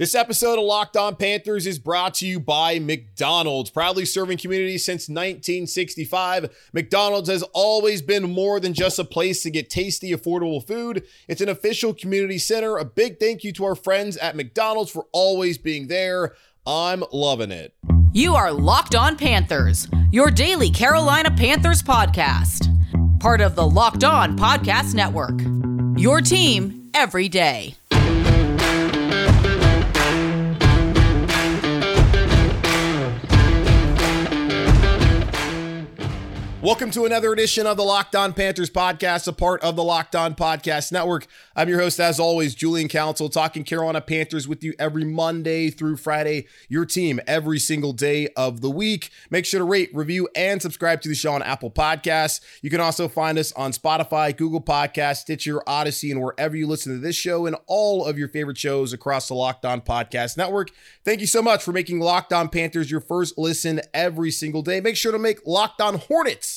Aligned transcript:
This 0.00 0.14
episode 0.14 0.58
of 0.58 0.64
Locked 0.64 0.96
On 0.96 1.14
Panthers 1.14 1.66
is 1.66 1.78
brought 1.78 2.14
to 2.14 2.26
you 2.26 2.40
by 2.40 2.78
McDonald's. 2.78 3.68
Proudly 3.68 4.06
serving 4.06 4.38
communities 4.38 4.82
since 4.82 5.10
1965, 5.10 6.70
McDonald's 6.72 7.28
has 7.28 7.42
always 7.52 8.00
been 8.00 8.22
more 8.22 8.60
than 8.60 8.72
just 8.72 8.98
a 8.98 9.04
place 9.04 9.42
to 9.42 9.50
get 9.50 9.68
tasty, 9.68 10.12
affordable 10.12 10.66
food. 10.66 11.04
It's 11.28 11.42
an 11.42 11.50
official 11.50 11.92
community 11.92 12.38
center. 12.38 12.78
A 12.78 12.84
big 12.86 13.20
thank 13.20 13.44
you 13.44 13.52
to 13.52 13.64
our 13.66 13.74
friends 13.74 14.16
at 14.16 14.36
McDonald's 14.36 14.90
for 14.90 15.04
always 15.12 15.58
being 15.58 15.88
there. 15.88 16.34
I'm 16.66 17.04
loving 17.12 17.50
it. 17.50 17.74
You 18.14 18.36
are 18.36 18.52
Locked 18.52 18.94
On 18.94 19.18
Panthers, 19.18 19.86
your 20.10 20.30
daily 20.30 20.70
Carolina 20.70 21.30
Panthers 21.30 21.82
podcast. 21.82 22.70
Part 23.20 23.42
of 23.42 23.54
the 23.54 23.68
Locked 23.68 24.04
On 24.04 24.38
Podcast 24.38 24.94
Network. 24.94 25.38
Your 26.00 26.22
team 26.22 26.88
every 26.94 27.28
day. 27.28 27.74
Welcome 36.62 36.90
to 36.90 37.06
another 37.06 37.32
edition 37.32 37.66
of 37.66 37.78
the 37.78 37.82
Locked 37.82 38.14
On 38.14 38.34
Panthers 38.34 38.68
podcast, 38.68 39.26
a 39.26 39.32
part 39.32 39.62
of 39.62 39.76
the 39.76 39.82
Locked 39.82 40.14
On 40.14 40.34
Podcast 40.34 40.92
Network. 40.92 41.26
I'm 41.56 41.70
your 41.70 41.80
host, 41.80 41.98
as 41.98 42.20
always, 42.20 42.54
Julian 42.54 42.86
Council, 42.86 43.30
talking 43.30 43.64
Carolina 43.64 44.02
Panthers 44.02 44.46
with 44.46 44.62
you 44.62 44.74
every 44.78 45.06
Monday 45.06 45.70
through 45.70 45.96
Friday, 45.96 46.46
your 46.68 46.84
team 46.84 47.18
every 47.26 47.58
single 47.58 47.94
day 47.94 48.28
of 48.36 48.60
the 48.60 48.68
week. 48.68 49.08
Make 49.30 49.46
sure 49.46 49.58
to 49.58 49.64
rate, 49.64 49.88
review, 49.94 50.28
and 50.36 50.60
subscribe 50.60 51.00
to 51.00 51.08
the 51.08 51.14
show 51.14 51.32
on 51.32 51.42
Apple 51.42 51.70
Podcasts. 51.70 52.42
You 52.60 52.68
can 52.68 52.82
also 52.82 53.08
find 53.08 53.38
us 53.38 53.52
on 53.52 53.72
Spotify, 53.72 54.36
Google 54.36 54.60
Podcasts, 54.60 55.22
Stitcher, 55.22 55.66
Odyssey, 55.66 56.10
and 56.10 56.20
wherever 56.20 56.54
you 56.54 56.66
listen 56.66 56.92
to 56.92 57.00
this 57.00 57.16
show 57.16 57.46
and 57.46 57.56
all 57.68 58.04
of 58.04 58.18
your 58.18 58.28
favorite 58.28 58.58
shows 58.58 58.92
across 58.92 59.28
the 59.28 59.34
Locked 59.34 59.64
On 59.64 59.80
Podcast 59.80 60.36
Network. 60.36 60.72
Thank 61.06 61.22
you 61.22 61.26
so 61.26 61.40
much 61.40 61.62
for 61.62 61.72
making 61.72 62.00
Locked 62.00 62.34
On 62.34 62.50
Panthers 62.50 62.90
your 62.90 63.00
first 63.00 63.38
listen 63.38 63.80
every 63.94 64.30
single 64.30 64.60
day. 64.60 64.82
Make 64.82 64.98
sure 64.98 65.12
to 65.12 65.18
make 65.18 65.46
Locked 65.46 65.80
On 65.80 65.94
Hornets 65.94 66.49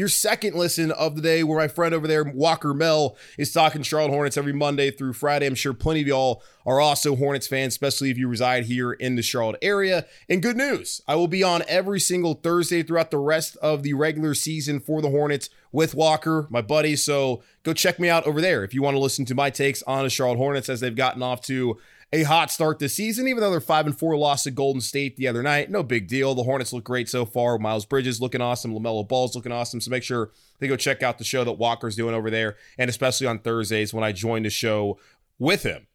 your 0.00 0.08
second 0.08 0.54
listen 0.56 0.90
of 0.92 1.14
the 1.14 1.20
day, 1.20 1.44
where 1.44 1.58
my 1.58 1.68
friend 1.68 1.94
over 1.94 2.08
there, 2.08 2.24
Walker 2.24 2.72
Mel, 2.72 3.18
is 3.36 3.52
talking 3.52 3.82
Charlotte 3.82 4.10
Hornets 4.10 4.38
every 4.38 4.54
Monday 4.54 4.90
through 4.90 5.12
Friday. 5.12 5.44
I'm 5.46 5.54
sure 5.54 5.74
plenty 5.74 6.00
of 6.00 6.06
y'all 6.06 6.42
are 6.64 6.80
also 6.80 7.14
Hornets 7.14 7.46
fans, 7.46 7.74
especially 7.74 8.10
if 8.10 8.16
you 8.16 8.26
reside 8.26 8.64
here 8.64 8.92
in 8.92 9.16
the 9.16 9.22
Charlotte 9.22 9.58
area. 9.60 10.06
And 10.26 10.42
good 10.42 10.56
news, 10.56 11.02
I 11.06 11.16
will 11.16 11.28
be 11.28 11.42
on 11.42 11.62
every 11.68 12.00
single 12.00 12.32
Thursday 12.32 12.82
throughout 12.82 13.10
the 13.10 13.18
rest 13.18 13.58
of 13.58 13.82
the 13.82 13.92
regular 13.92 14.34
season 14.34 14.80
for 14.80 15.02
the 15.02 15.10
Hornets 15.10 15.50
with 15.70 15.94
Walker, 15.94 16.46
my 16.48 16.62
buddy. 16.62 16.96
So 16.96 17.42
go 17.62 17.74
check 17.74 18.00
me 18.00 18.08
out 18.08 18.26
over 18.26 18.40
there 18.40 18.64
if 18.64 18.72
you 18.72 18.82
want 18.82 18.94
to 18.94 19.00
listen 19.00 19.26
to 19.26 19.34
my 19.34 19.50
takes 19.50 19.82
on 19.82 20.04
the 20.04 20.10
Charlotte 20.10 20.38
Hornets 20.38 20.70
as 20.70 20.80
they've 20.80 20.96
gotten 20.96 21.22
off 21.22 21.42
to 21.42 21.78
a 22.12 22.24
hot 22.24 22.50
start 22.50 22.78
this 22.78 22.94
season, 22.94 23.28
even 23.28 23.40
though 23.40 23.50
they're 23.50 23.60
five 23.60 23.86
and 23.86 23.96
four 23.96 24.16
lost 24.16 24.44
to 24.44 24.50
Golden 24.50 24.80
State 24.80 25.16
the 25.16 25.28
other 25.28 25.42
night. 25.42 25.70
No 25.70 25.82
big 25.82 26.08
deal. 26.08 26.34
The 26.34 26.42
Hornets 26.42 26.72
look 26.72 26.84
great 26.84 27.08
so 27.08 27.24
far. 27.24 27.58
Miles 27.58 27.86
Bridges 27.86 28.20
looking 28.20 28.40
awesome. 28.40 28.74
LaMelo 28.74 29.06
Ball's 29.06 29.36
looking 29.36 29.52
awesome. 29.52 29.80
So 29.80 29.90
make 29.90 30.02
sure 30.02 30.30
they 30.58 30.66
go 30.68 30.76
check 30.76 31.02
out 31.02 31.18
the 31.18 31.24
show 31.24 31.44
that 31.44 31.52
Walker's 31.52 31.96
doing 31.96 32.14
over 32.14 32.30
there, 32.30 32.56
and 32.78 32.90
especially 32.90 33.26
on 33.26 33.38
Thursdays 33.38 33.94
when 33.94 34.04
I 34.04 34.12
join 34.12 34.42
the 34.42 34.50
show 34.50 34.98
with 35.38 35.62
him. 35.62 35.86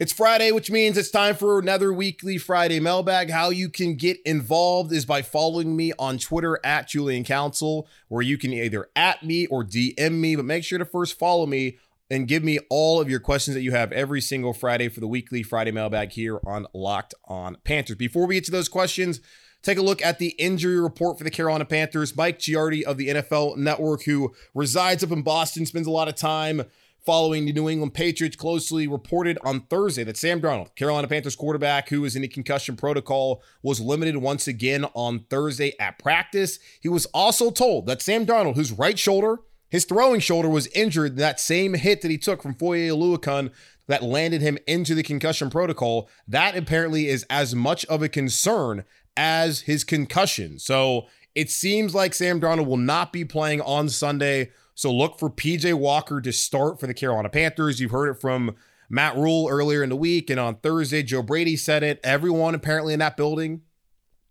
It's 0.00 0.12
Friday, 0.12 0.50
which 0.50 0.72
means 0.72 0.98
it's 0.98 1.12
time 1.12 1.36
for 1.36 1.60
another 1.60 1.92
weekly 1.92 2.36
Friday 2.36 2.80
mailbag. 2.80 3.30
How 3.30 3.50
you 3.50 3.68
can 3.68 3.94
get 3.94 4.18
involved 4.26 4.92
is 4.92 5.06
by 5.06 5.22
following 5.22 5.76
me 5.76 5.92
on 6.00 6.18
Twitter 6.18 6.58
at 6.64 6.88
Julian 6.88 7.22
Council, 7.22 7.86
where 8.08 8.20
you 8.20 8.36
can 8.36 8.52
either 8.52 8.88
at 8.96 9.22
me 9.22 9.46
or 9.46 9.64
DM 9.64 10.14
me, 10.14 10.34
but 10.34 10.44
make 10.44 10.64
sure 10.64 10.80
to 10.80 10.84
first 10.84 11.16
follow 11.16 11.46
me 11.46 11.78
and 12.10 12.28
give 12.28 12.44
me 12.44 12.58
all 12.70 13.00
of 13.00 13.08
your 13.08 13.20
questions 13.20 13.54
that 13.54 13.62
you 13.62 13.72
have 13.72 13.92
every 13.92 14.20
single 14.20 14.52
Friday 14.52 14.88
for 14.88 15.00
the 15.00 15.08
weekly 15.08 15.42
Friday 15.42 15.70
mailbag 15.70 16.12
here 16.12 16.40
on 16.46 16.66
Locked 16.74 17.14
On 17.26 17.56
Panthers. 17.64 17.96
Before 17.96 18.26
we 18.26 18.34
get 18.34 18.44
to 18.44 18.50
those 18.50 18.68
questions, 18.68 19.20
take 19.62 19.78
a 19.78 19.82
look 19.82 20.02
at 20.02 20.18
the 20.18 20.30
injury 20.38 20.78
report 20.78 21.18
for 21.18 21.24
the 21.24 21.30
Carolina 21.30 21.64
Panthers. 21.64 22.16
Mike 22.16 22.38
Giardi 22.38 22.82
of 22.82 22.98
the 22.98 23.08
NFL 23.08 23.56
Network, 23.56 24.04
who 24.04 24.34
resides 24.54 25.02
up 25.02 25.10
in 25.10 25.22
Boston, 25.22 25.66
spends 25.66 25.86
a 25.86 25.90
lot 25.90 26.08
of 26.08 26.14
time 26.14 26.62
following 27.04 27.44
the 27.44 27.52
New 27.52 27.68
England 27.68 27.92
Patriots 27.92 28.36
closely, 28.36 28.86
reported 28.86 29.38
on 29.44 29.60
Thursday 29.62 30.04
that 30.04 30.16
Sam 30.16 30.40
Darnold, 30.40 30.74
Carolina 30.74 31.06
Panthers 31.06 31.36
quarterback 31.36 31.90
who 31.90 32.04
is 32.04 32.16
in 32.16 32.24
a 32.24 32.28
concussion 32.28 32.76
protocol, 32.76 33.42
was 33.62 33.80
limited 33.80 34.16
once 34.16 34.48
again 34.48 34.86
on 34.94 35.26
Thursday 35.28 35.74
at 35.78 35.98
practice. 35.98 36.58
He 36.80 36.88
was 36.88 37.06
also 37.06 37.50
told 37.50 37.86
that 37.86 38.00
Sam 38.00 38.24
Darnold, 38.24 38.54
whose 38.56 38.72
right 38.72 38.98
shoulder 38.98 39.38
his 39.74 39.84
throwing 39.84 40.20
shoulder 40.20 40.48
was 40.48 40.68
injured 40.68 41.10
in 41.10 41.16
that 41.16 41.40
same 41.40 41.74
hit 41.74 42.00
that 42.00 42.10
he 42.12 42.16
took 42.16 42.40
from 42.40 42.54
Foye 42.54 42.88
Oluokun 42.88 43.50
that 43.88 44.04
landed 44.04 44.40
him 44.40 44.56
into 44.68 44.94
the 44.94 45.02
concussion 45.02 45.50
protocol. 45.50 46.08
That 46.28 46.56
apparently 46.56 47.08
is 47.08 47.26
as 47.28 47.56
much 47.56 47.84
of 47.86 48.00
a 48.00 48.08
concern 48.08 48.84
as 49.16 49.62
his 49.62 49.82
concussion. 49.82 50.60
So 50.60 51.08
it 51.34 51.50
seems 51.50 51.92
like 51.92 52.14
Sam 52.14 52.40
Darnold 52.40 52.66
will 52.66 52.76
not 52.76 53.12
be 53.12 53.24
playing 53.24 53.62
on 53.62 53.88
Sunday. 53.88 54.52
So 54.76 54.92
look 54.92 55.18
for 55.18 55.28
PJ 55.28 55.74
Walker 55.74 56.20
to 56.20 56.32
start 56.32 56.78
for 56.78 56.86
the 56.86 56.94
Carolina 56.94 57.28
Panthers. 57.28 57.80
You've 57.80 57.90
heard 57.90 58.10
it 58.10 58.20
from 58.20 58.54
Matt 58.88 59.16
Rhule 59.16 59.48
earlier 59.50 59.82
in 59.82 59.88
the 59.88 59.96
week. 59.96 60.30
And 60.30 60.38
on 60.38 60.54
Thursday, 60.54 61.02
Joe 61.02 61.20
Brady 61.20 61.56
said 61.56 61.82
it. 61.82 61.98
Everyone 62.04 62.54
apparently 62.54 62.92
in 62.92 63.00
that 63.00 63.16
building 63.16 63.62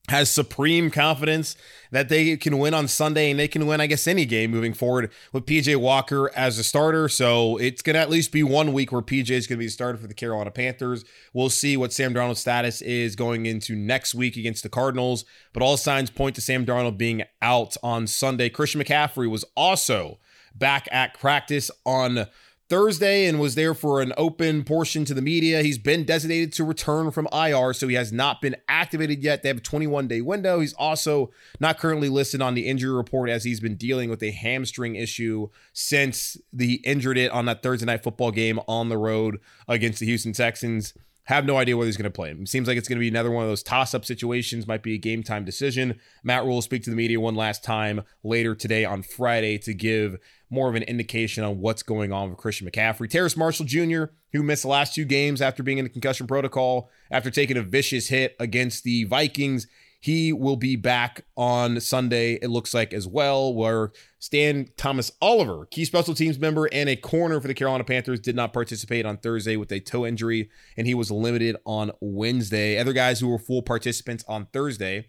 has 0.10 0.30
supreme 0.30 0.92
confidence 0.92 1.56
that 1.92 2.10
they 2.10 2.36
can 2.36 2.58
win 2.58 2.74
on 2.74 2.90
Sunday 2.90 3.32
and 3.32 3.40
they 3.40 3.48
can 3.48 3.66
win, 3.66 3.80
I 3.80 3.88
guess, 3.88 4.06
any 4.06 4.26
game 4.26 4.52
moving 4.52 4.74
forward 4.74 5.10
with 5.32 5.46
PJ 5.46 5.78
Walker 5.78 6.30
as 6.36 6.60
a 6.60 6.64
starter. 6.64 7.08
So 7.08 7.56
it's 7.58 7.82
going 7.82 7.94
to 7.94 8.02
at 8.02 8.10
least 8.10 8.34
be 8.34 8.44
one 8.44 8.74
week 8.74 8.92
where 8.92 9.02
PJ 9.02 9.30
is 9.30 9.48
going 9.48 9.58
to 9.58 9.60
be 9.60 9.68
the 9.68 9.72
starter 9.72 9.98
for 9.98 10.08
the 10.08 10.14
Carolina 10.14 10.52
Panthers. 10.52 11.06
We'll 11.34 11.50
see 11.50 11.78
what 11.78 11.94
Sam 11.94 12.14
Darnold's 12.14 12.40
status 12.40 12.82
is 12.82 13.16
going 13.16 13.46
into 13.46 13.76
next 13.76 14.14
week 14.14 14.36
against 14.36 14.64
the 14.64 14.70
Cardinals, 14.70 15.24
but 15.54 15.64
all 15.64 15.78
signs 15.78 16.10
point 16.10 16.36
to 16.36 16.42
Sam 16.42 16.66
Darnold 16.66 16.98
being 16.98 17.24
out 17.42 17.78
on 17.82 18.06
Sunday. 18.08 18.50
Christian 18.50 18.82
McCaffrey 18.82 19.30
was 19.30 19.46
also 19.56 20.20
back 20.54 20.90
at 20.92 21.18
practice 21.18 21.72
on 21.86 22.28
Thursday 22.74 23.28
and 23.28 23.40
was 23.40 23.54
there 23.54 23.76
for 23.76 24.02
an 24.02 24.14
open 24.18 24.64
portion 24.64 25.06
to 25.06 25.14
the 25.14 25.22
media. 25.22 25.62
He's 25.62 25.78
been 25.78 26.06
designated 26.06 26.52
to 26.54 26.64
return 26.64 27.12
from 27.12 27.28
IR, 27.32 27.72
so 27.72 27.88
he 27.88 27.94
has 27.94 28.12
not 28.12 28.42
been 28.42 28.56
activated 28.68 29.22
yet. 29.22 29.44
They 29.44 29.50
have 29.50 29.60
a 29.60 29.62
21 29.62 30.08
day 30.08 30.22
window. 30.22 30.60
He's 30.60 30.74
also 30.74 31.30
not 31.60 31.78
currently 31.78 32.10
listed 32.10 32.42
on 32.42 32.56
the 32.56 32.66
injury 32.66 32.92
report 32.92 33.30
as 33.30 33.44
he's 33.44 33.60
been 33.60 33.76
dealing 33.76 34.10
with 34.10 34.24
a 34.24 34.32
hamstring 34.32 34.96
issue 34.96 35.50
since 35.72 36.36
he 36.58 36.82
injured 36.84 37.20
it 37.20 37.30
on 37.32 37.46
that 37.46 37.62
Thursday 37.62 37.86
night 37.86 38.02
football 38.02 38.32
game 38.32 38.60
on 38.68 38.90
the 38.90 38.98
road 38.98 39.40
against 39.68 40.00
the 40.00 40.08
Houston 40.08 40.34
Texans. 40.34 40.96
Have 41.26 41.46
no 41.46 41.58
idea 41.58 41.78
whether 41.78 41.88
he's 41.88 41.96
going 41.96 42.04
to 42.04 42.10
play. 42.10 42.32
It 42.32 42.50
seems 42.50 42.68
like 42.68 42.78
it's 42.78 42.90
going 42.90 42.98
to 42.98 43.02
be 43.02 43.08
another 43.08 43.32
one 43.32 43.44
of 43.44 43.50
those 43.50 43.64
toss 43.64 43.94
up 43.94 44.04
situations, 44.04 44.68
might 44.68 44.84
be 44.84 44.96
a 44.96 44.98
game 44.98 45.24
time 45.24 45.46
decision. 45.46 46.00
Matt 46.22 46.44
Rhule 46.44 46.56
will 46.56 46.62
speak 46.62 46.84
to 46.84 46.90
the 46.90 46.96
media 46.98 47.20
one 47.20 47.36
last 47.36 47.64
time 47.64 48.02
later 48.24 48.56
today 48.56 48.84
on 48.84 49.04
Friday 49.04 49.58
to 49.60 49.74
give 49.74 50.18
more 50.50 50.70
of 50.70 50.76
an 50.76 50.84
indication 50.84 51.44
on 51.44 51.60
what's 51.60 51.82
going 51.82 52.12
on 52.12 52.30
with 52.30 52.38
Christian 52.38 52.70
McCaffrey. 52.70 53.10
Terrace 53.10 53.38
Marshall 53.38 53.66
Jr., 53.66 54.06
who 54.34 54.44
missed 54.44 54.64
the 54.64 54.68
last 54.68 54.94
two 54.94 55.06
games 55.06 55.42
after 55.42 55.64
being 55.64 55.78
in 55.78 55.86
the 55.86 55.90
concussion 55.90 56.28
protocol, 56.28 56.90
after 57.10 57.32
taking 57.32 57.56
a 57.56 57.62
vicious 57.62 58.10
hit 58.10 58.36
against 58.40 58.84
the 58.84 59.06
Vikings. 59.06 59.68
He 60.04 60.34
will 60.34 60.58
be 60.58 60.76
back 60.76 61.24
on 61.38 61.80
Sunday, 61.80 62.34
it 62.34 62.50
looks 62.50 62.74
like, 62.74 62.92
as 62.92 63.08
well, 63.08 63.54
where 63.54 63.94
Stantley 64.20 64.68
Thomas-Oliver, 64.76 65.66
key 65.68 65.86
special 65.86 66.14
teams 66.14 66.38
member 66.38 66.68
and 66.74 66.90
a 66.90 66.98
corner 66.98 67.40
for 67.40 67.48
the 67.48 67.54
Carolina 67.54 67.86
Panthers, 67.86 68.20
did 68.20 68.36
not 68.36 68.52
participate 68.52 69.06
on 69.06 69.16
Thursday 69.16 69.56
with 69.56 69.72
a 69.72 69.80
toe 69.80 70.06
injury, 70.06 70.50
and 70.76 70.88
he 70.88 70.94
was 70.94 71.10
limited 71.10 71.56
on 71.66 71.90
Wednesday. 72.02 72.78
Other 72.78 72.92
guys 72.92 73.22
who 73.22 73.30
were 73.30 73.40
full 73.40 73.62
participants 73.62 74.26
on 74.28 74.48
Thursday 74.48 75.08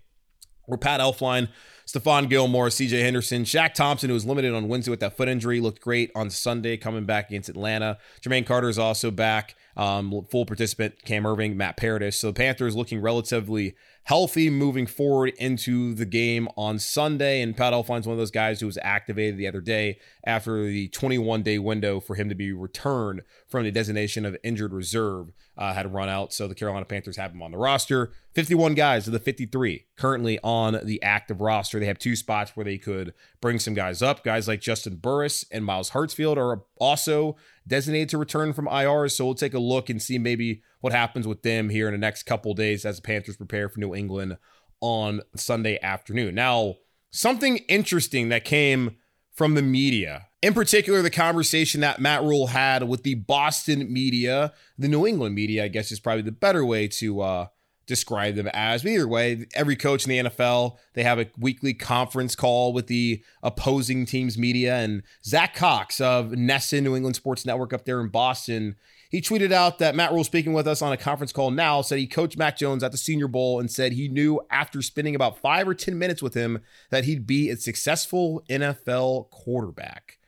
were 0.69 0.78
Pat 0.78 1.00
Elflein, 1.00 1.49
Stephon 1.88 2.31
Gilmore, 2.31 2.69
CJ 2.69 3.03
Henderson, 3.03 3.43
Shaq 3.43 3.75
Thompson, 3.75 4.11
who 4.11 4.15
was 4.15 4.25
limited 4.25 4.55
on 4.55 4.69
Wednesday 4.69 4.93
with 4.93 5.00
that 5.00 5.16
foot 5.16 5.28
injury, 5.28 5.59
looked 5.61 5.81
great 5.81 6.12
on 6.15 6.31
Sunday 6.31 6.76
coming 6.76 7.05
back 7.05 7.31
against 7.31 7.49
Atlanta. 7.49 7.99
Jermaine 8.22 8.47
Carter 8.47 8.69
is 8.69 8.78
also 8.78 9.11
back, 9.11 9.56
um, 9.76 10.25
full 10.31 10.47
participant. 10.47 11.05
Cam 11.05 11.25
Erving, 11.25 11.56
Matt 11.56 11.76
Paradis. 11.76 12.17
So 12.17 12.29
the 12.29 12.35
Panthers 12.35 12.76
looking 12.76 13.00
relatively 13.00 13.75
healthy 14.05 14.51
moving 14.51 14.87
forward 14.87 15.33
into 15.39 15.95
the 15.95 16.05
game 16.05 16.49
on 16.56 16.79
Sunday. 16.79 17.41
And 17.41 17.56
Pat 17.56 17.73
Elflein's 17.73 18.06
one 18.06 18.12
of 18.12 18.19
those 18.19 18.31
guys 18.31 18.61
who 18.61 18.67
was 18.67 18.79
activated 18.83 19.37
the 19.37 19.49
other 19.49 19.61
day 19.61 19.99
after 20.25 20.65
the 20.65 20.89
21 20.89 21.43
day 21.43 21.59
window 21.59 22.01
for 22.01 22.15
him 22.15 22.29
to 22.29 22.35
be 22.35 22.53
returned 22.53 23.23
from 23.49 23.65
the 23.65 23.71
designation 23.71 24.25
of 24.25 24.37
injured 24.43 24.73
reserve 24.73 25.33
uh, 25.56 25.73
had 25.73 25.93
run 25.93 26.09
out. 26.09 26.33
So 26.33 26.49
the 26.49 26.55
Carolina 26.55 26.85
Panthers 26.85 27.17
have 27.17 27.33
him 27.33 27.43
on 27.43 27.53
the 27.53 27.59
roster. 27.59 28.12
51 28.35 28.75
guys 28.75 29.06
of 29.06 29.12
the 29.12 29.19
53 29.19 29.87
currently 29.97 30.39
on 30.43 30.81
the 30.85 31.03
active 31.03 31.41
roster. 31.41 31.79
They 31.79 31.87
have 31.87 31.99
two 31.99 32.17
spots 32.17 32.53
where 32.55 32.65
they 32.65 32.79
could 32.79 33.15
bring 33.41 33.59
some 33.59 33.75
guys 33.75 34.03
up. 34.03 34.25
Guys 34.25 34.49
like 34.49 34.61
Juston 34.61 35.01
Burris 35.01 35.45
and 35.53 35.65
Myles 35.65 35.91
Hartsfield 35.91 36.37
are 36.37 36.62
also 36.79 37.37
designated 37.67 38.09
to 38.11 38.19
return 38.19 38.53
from 38.53 38.69
IR. 38.69 39.09
So 39.09 39.25
we'll 39.25 39.35
take 39.35 39.55
a 39.55 39.59
look 39.59 39.89
and 39.89 40.03
see 40.03 40.19
maybe 40.19 40.62
what 40.81 40.93
happens 40.93 41.27
with 41.27 41.43
them 41.43 41.69
here 41.69 41.87
in 41.87 41.93
the 41.93 41.99
next 41.99 42.25
couple 42.25 42.53
days 42.55 42.85
as 42.85 42.97
the 42.97 43.03
Panthers 43.03 43.37
prepare 43.37 43.69
for 43.69 43.81
New 43.81 43.95
England 43.95 44.37
on 44.81 45.21
Sunday 45.37 45.79
afternoon. 45.83 46.35
Now, 46.35 46.75
something 47.11 47.59
interesting 47.69 48.29
that 48.31 48.45
came 48.45 48.97
from 49.33 49.55
the 49.55 49.62
media 49.62 50.27
In 50.44 50.52
particular, 50.52 51.00
the 51.00 51.08
conversation 51.08 51.81
that 51.81 52.00
Matt 52.00 52.23
Rhule 52.23 52.49
had 52.49 52.87
with 52.87 53.02
the 53.02 53.14
Boston 53.14 53.91
media, 53.91 54.52
the 54.76 54.88
New 54.88 55.06
England 55.06 55.35
media, 55.35 55.64
I 55.64 55.69
guess 55.69 55.91
is 55.91 55.99
probably 55.99 56.20
the 56.20 56.32
better 56.32 56.67
way 56.67 56.87
to 56.87 57.23
uh, 57.23 57.46
describe 57.87 58.35
them 58.35 58.50
as. 58.52 58.82
But 58.82 58.91
either 58.91 59.08
way, 59.08 59.46
every 59.55 59.75
coach 59.75 60.05
in 60.05 60.11
the 60.11 60.31
NFL, 60.31 60.76
they 60.93 61.02
have 61.02 61.19
a 61.19 61.31
weekly 61.38 61.73
conference 61.73 62.37
call 62.37 62.75
with 62.75 62.88
the 62.88 63.25
opposing 63.43 64.05
team's 64.05 64.37
media. 64.37 64.76
And 64.76 65.02
Zach 65.25 65.55
Cox 65.55 65.99
of 65.99 66.32
NESN, 66.32 66.82
New 66.82 66.94
England 66.94 67.17
Sports 67.17 67.46
Network 67.46 67.73
up 67.73 67.87
there 67.87 68.02
in 68.02 68.08
Boston, 68.08 68.76
he 69.08 69.23
tweeted 69.23 69.50
out 69.50 69.79
that 69.79 69.94
Matt 69.94 70.12
Rhule 70.12 70.25
speaking 70.25 70.52
with 70.52 70.69
us 70.69 70.82
on 70.82 70.93
a 70.93 70.99
conference 70.99 71.32
call 71.32 71.52
now 71.52 71.81
said 71.81 71.99
he 71.99 72.06
coached 72.06 72.37
Mac 72.37 72.58
Jones 72.58 72.85
at 72.85 72.93
the 72.93 72.99
Senior 72.99 73.29
Bowl 73.29 73.61
and 73.61 73.70
said 73.70 73.93
he 73.93 74.08
knew 74.08 74.43
after 74.50 74.82
spending 74.82 75.14
about 75.14 75.38
five 75.38 75.67
or 75.67 75.73
10 75.73 75.99
minutes 75.99 76.20
with 76.20 76.35
him 76.35 76.61
that 76.91 77.05
he'd 77.05 77.26
be 77.26 77.49
a 77.49 77.56
successful 77.56 78.44
NFL 78.50 79.31
quarterback, 79.31 80.19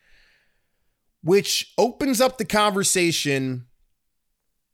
which 1.26 1.72
opens 1.76 2.20
up 2.20 2.38
the 2.38 2.44
conversation 2.44 3.66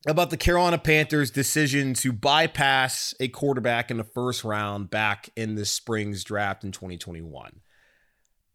about 0.07 0.29
the 0.29 0.37
Carolina 0.37 0.77
Panthers' 0.77 1.31
decision 1.31 1.95
to 1.95 2.13
bypass 2.13 3.15
a 3.19 3.29
quarterback 3.29 3.91
in 3.91 3.97
the 3.97 4.05
first 4.05 4.45
round 4.45 4.91
back 4.91 5.31
in 5.35 5.55
the 5.55 5.65
spring's 5.65 6.23
draft 6.23 6.63
in 6.63 6.71
2021 6.71 7.61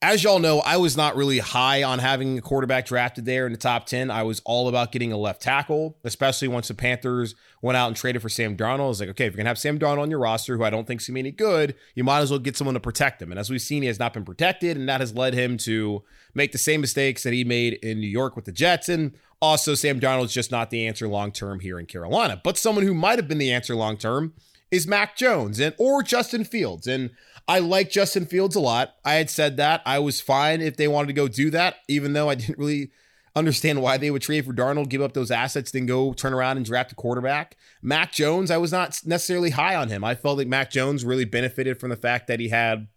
as 0.02 0.24
y'all 0.24 0.38
know, 0.38 0.60
I 0.60 0.78
was 0.78 0.96
not 0.96 1.16
really 1.16 1.40
high 1.40 1.82
on 1.82 1.98
having 1.98 2.38
a 2.38 2.42
quarterback 2.42 2.86
drafted 2.86 3.26
there 3.26 3.48
in 3.48 3.52
the 3.52 3.58
top 3.58 3.88
10. 3.88 4.12
I 4.12 4.22
was 4.22 4.42
all 4.46 4.68
about 4.68 4.92
getting 4.92 5.12
a 5.12 5.18
left 5.18 5.42
tackle, 5.42 5.98
especially 6.04 6.48
once 6.48 6.68
the 6.68 6.76
Panthers 6.76 7.34
went 7.64 7.78
out 7.78 7.88
and 7.88 7.96
traded 7.96 8.22
for 8.22 8.30
Sam 8.30 8.56
Darnold. 8.56 8.86
I 8.86 8.88
was 8.88 9.00
like, 9.00 9.10
okay, 9.10 9.26
if 9.26 9.34
you're 9.34 9.38
going 9.38 9.46
to 9.46 9.50
have 9.50 9.58
Sam 9.58 9.80
Darnold 9.80 10.04
on 10.04 10.12
your 10.12 10.20
roster, 10.20 10.56
who 10.56 10.64
I 10.64 10.70
don't 10.70 10.86
think 10.86 11.02
is 11.02 11.08
going 11.08 11.14
to 11.14 11.24
be 11.24 11.30
any 11.30 11.32
good, 11.32 11.76
you 11.96 12.04
might 12.04 12.20
as 12.20 12.30
well 12.30 12.40
get 12.40 12.56
someone 12.56 12.76
to 12.76 12.80
protect 12.80 13.22
him. 13.22 13.32
And 13.32 13.40
as 13.40 13.50
we've 13.50 13.62
seen, 13.62 13.82
he 13.82 13.88
has 13.88 13.98
not 13.98 14.14
been 14.14 14.24
protected, 14.24 14.78
and 14.78 14.88
that 14.88 15.00
has 15.00 15.16
led 15.16 15.34
him 15.34 15.58
to 15.60 16.04
make 16.36 16.52
the 16.52 16.60
same 16.60 16.82
mistakes 16.82 17.24
that 17.24 17.34
he 17.34 17.44
made 17.44 17.74
in 17.82 18.00
New 18.00 18.08
York 18.08 18.36
with 18.36 18.46
the 18.46 18.52
Jets. 18.52 18.90
And 18.90 19.18
also, 19.42 19.74
Sam 19.74 20.00
Darnold 20.00 20.26
is 20.26 20.34
just 20.34 20.52
not 20.52 20.70
the 20.70 20.86
answer 20.86 21.08
long 21.08 21.32
term 21.32 21.60
here 21.60 21.80
in 21.80 21.88
Carolina. 21.88 22.40
But 22.44 22.60
someone 22.60 22.86
who 22.86 22.94
might 22.94 23.18
have 23.18 23.28
been 23.28 23.40
the 23.40 23.52
answer 23.52 23.76
long 23.76 23.98
term 23.98 24.34
is 24.72 24.88
Mac 24.88 25.16
Jones 25.16 25.60
and 25.60 25.74
or 25.78 26.04
Justin 26.04 26.44
Fields. 26.44 26.88
And 26.88 27.12
I 27.48 27.60
like 27.60 27.90
Justin 27.90 28.26
Fields 28.26 28.56
a 28.56 28.60
lot. 28.60 28.96
I 29.06 29.14
had 29.14 29.30
said 29.30 29.58
that. 29.58 29.82
I 29.86 30.00
was 30.00 30.20
fine 30.20 30.62
if 30.62 30.78
they 30.78 30.88
wanted 30.88 31.08
to 31.08 31.14
go 31.14 31.28
do 31.28 31.50
that, 31.52 31.78
even 31.88 32.14
though 32.14 32.30
I 32.30 32.36
didn't 32.36 32.58
really 32.58 32.92
understand 33.36 33.82
why 33.82 33.98
they 33.98 34.12
would 34.12 34.22
trade 34.22 34.46
for 34.46 34.54
Darnold, 34.54 34.90
give 34.90 35.02
up 35.02 35.14
those 35.14 35.32
assets, 35.32 35.72
then 35.72 35.86
go 35.86 36.12
turn 36.12 36.34
around 36.34 36.58
and 36.58 36.66
draft 36.66 36.92
a 36.92 36.96
quarterback. 36.96 37.56
Mac 37.82 38.12
Jones, 38.12 38.52
I 38.52 38.58
was 38.58 38.72
not 38.72 39.00
necessarily 39.06 39.52
high 39.52 39.76
on 39.76 39.90
him. 39.90 40.04
I 40.04 40.16
felt 40.16 40.38
like 40.38 40.48
Mac 40.48 40.72
Jones 40.72 41.06
really 41.06 41.26
benefited 41.26 41.80
from 41.80 41.90
the 41.90 41.96
fact 41.96 42.28
that 42.28 42.40
he 42.40 42.50
had 42.50 42.88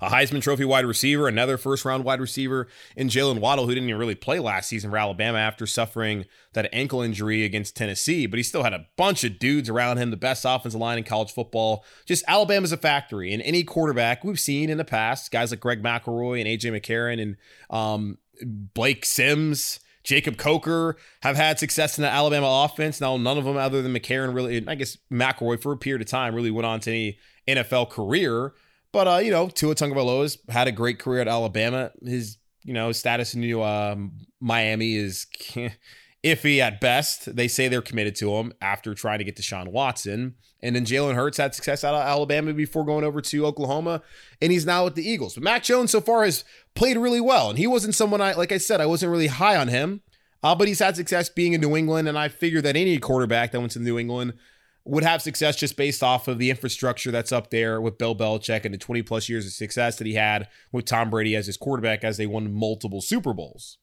a 0.00 0.08
Heisman 0.08 0.42
Trophy 0.42 0.64
wide 0.64 0.84
receiver, 0.84 1.26
another 1.26 1.56
first 1.56 1.84
round 1.84 2.04
wide 2.04 2.20
receiver 2.20 2.68
in 2.96 3.08
Jaylen 3.08 3.40
Waddle, 3.40 3.66
who 3.66 3.74
didn't 3.74 3.88
even 3.88 3.98
really 3.98 4.14
play 4.14 4.38
last 4.38 4.68
season 4.68 4.90
for 4.90 4.96
Alabama 4.96 5.38
after 5.38 5.66
suffering 5.66 6.24
that 6.52 6.68
ankle 6.72 7.02
injury 7.02 7.44
against 7.44 7.76
Tennessee, 7.76 8.26
but 8.26 8.36
he 8.36 8.42
still 8.42 8.62
had 8.62 8.72
a 8.72 8.86
bunch 8.96 9.24
of 9.24 9.38
dudes 9.38 9.68
around 9.68 9.98
him, 9.98 10.10
the 10.10 10.16
best 10.16 10.44
offensive 10.44 10.80
line 10.80 10.98
in 10.98 11.04
college 11.04 11.32
football. 11.32 11.84
Just 12.06 12.24
Alabama's 12.28 12.72
a 12.72 12.76
factory, 12.76 13.32
and 13.32 13.42
any 13.42 13.64
quarterback 13.64 14.24
we've 14.24 14.40
seen 14.40 14.70
in 14.70 14.78
the 14.78 14.84
past, 14.84 15.30
guys 15.30 15.50
like 15.50 15.60
Greg 15.60 15.82
McElroy 15.82 16.40
and 16.40 16.48
AJ 16.48 16.72
McCarron 16.72 17.20
and 17.20 17.36
um, 17.70 18.18
Blake 18.42 19.04
Sims. 19.04 19.80
Jacob 20.04 20.36
Coker 20.36 20.98
have 21.22 21.34
had 21.34 21.58
success 21.58 21.96
in 21.96 22.02
the 22.02 22.10
Alabama 22.10 22.66
offense. 22.66 23.00
Now, 23.00 23.16
none 23.16 23.38
of 23.38 23.44
them, 23.44 23.56
other 23.56 23.80
than 23.80 23.94
McCarron, 23.94 24.34
really, 24.34 24.62
I 24.68 24.74
guess 24.74 24.98
McElroy 25.10 25.62
for 25.62 25.72
a 25.72 25.78
period 25.78 26.02
of 26.02 26.08
time, 26.08 26.34
really 26.34 26.50
went 26.50 26.66
on 26.66 26.80
to 26.80 26.90
any 26.90 27.18
NFL 27.48 27.88
career. 27.88 28.52
But 28.94 29.08
uh, 29.08 29.16
you 29.16 29.32
know, 29.32 29.48
Tua 29.48 29.74
Tagovailoa 29.74 30.38
had 30.48 30.68
a 30.68 30.72
great 30.72 31.00
career 31.00 31.20
at 31.20 31.26
Alabama. 31.26 31.90
His 32.00 32.38
you 32.62 32.72
know 32.72 32.92
status 32.92 33.34
in 33.34 33.40
New 33.40 33.60
um, 33.60 34.12
Miami 34.40 34.94
is 34.94 35.26
iffy 36.24 36.60
at 36.60 36.80
best. 36.80 37.34
They 37.34 37.48
say 37.48 37.66
they're 37.66 37.82
committed 37.82 38.14
to 38.16 38.36
him 38.36 38.52
after 38.62 38.94
trying 38.94 39.18
to 39.18 39.24
get 39.24 39.36
Deshaun 39.36 39.72
Watson. 39.72 40.36
And 40.62 40.76
then 40.76 40.84
Jalen 40.84 41.16
Hurts 41.16 41.38
had 41.38 41.56
success 41.56 41.82
out 41.82 41.94
of 41.94 42.02
Alabama 42.02 42.54
before 42.54 42.84
going 42.84 43.04
over 43.04 43.20
to 43.20 43.46
Oklahoma, 43.46 44.00
and 44.40 44.52
he's 44.52 44.64
now 44.64 44.84
with 44.84 44.94
the 44.94 45.06
Eagles. 45.06 45.34
But 45.34 45.42
Mac 45.42 45.64
Jones 45.64 45.90
so 45.90 46.00
far 46.00 46.24
has 46.24 46.44
played 46.76 46.96
really 46.96 47.20
well, 47.20 47.50
and 47.50 47.58
he 47.58 47.66
wasn't 47.66 47.96
someone 47.96 48.20
I 48.20 48.34
like. 48.34 48.52
I 48.52 48.58
said 48.58 48.80
I 48.80 48.86
wasn't 48.86 49.10
really 49.10 49.26
high 49.26 49.56
on 49.56 49.66
him, 49.66 50.02
uh, 50.44 50.54
but 50.54 50.68
he's 50.68 50.78
had 50.78 50.94
success 50.94 51.28
being 51.28 51.52
in 51.52 51.60
New 51.60 51.76
England, 51.76 52.06
and 52.06 52.16
I 52.16 52.28
figured 52.28 52.64
that 52.64 52.76
any 52.76 52.96
quarterback 52.98 53.50
that 53.50 53.58
went 53.58 53.72
to 53.72 53.80
New 53.80 53.98
England 53.98 54.34
would 54.84 55.04
have 55.04 55.22
success 55.22 55.56
just 55.56 55.76
based 55.76 56.02
off 56.02 56.28
of 56.28 56.38
the 56.38 56.50
infrastructure 56.50 57.10
that's 57.10 57.32
up 57.32 57.50
there 57.50 57.80
with 57.80 57.96
Bill 57.96 58.14
Belichick 58.14 58.64
and 58.64 58.74
the 58.74 58.78
20 58.78 59.02
plus 59.02 59.28
years 59.28 59.46
of 59.46 59.52
success 59.52 59.96
that 59.96 60.06
he 60.06 60.14
had 60.14 60.48
with 60.72 60.84
Tom 60.84 61.08
Brady 61.08 61.34
as 61.34 61.46
his 61.46 61.56
quarterback 61.56 62.04
as 62.04 62.18
they 62.18 62.26
won 62.26 62.52
multiple 62.52 63.00
Super 63.00 63.32
Bowls. 63.32 63.78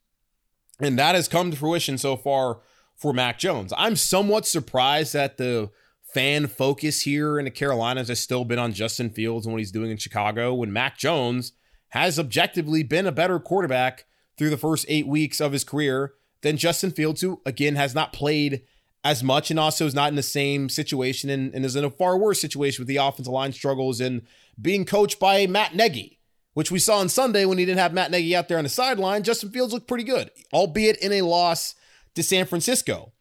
And 0.79 0.97
that 0.99 1.15
has 1.15 1.27
come 1.27 1.51
to 1.51 1.57
fruition 1.57 1.97
so 1.97 2.15
far 2.15 2.59
for 2.95 3.13
Mac 3.13 3.39
Jones. 3.39 3.73
I'm 3.77 3.95
somewhat 3.95 4.45
surprised 4.45 5.13
that 5.13 5.37
the 5.37 5.71
fan 6.13 6.47
focus 6.47 7.01
here 7.01 7.39
in 7.39 7.45
the 7.45 7.51
Carolinas 7.51 8.09
has 8.09 8.19
still 8.19 8.45
been 8.45 8.59
on 8.59 8.73
Justin 8.73 9.09
Fields 9.09 9.45
and 9.45 9.53
what 9.53 9.59
he's 9.59 9.71
doing 9.71 9.89
in 9.89 9.97
Chicago 9.97 10.53
when 10.53 10.73
Mac 10.73 10.97
Jones 10.97 11.53
has 11.89 12.19
objectively 12.19 12.83
been 12.83 13.07
a 13.07 13.11
better 13.11 13.39
quarterback 13.39 14.05
through 14.37 14.49
the 14.49 14.57
first 14.57 14.85
eight 14.87 15.07
weeks 15.07 15.39
of 15.39 15.51
his 15.51 15.63
career 15.63 16.13
than 16.41 16.57
Justin 16.57 16.91
Fields, 16.91 17.21
who 17.21 17.41
again 17.45 17.75
has 17.75 17.95
not 17.95 18.13
played 18.13 18.61
as 19.03 19.23
much 19.23 19.49
and 19.49 19.59
also 19.59 19.85
is 19.85 19.95
not 19.95 20.09
in 20.09 20.15
the 20.15 20.23
same 20.23 20.69
situation 20.69 21.29
and, 21.29 21.53
and 21.55 21.65
is 21.65 21.75
in 21.75 21.83
a 21.83 21.89
far 21.89 22.17
worse 22.17 22.39
situation 22.39 22.81
with 22.81 22.87
the 22.87 22.97
offensive 22.97 23.33
line 23.33 23.51
struggles 23.51 23.99
and 23.99 24.21
being 24.61 24.85
coached 24.85 25.19
by 25.19 25.47
Matt 25.47 25.75
Nagy, 25.75 26.19
which 26.53 26.71
we 26.71 26.79
saw 26.79 26.99
on 26.99 27.09
Sunday 27.09 27.45
when 27.45 27.57
he 27.57 27.65
didn't 27.65 27.79
have 27.79 27.93
Matt 27.93 28.11
Nagy 28.11 28.35
out 28.35 28.47
there 28.47 28.57
on 28.57 28.63
the 28.63 28.69
sideline. 28.69 29.23
Justin 29.23 29.49
Fields 29.49 29.73
looked 29.73 29.87
pretty 29.87 30.03
good, 30.03 30.29
albeit 30.53 30.97
in 30.97 31.11
a 31.11 31.23
loss 31.23 31.75
to 32.15 32.21
San 32.21 32.45
Francisco. 32.45 33.13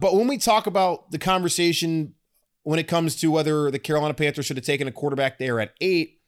But 0.00 0.14
when 0.14 0.26
we 0.26 0.38
talk 0.38 0.66
about 0.66 1.10
the 1.10 1.18
conversation 1.18 2.14
when 2.62 2.78
it 2.78 2.88
comes 2.88 3.16
to 3.16 3.30
whether 3.30 3.70
the 3.70 3.78
Carolina 3.78 4.14
Panthers 4.14 4.46
should 4.46 4.56
have 4.56 4.66
taken 4.66 4.88
a 4.88 4.92
quarterback 4.92 5.38
there 5.38 5.60
at 5.60 5.72
eight, 5.80 6.19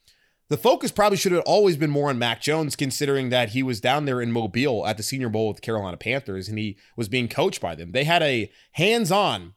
the 0.52 0.58
focus 0.58 0.92
probably 0.92 1.16
should 1.16 1.32
have 1.32 1.44
always 1.46 1.78
been 1.78 1.88
more 1.88 2.10
on 2.10 2.18
Mac 2.18 2.42
Jones, 2.42 2.76
considering 2.76 3.30
that 3.30 3.50
he 3.50 3.62
was 3.62 3.80
down 3.80 4.04
there 4.04 4.20
in 4.20 4.30
Mobile 4.30 4.86
at 4.86 4.98
the 4.98 5.02
Senior 5.02 5.30
Bowl 5.30 5.48
with 5.48 5.56
the 5.56 5.62
Carolina 5.62 5.96
Panthers 5.96 6.46
and 6.46 6.58
he 6.58 6.76
was 6.94 7.08
being 7.08 7.26
coached 7.26 7.62
by 7.62 7.74
them. 7.74 7.92
They 7.92 8.04
had 8.04 8.22
a 8.22 8.52
hands 8.72 9.10
on 9.10 9.54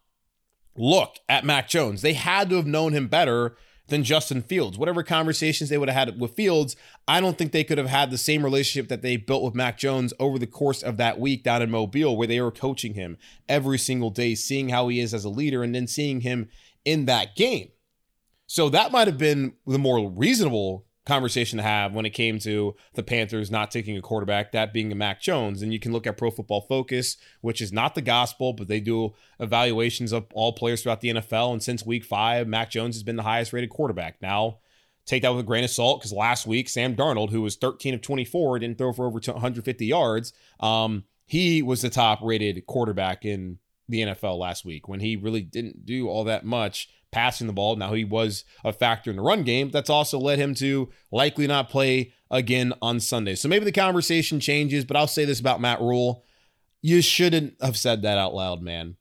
look 0.77 1.17
at 1.27 1.43
Mac 1.43 1.67
Jones. 1.67 2.01
They 2.01 2.13
had 2.13 2.49
to 2.49 2.55
have 2.55 2.65
known 2.65 2.93
him 2.93 3.07
better 3.07 3.57
than 3.87 4.05
Justin 4.05 4.41
Fields. 4.41 4.77
Whatever 4.77 5.03
conversations 5.03 5.69
they 5.69 5.77
would 5.77 5.89
have 5.89 6.07
had 6.07 6.17
with 6.17 6.31
Fields, 6.31 6.77
I 7.09 7.19
don't 7.19 7.37
think 7.37 7.51
they 7.51 7.65
could 7.65 7.77
have 7.77 7.87
had 7.87 8.09
the 8.09 8.17
same 8.17 8.41
relationship 8.41 8.87
that 8.87 9.01
they 9.01 9.17
built 9.17 9.43
with 9.43 9.53
Mac 9.53 9.77
Jones 9.77 10.13
over 10.17 10.39
the 10.39 10.47
course 10.47 10.81
of 10.81 10.95
that 10.95 11.19
week 11.19 11.43
down 11.43 11.61
in 11.61 11.69
Mobile, 11.69 12.15
where 12.15 12.25
they 12.25 12.39
were 12.39 12.51
coaching 12.51 12.93
him 12.93 13.17
every 13.49 13.77
single 13.77 14.11
day, 14.11 14.33
seeing 14.33 14.69
how 14.69 14.87
he 14.87 15.01
is 15.01 15.13
as 15.13 15.25
a 15.25 15.29
leader, 15.29 15.61
and 15.61 15.75
then 15.75 15.87
seeing 15.87 16.21
him 16.21 16.47
in 16.85 17.03
that 17.05 17.35
game. 17.35 17.71
So 18.47 18.69
that 18.69 18.93
might 18.93 19.07
have 19.07 19.17
been 19.17 19.55
the 19.67 19.79
more 19.79 20.09
reasonable 20.09 20.84
conversation 21.05 21.57
to 21.57 21.63
have 21.63 21.93
when 21.93 22.05
it 22.05 22.11
came 22.11 22.39
to 22.39 22.75
the 22.93 23.03
Panthers 23.03 23.51
not 23.51 23.71
taking 23.71 23.97
a 23.97 24.01
quarterback, 24.01 24.51
that 24.51 24.73
being 24.73 24.91
a 24.91 24.95
Mac 24.95 25.21
Jones. 25.21 25.61
And 25.61 25.71
you 25.71 25.79
can 25.79 25.91
look 25.91 26.07
at 26.07 26.17
Pro 26.17 26.31
Football 26.31 26.61
Focus, 26.61 27.17
which 27.41 27.61
is 27.61 27.71
not 27.71 27.95
the 27.95 28.01
gospel, 28.01 28.53
but 28.53 28.67
they 28.67 28.79
do 28.79 29.13
evaluations 29.39 30.11
of 30.11 30.25
all 30.33 30.53
players 30.53 30.81
throughout 30.81 31.01
the 31.01 31.13
NFL. 31.13 31.53
And 31.53 31.63
since 31.63 31.85
week 31.85 32.03
five, 32.03 32.47
Mac 32.47 32.71
Jones 32.71 32.95
has 32.95 33.03
been 33.03 33.15
the 33.15 33.23
highest 33.23 33.53
rated 33.53 33.69
quarterback. 33.69 34.21
Now, 34.21 34.59
take 35.05 35.21
that 35.21 35.29
with 35.29 35.41
a 35.41 35.47
grain 35.47 35.63
of 35.63 35.69
salt 35.69 35.99
because 35.99 36.11
last 36.11 36.47
week, 36.47 36.69
Sam 36.69 36.95
Darnold, 36.95 37.29
who 37.29 37.41
was 37.41 37.55
13 37.55 37.93
of 37.93 38.01
24, 38.01 38.59
didn't 38.59 38.77
throw 38.77 38.91
for 38.91 39.05
over 39.05 39.19
150 39.19 39.85
yards. 39.85 40.33
Um, 40.59 41.03
he 41.25 41.61
was 41.61 41.81
the 41.81 41.89
top 41.89 42.19
rated 42.21 42.65
quarterback 42.65 43.25
in 43.25 43.59
the 43.87 44.01
NFL 44.01 44.37
last 44.37 44.65
week 44.65 44.87
when 44.87 44.99
he 44.99 45.15
really 45.15 45.41
didn't 45.41 45.85
do 45.85 46.07
all 46.07 46.23
that 46.23 46.45
much 46.45 46.89
passing 47.11 47.47
the 47.47 47.53
ball. 47.53 47.75
Now 47.75 47.93
he 47.93 48.03
was 48.03 48.43
a 48.63 48.73
factor 48.73 49.09
in 49.09 49.15
the 49.15 49.21
run 49.21 49.43
game. 49.43 49.71
That's 49.71 49.89
also 49.89 50.19
led 50.19 50.39
him 50.39 50.53
to 50.55 50.89
likely 51.11 51.47
not 51.47 51.69
play 51.69 52.13
again 52.29 52.73
on 52.81 52.99
Sunday. 52.99 53.35
So 53.35 53.47
maybe 53.47 53.65
the 53.65 53.71
conversation 53.71 54.39
changes, 54.39 54.83
but 54.85 54.97
I'll 54.97 55.07
say 55.07 55.25
this 55.25 55.39
about 55.39 55.61
Matt 55.61 55.79
Rhule. 55.79 56.23
You 56.81 57.01
shouldn't 57.01 57.55
have 57.61 57.77
said 57.77 58.01
that 58.01 58.17
out 58.17 58.33
loud, 58.33 58.61
man. 58.61 58.97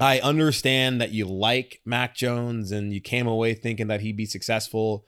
I 0.00 0.20
understand 0.20 1.00
that 1.00 1.10
you 1.10 1.26
like 1.26 1.80
Mac 1.84 2.14
Jones 2.14 2.70
and 2.70 2.94
you 2.94 3.00
came 3.00 3.26
away 3.26 3.54
thinking 3.54 3.88
that 3.88 4.00
he'd 4.00 4.16
be 4.16 4.26
successful. 4.26 5.04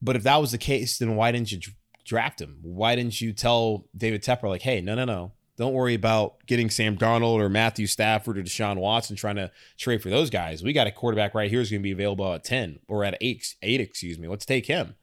But 0.00 0.16
if 0.16 0.22
that 0.22 0.40
was 0.40 0.52
the 0.52 0.58
case, 0.58 0.98
then 0.98 1.16
why 1.16 1.32
didn't 1.32 1.52
you 1.52 1.60
draft 2.04 2.40
him? 2.40 2.58
Why 2.62 2.96
didn't 2.96 3.20
you 3.20 3.32
tell 3.32 3.86
David 3.96 4.22
Tepper, 4.22 4.48
like, 4.48 4.62
hey, 4.62 4.80
no, 4.80 4.94
no, 4.94 5.04
no, 5.04 5.32
don't 5.56 5.72
worry 5.72 5.94
about 5.94 6.44
getting 6.46 6.70
Sam 6.70 6.96
Darnold 6.96 7.40
or 7.40 7.48
Matthew 7.48 7.86
Stafford 7.86 8.38
or 8.38 8.42
Deshaun 8.42 8.76
Watson 8.76 9.16
trying 9.16 9.36
to 9.36 9.50
trade 9.78 10.02
for 10.02 10.10
those 10.10 10.30
guys. 10.30 10.62
We 10.62 10.72
got 10.72 10.86
a 10.86 10.92
quarterback 10.92 11.34
right 11.34 11.50
here 11.50 11.60
who's 11.60 11.70
going 11.70 11.80
to 11.80 11.84
be 11.84 11.92
available 11.92 12.32
at 12.32 12.44
10 12.44 12.80
or 12.88 13.04
at 13.04 13.16
8, 13.20 13.56
8 13.62 13.80
excuse 13.80 14.18
me. 14.18 14.28
Let's 14.28 14.46
take 14.46 14.66
him. 14.66 14.96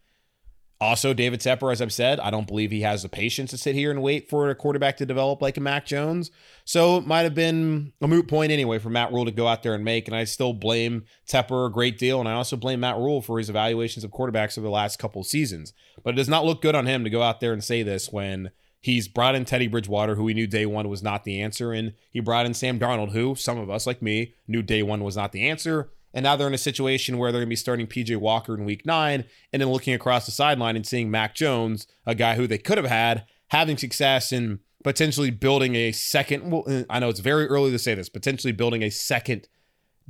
Also, 0.81 1.13
David 1.13 1.39
Tepper, 1.39 1.71
as 1.71 1.79
I've 1.79 1.93
said, 1.93 2.19
I 2.19 2.31
don't 2.31 2.47
believe 2.47 2.71
he 2.71 2.81
has 2.81 3.03
the 3.03 3.09
patience 3.09 3.51
to 3.51 3.57
sit 3.57 3.75
here 3.75 3.91
and 3.91 4.01
wait 4.01 4.27
for 4.27 4.49
a 4.49 4.55
quarterback 4.55 4.97
to 4.97 5.05
develop 5.05 5.39
like 5.39 5.55
a 5.55 5.61
Mac 5.61 5.85
Jones. 5.85 6.31
So 6.65 6.97
it 6.97 7.05
might 7.05 7.21
have 7.21 7.35
been 7.35 7.93
a 8.01 8.07
moot 8.07 8.27
point 8.27 8.51
anyway 8.51 8.79
for 8.79 8.89
Matt 8.89 9.13
Rhule 9.13 9.25
to 9.25 9.31
go 9.31 9.47
out 9.47 9.61
there 9.61 9.75
and 9.75 9.85
make. 9.85 10.07
And 10.07 10.17
I 10.17 10.23
still 10.23 10.53
blame 10.53 11.03
Tepper 11.29 11.67
a 11.67 11.71
great 11.71 11.99
deal. 11.99 12.19
And 12.19 12.27
I 12.27 12.33
also 12.33 12.57
blame 12.57 12.79
Matt 12.79 12.97
Rhule 12.97 13.21
for 13.21 13.37
his 13.37 13.47
evaluations 13.47 14.03
of 14.03 14.09
quarterbacks 14.09 14.57
over 14.57 14.65
the 14.65 14.71
last 14.71 14.97
couple 14.97 15.23
seasons. 15.23 15.71
But 16.03 16.15
it 16.15 16.17
does 16.17 16.27
not 16.27 16.45
look 16.45 16.63
good 16.63 16.73
on 16.73 16.87
him 16.87 17.03
to 17.03 17.11
go 17.11 17.21
out 17.21 17.41
there 17.41 17.53
and 17.53 17.63
say 17.63 17.83
this 17.83 18.11
when 18.11 18.49
he's 18.81 19.07
brought 19.07 19.35
in 19.35 19.45
Teddy 19.45 19.67
Bridgewater, 19.67 20.15
who 20.15 20.23
we 20.23 20.33
knew 20.33 20.47
day 20.47 20.65
one 20.65 20.89
was 20.89 21.03
not 21.03 21.23
the 21.23 21.39
answer. 21.39 21.71
And 21.71 21.93
he 22.09 22.19
brought 22.19 22.45
in 22.45 22.53
Sam 22.53 22.79
Darnold, 22.79 23.11
who 23.11 23.35
some 23.35 23.57
of 23.57 23.69
us, 23.69 23.87
like 23.87 24.01
me, 24.01 24.33
knew 24.47 24.61
day 24.61 24.83
one 24.83 25.03
was 25.03 25.15
not 25.15 25.31
the 25.31 25.47
answer. 25.47 25.91
And 26.13 26.23
now 26.23 26.35
they're 26.35 26.47
in 26.47 26.53
a 26.53 26.57
situation 26.57 27.17
where 27.17 27.31
they're 27.31 27.39
going 27.39 27.47
to 27.47 27.51
be 27.51 27.55
starting 27.55 27.87
PJ 27.87 28.17
Walker 28.17 28.53
in 28.55 28.65
week 28.65 28.85
nine 28.85 29.23
and 29.53 29.61
then 29.61 29.69
looking 29.69 29.93
across 29.93 30.25
the 30.25 30.31
sideline 30.31 30.75
and 30.75 30.85
seeing 30.85 31.09
Mac 31.09 31.35
Jones, 31.35 31.87
a 32.05 32.15
guy 32.15 32.35
who 32.35 32.47
they 32.47 32.57
could 32.57 32.77
have 32.77 32.87
had, 32.87 33.25
having 33.47 33.77
success 33.77 34.33
in 34.33 34.59
potentially 34.83 35.29
building 35.29 35.75
a 35.75 35.91
second. 35.91 36.51
Well, 36.51 36.85
I 36.89 36.99
know 36.99 37.09
it's 37.09 37.21
very 37.21 37.47
early 37.47 37.71
to 37.71 37.79
say 37.79 37.95
this, 37.95 38.09
potentially 38.09 38.51
building 38.51 38.83
a 38.83 38.89
second 38.89 39.47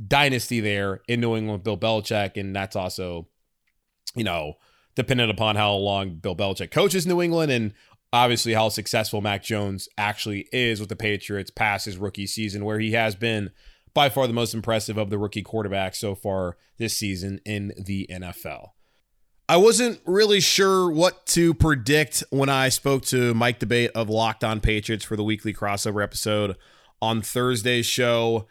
dynasty 0.07 0.59
there 0.59 1.01
in 1.07 1.19
New 1.19 1.35
England 1.35 1.59
with 1.59 1.63
Bill 1.63 1.77
Belichick. 1.77 2.35
And 2.35 2.55
that's 2.55 2.75
also, 2.75 3.27
you 4.15 4.23
know, 4.23 4.53
dependent 4.95 5.29
upon 5.29 5.55
how 5.55 5.73
long 5.73 6.15
Bill 6.15 6.35
Belichick 6.35 6.71
coaches 6.71 7.05
New 7.05 7.21
England 7.21 7.51
and 7.51 7.73
obviously 8.13 8.53
how 8.53 8.70
successful 8.70 9.22
Mac 9.22 9.44
Jones 9.44 9.88
actually 9.98 10.48
is 10.51 10.80
with 10.80 10.89
the 10.89 10.96
Patriots 10.96 11.51
past 11.51 11.86
his 11.86 11.98
rookie 11.98 12.27
season, 12.27 12.65
where 12.65 12.80
he 12.80 12.91
has 12.91 13.15
been 13.15 13.51
by 13.94 14.10
far 14.10 14.27
the 14.27 14.34
most 14.34 14.53
impressive 14.53 14.98
of 14.98 15.10
the 15.10 15.18
rookie 15.18 15.44
quarterbacks 15.44 15.96
so 15.96 16.15
far 16.15 16.58
this 16.77 16.98
season 16.98 17.39
in 17.46 17.74
the 17.77 18.08
NFL. 18.12 18.70
I 19.50 19.58
wasn't 19.58 20.00
really 20.06 20.39
sure 20.39 20.89
what 20.89 21.25
to 21.27 21.53
predict 21.53 22.24
when 22.30 22.48
I 22.48 22.70
spoke 22.70 23.03
to 23.08 23.34
Mike 23.34 23.60
D'Abate 23.60 23.91
of 23.91 24.10
Locked 24.10 24.46
On 24.46 24.62
Patriots 24.62 25.03
for 25.03 25.18
the 25.18 25.25
weekly 25.25 25.53
crossover 25.53 26.01
episode 26.01 26.56
on 27.01 27.22
Thursday's 27.22 27.86
show. 27.86 28.48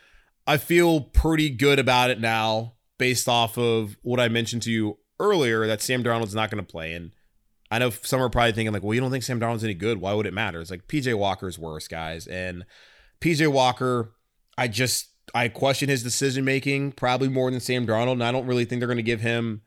I 0.47 0.59
feel 0.59 1.01
pretty 1.01 1.49
good 1.49 1.79
about 1.79 2.11
it 2.11 2.21
now 2.21 2.75
based 2.99 3.29
off 3.29 3.57
of 3.57 3.97
what 4.03 4.21
I 4.21 4.29
mentioned 4.29 4.63
to 4.63 4.71
you 4.71 4.99
earlier 5.19 5.67
that 5.67 5.81
Sam 5.81 6.05
Darnold's 6.05 6.35
not 6.35 6.51
going 6.51 6.63
to 6.63 6.71
play. 6.71 6.93
And 6.93 7.13
I 7.71 7.79
know 7.79 7.91
some 7.91 8.21
are 8.21 8.29
probably 8.29 8.53
thinking, 8.53 8.73
like, 8.73 8.83
well, 8.83 8.95
you 8.95 9.01
don't 9.01 9.11
think 9.11 9.23
Sam 9.23 9.39
Darnold's 9.39 9.63
any 9.63 9.75
good. 9.75 10.01
Why 10.01 10.13
would 10.13 10.27
it 10.27 10.35
matter? 10.35 10.61
It's 10.61 10.71
like 10.71 10.89
PJ 10.89 11.17
Walker's 11.17 11.59
worse, 11.59 11.87
guys. 11.87 12.27
And 12.27 12.65
PJ 13.21 13.47
Walker, 13.49 14.13
I 14.59 14.67
just 14.69 15.11
I 15.35 15.49
question 15.49 15.89
his 15.89 16.03
decision 16.03 16.45
making 16.45 16.93
probably 16.93 17.29
more 17.29 17.51
than 17.51 17.61
Sam 17.61 17.87
Darnold, 17.87 18.13
and 18.13 18.25
I 18.25 18.33
don't 18.33 18.47
really 18.47 18.65
think 18.65 18.81
they're 18.81 18.89
going 18.89 18.97
to 18.97 19.03
give 19.03 19.21
him 19.21 19.63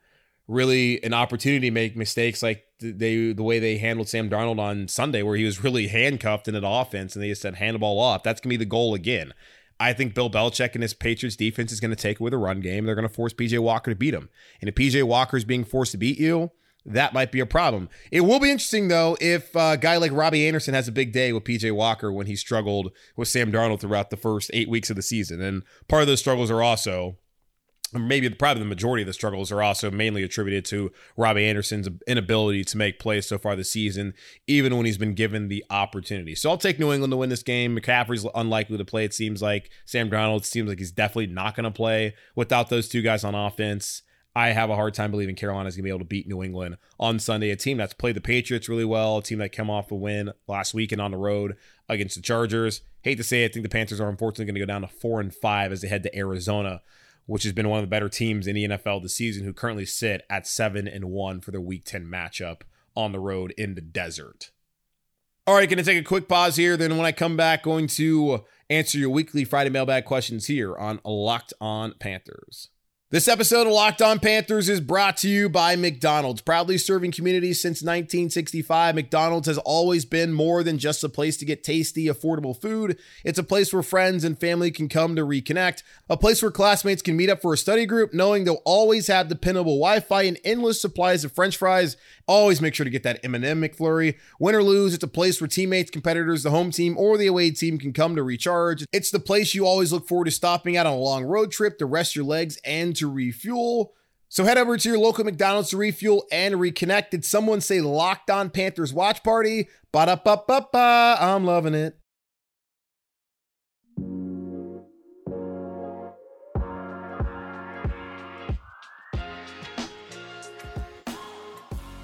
really 0.46 1.02
an 1.02 1.14
opportunity 1.14 1.68
to 1.68 1.74
make 1.74 1.96
mistakes 1.96 2.42
like 2.42 2.64
they 2.80 3.32
the 3.32 3.42
way 3.42 3.58
they 3.58 3.78
handled 3.78 4.08
Sam 4.08 4.28
Darnold 4.28 4.58
on 4.58 4.88
Sunday, 4.88 5.22
where 5.22 5.36
he 5.36 5.44
was 5.44 5.64
really 5.64 5.88
handcuffed 5.88 6.48
in 6.48 6.54
an 6.54 6.64
offense, 6.64 7.14
and 7.14 7.22
they 7.22 7.28
just 7.28 7.42
said 7.42 7.56
hand 7.56 7.74
the 7.74 7.78
ball 7.78 7.98
off. 7.98 8.22
That's 8.22 8.40
going 8.40 8.50
to 8.50 8.58
be 8.58 8.64
the 8.64 8.68
goal 8.68 8.94
again. 8.94 9.32
I 9.80 9.92
think 9.92 10.14
Bill 10.14 10.30
Belichick 10.30 10.74
and 10.74 10.82
his 10.82 10.94
Patriots 10.94 11.36
defense 11.36 11.72
is 11.72 11.80
going 11.80 11.90
to 11.90 11.96
take 11.96 12.20
away 12.20 12.30
the 12.30 12.38
run 12.38 12.60
game. 12.60 12.84
They're 12.84 12.94
going 12.94 13.08
to 13.08 13.14
force 13.14 13.32
PJ 13.32 13.58
Walker 13.58 13.90
to 13.90 13.96
beat 13.96 14.14
him, 14.14 14.28
and 14.60 14.68
if 14.68 14.74
PJ 14.74 15.02
Walker 15.04 15.36
is 15.36 15.44
being 15.44 15.64
forced 15.64 15.92
to 15.92 15.98
beat 15.98 16.18
you, 16.18 16.50
that 16.86 17.14
might 17.14 17.32
be 17.32 17.40
a 17.40 17.46
problem. 17.46 17.88
It 18.10 18.20
will 18.22 18.40
be 18.40 18.50
interesting 18.50 18.88
though 18.88 19.16
if 19.20 19.54
uh, 19.56 19.70
a 19.72 19.76
guy 19.76 19.96
like 19.96 20.12
Robbie 20.12 20.46
Anderson 20.46 20.74
has 20.74 20.88
a 20.88 20.92
big 20.92 21.12
day 21.12 21.32
with 21.32 21.44
PJ 21.44 21.72
Walker 21.74 22.12
when 22.12 22.26
he 22.26 22.36
struggled 22.36 22.92
with 23.16 23.28
Sam 23.28 23.50
Darnold 23.50 23.80
throughout 23.80 24.10
the 24.10 24.16
first 24.16 24.50
eight 24.52 24.68
weeks 24.68 24.90
of 24.90 24.96
the 24.96 25.02
season. 25.02 25.40
And 25.40 25.62
part 25.88 26.02
of 26.02 26.08
those 26.08 26.20
struggles 26.20 26.50
are 26.50 26.62
also, 26.62 27.16
maybe 27.94 28.28
probably 28.28 28.62
the 28.62 28.68
majority 28.68 29.02
of 29.02 29.06
the 29.06 29.12
struggles 29.12 29.50
are 29.50 29.62
also 29.62 29.90
mainly 29.90 30.22
attributed 30.22 30.64
to 30.66 30.92
Robbie 31.16 31.46
Anderson's 31.46 31.88
inability 32.06 32.64
to 32.64 32.76
make 32.76 32.98
plays 32.98 33.26
so 33.26 33.38
far 33.38 33.56
this 33.56 33.70
season, 33.70 34.12
even 34.46 34.76
when 34.76 34.84
he's 34.84 34.98
been 34.98 35.14
given 35.14 35.48
the 35.48 35.64
opportunity. 35.70 36.34
So 36.34 36.50
I'll 36.50 36.58
take 36.58 36.78
New 36.78 36.92
England 36.92 37.12
to 37.12 37.16
win 37.16 37.30
this 37.30 37.42
game. 37.42 37.78
McCaffrey's 37.78 38.26
unlikely 38.34 38.76
to 38.76 38.84
play. 38.84 39.04
It 39.04 39.14
seems 39.14 39.40
like 39.40 39.70
Sam 39.86 40.10
Darnold 40.10 40.44
seems 40.44 40.68
like 40.68 40.80
he's 40.80 40.92
definitely 40.92 41.28
not 41.28 41.54
going 41.54 41.64
to 41.64 41.70
play 41.70 42.14
without 42.34 42.68
those 42.68 42.88
two 42.88 43.00
guys 43.00 43.24
on 43.24 43.34
offense. 43.34 44.02
I 44.36 44.48
have 44.48 44.68
a 44.68 44.74
hard 44.74 44.94
time 44.94 45.12
believing 45.12 45.36
Carolina 45.36 45.68
is 45.68 45.76
going 45.76 45.82
to 45.82 45.84
be 45.84 45.90
able 45.90 46.00
to 46.00 46.04
beat 46.04 46.26
New 46.26 46.42
England 46.42 46.76
on 46.98 47.20
Sunday. 47.20 47.50
A 47.50 47.56
team 47.56 47.76
that's 47.78 47.94
played 47.94 48.16
the 48.16 48.20
Patriots 48.20 48.68
really 48.68 48.84
well, 48.84 49.18
a 49.18 49.22
team 49.22 49.38
that 49.38 49.52
came 49.52 49.70
off 49.70 49.92
a 49.92 49.94
win 49.94 50.32
last 50.48 50.74
weekend 50.74 51.00
on 51.00 51.12
the 51.12 51.16
road 51.16 51.56
against 51.88 52.16
the 52.16 52.22
Chargers. 52.22 52.80
Hate 53.02 53.16
to 53.16 53.24
say 53.24 53.44
it, 53.44 53.50
I 53.50 53.54
think 53.54 53.62
the 53.62 53.68
Panthers 53.68 54.00
are 54.00 54.08
unfortunately 54.08 54.46
going 54.46 54.54
to 54.54 54.60
go 54.60 54.66
down 54.66 54.80
to 54.82 54.88
four 54.88 55.20
and 55.20 55.32
five 55.32 55.70
as 55.70 55.82
they 55.82 55.88
head 55.88 56.02
to 56.02 56.16
Arizona, 56.16 56.82
which 57.26 57.44
has 57.44 57.52
been 57.52 57.68
one 57.68 57.78
of 57.78 57.84
the 57.84 57.90
better 57.90 58.08
teams 58.08 58.46
in 58.48 58.56
the 58.56 58.68
NFL 58.68 59.02
this 59.02 59.14
season, 59.14 59.44
who 59.44 59.52
currently 59.52 59.86
sit 59.86 60.26
at 60.28 60.48
seven 60.48 60.88
and 60.88 61.06
one 61.06 61.40
for 61.40 61.52
their 61.52 61.60
Week 61.60 61.84
Ten 61.84 62.04
matchup 62.04 62.62
on 62.96 63.12
the 63.12 63.20
road 63.20 63.54
in 63.56 63.76
the 63.76 63.80
desert. 63.80 64.50
All 65.46 65.54
right, 65.54 65.68
going 65.68 65.78
to 65.78 65.84
take 65.84 66.00
a 66.00 66.04
quick 66.04 66.26
pause 66.26 66.56
here. 66.56 66.76
Then 66.76 66.96
when 66.96 67.06
I 67.06 67.12
come 67.12 67.36
back, 67.36 67.62
going 67.62 67.86
to 67.88 68.44
answer 68.70 68.98
your 68.98 69.10
weekly 69.10 69.44
Friday 69.44 69.70
mailbag 69.70 70.06
questions 70.06 70.46
here 70.46 70.74
on 70.74 71.00
Locked 71.04 71.52
On 71.60 71.94
Panthers. 72.00 72.70
This 73.10 73.28
episode 73.28 73.66
of 73.66 73.72
Locked 73.74 74.00
On 74.00 74.18
Panthers 74.18 74.70
is 74.70 74.80
brought 74.80 75.18
to 75.18 75.28
you 75.28 75.50
by 75.50 75.76
McDonald's. 75.76 76.40
Proudly 76.40 76.78
serving 76.78 77.12
communities 77.12 77.60
since 77.60 77.82
1965, 77.82 78.94
McDonald's 78.94 79.46
has 79.46 79.58
always 79.58 80.06
been 80.06 80.32
more 80.32 80.62
than 80.62 80.78
just 80.78 81.04
a 81.04 81.08
place 81.10 81.36
to 81.36 81.44
get 81.44 81.62
tasty, 81.62 82.06
affordable 82.06 82.58
food. 82.58 82.98
It's 83.22 83.38
a 83.38 83.44
place 83.44 83.72
where 83.74 83.82
friends 83.82 84.24
and 84.24 84.40
family 84.40 84.70
can 84.70 84.88
come 84.88 85.14
to 85.16 85.22
reconnect, 85.22 85.82
a 86.08 86.16
place 86.16 86.42
where 86.42 86.50
classmates 86.50 87.02
can 87.02 87.14
meet 87.14 87.28
up 87.28 87.42
for 87.42 87.52
a 87.52 87.58
study 87.58 87.84
group, 87.84 88.14
knowing 88.14 88.44
they'll 88.44 88.62
always 88.64 89.06
have 89.08 89.28
dependable 89.28 89.78
Wi-Fi 89.78 90.22
and 90.22 90.38
endless 90.42 90.80
supplies 90.80 91.24
of 91.24 91.32
French 91.32 91.58
fries. 91.58 91.98
Always 92.26 92.62
make 92.62 92.74
sure 92.74 92.84
to 92.84 92.90
get 92.90 93.02
that 93.02 93.20
M&M 93.22 93.60
McFlurry. 93.60 94.16
Win 94.40 94.54
or 94.54 94.62
lose, 94.62 94.94
it's 94.94 95.04
a 95.04 95.08
place 95.08 95.42
where 95.42 95.46
teammates, 95.46 95.90
competitors, 95.90 96.42
the 96.42 96.50
home 96.50 96.70
team, 96.70 96.96
or 96.96 97.18
the 97.18 97.26
away 97.26 97.50
team 97.50 97.78
can 97.78 97.92
come 97.92 98.16
to 98.16 98.22
recharge. 98.22 98.86
It's 98.92 99.10
the 99.10 99.20
place 99.20 99.54
you 99.54 99.66
always 99.66 99.92
look 99.92 100.08
forward 100.08 100.24
to 100.24 100.30
stopping 100.30 100.78
at 100.78 100.86
on 100.86 100.94
a 100.94 100.96
long 100.96 101.24
road 101.24 101.52
trip 101.52 101.78
to 101.78 101.86
rest 101.86 102.16
your 102.16 102.24
legs 102.24 102.58
and 102.64 102.93
to 102.94 103.10
refuel. 103.10 103.92
So 104.28 104.44
head 104.44 104.58
over 104.58 104.76
to 104.76 104.88
your 104.88 104.98
local 104.98 105.24
McDonald's 105.24 105.70
to 105.70 105.76
refuel 105.76 106.24
and 106.32 106.56
reconnect. 106.56 107.10
Did 107.10 107.24
someone 107.24 107.60
say 107.60 107.80
locked 107.80 108.30
on 108.30 108.50
Panthers 108.50 108.92
watch 108.92 109.22
party? 109.22 109.68
Ba 109.92 110.06
da 110.06 110.16
ba 110.16 110.42
ba 110.46 110.66
ba. 110.72 111.16
I'm 111.20 111.44
loving 111.44 111.74
it. 111.74 111.98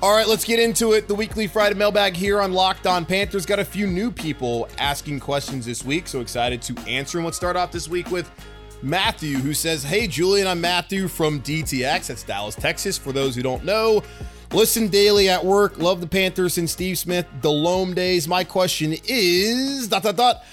All 0.03 0.17
right, 0.17 0.27
let's 0.27 0.47
get 0.47 0.59
into 0.59 0.93
it. 0.93 1.09
The 1.09 1.15
weekly 1.15 1.47
Friday 1.47 1.75
mailbag 1.75 2.17
here 2.17 2.41
on 2.41 2.55
Locked 2.55 2.87
On 2.87 3.05
Panthers 3.05 3.45
got 3.45 3.59
a 3.59 3.65
few 3.65 3.87
new 3.87 4.11
people 4.11 4.67
asking 4.79 5.21
questions 5.21 5.67
this 5.67 5.85
week, 5.85 6.09
so 6.09 6.23
excited 6.23 6.63
to 6.63 6.79
answer 6.89 7.19
them. 7.19 7.27
Let's 7.27 7.37
start 7.37 7.55
off 7.55 7.71
this 7.71 7.87
week 7.87 8.11
with 8.11 8.31
Matthew, 8.83 9.39
who 9.39 9.53
says, 9.53 9.83
Hey, 9.83 10.07
Julian, 10.07 10.47
I'm 10.47 10.61
Matthew 10.61 11.09
from 11.09 11.41
DTX. 11.41 12.07
That's 12.07 12.23
Dallas, 12.23 12.55
Texas. 12.55 12.97
For 12.97 13.13
those 13.13 13.35
who 13.37 13.43
don't 13.43 13.65
know, 13.65 14.03
listen 14.53 14.89
daily 14.89 15.29
at 15.29 15.45
work. 15.45 15.79
Love 15.79 16.01
the 16.01 16.07
Panthers 16.07 16.59
and 16.59 16.69
Steve 16.69 16.99
Smith, 16.99 17.27
Delhomme 17.43 17.95
days. 17.95 18.27
My 18.27 18.45
question 18.45 18.95
is 19.05 19.89
dot, 19.89 20.03
dot, 20.03 20.17
dot, 20.17 20.45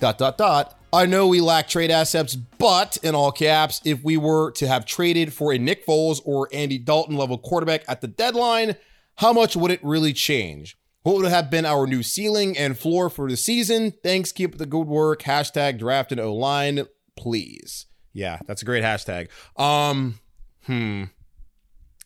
dot, 0.00 0.18
dot, 0.18 0.38
dot. 0.38 0.74
I 0.92 1.04
know 1.04 1.26
we 1.28 1.40
lack 1.40 1.68
trade 1.68 1.90
assets, 1.90 2.34
but 2.34 2.96
in 3.02 3.14
all 3.14 3.30
caps, 3.30 3.82
if 3.84 4.02
we 4.02 4.16
were 4.16 4.50
to 4.52 4.66
have 4.66 4.86
traded 4.86 5.34
for 5.34 5.52
a 5.52 5.58
Nick 5.58 5.86
Foles 5.86 6.20
or 6.24 6.48
Andy 6.52 6.78
Dalton 6.78 7.16
level 7.16 7.36
quarterback 7.36 7.84
at 7.86 8.00
the 8.00 8.08
deadline, 8.08 8.74
how 9.16 9.32
much 9.32 9.54
would 9.54 9.70
it 9.70 9.80
really 9.82 10.14
change? 10.14 10.78
What 11.02 11.16
would 11.16 11.30
have 11.30 11.50
been 11.50 11.66
our 11.66 11.86
new 11.86 12.02
ceiling 12.02 12.56
and 12.56 12.78
floor 12.78 13.08
for 13.10 13.30
the 13.30 13.36
season? 13.36 13.92
Thanks. 14.02 14.32
Keep 14.32 14.58
the 14.58 14.66
good 14.66 14.86
work. 14.86 15.22
Hashtag 15.22 15.78
draft 15.78 16.10
and 16.10 16.20
O 16.20 16.34
line, 16.34 16.84
please. 17.18 17.86
Yeah, 18.12 18.38
that's 18.46 18.62
a 18.62 18.64
great 18.64 18.84
hashtag. 18.84 19.28
Um, 19.60 20.18
hmm. 20.64 21.04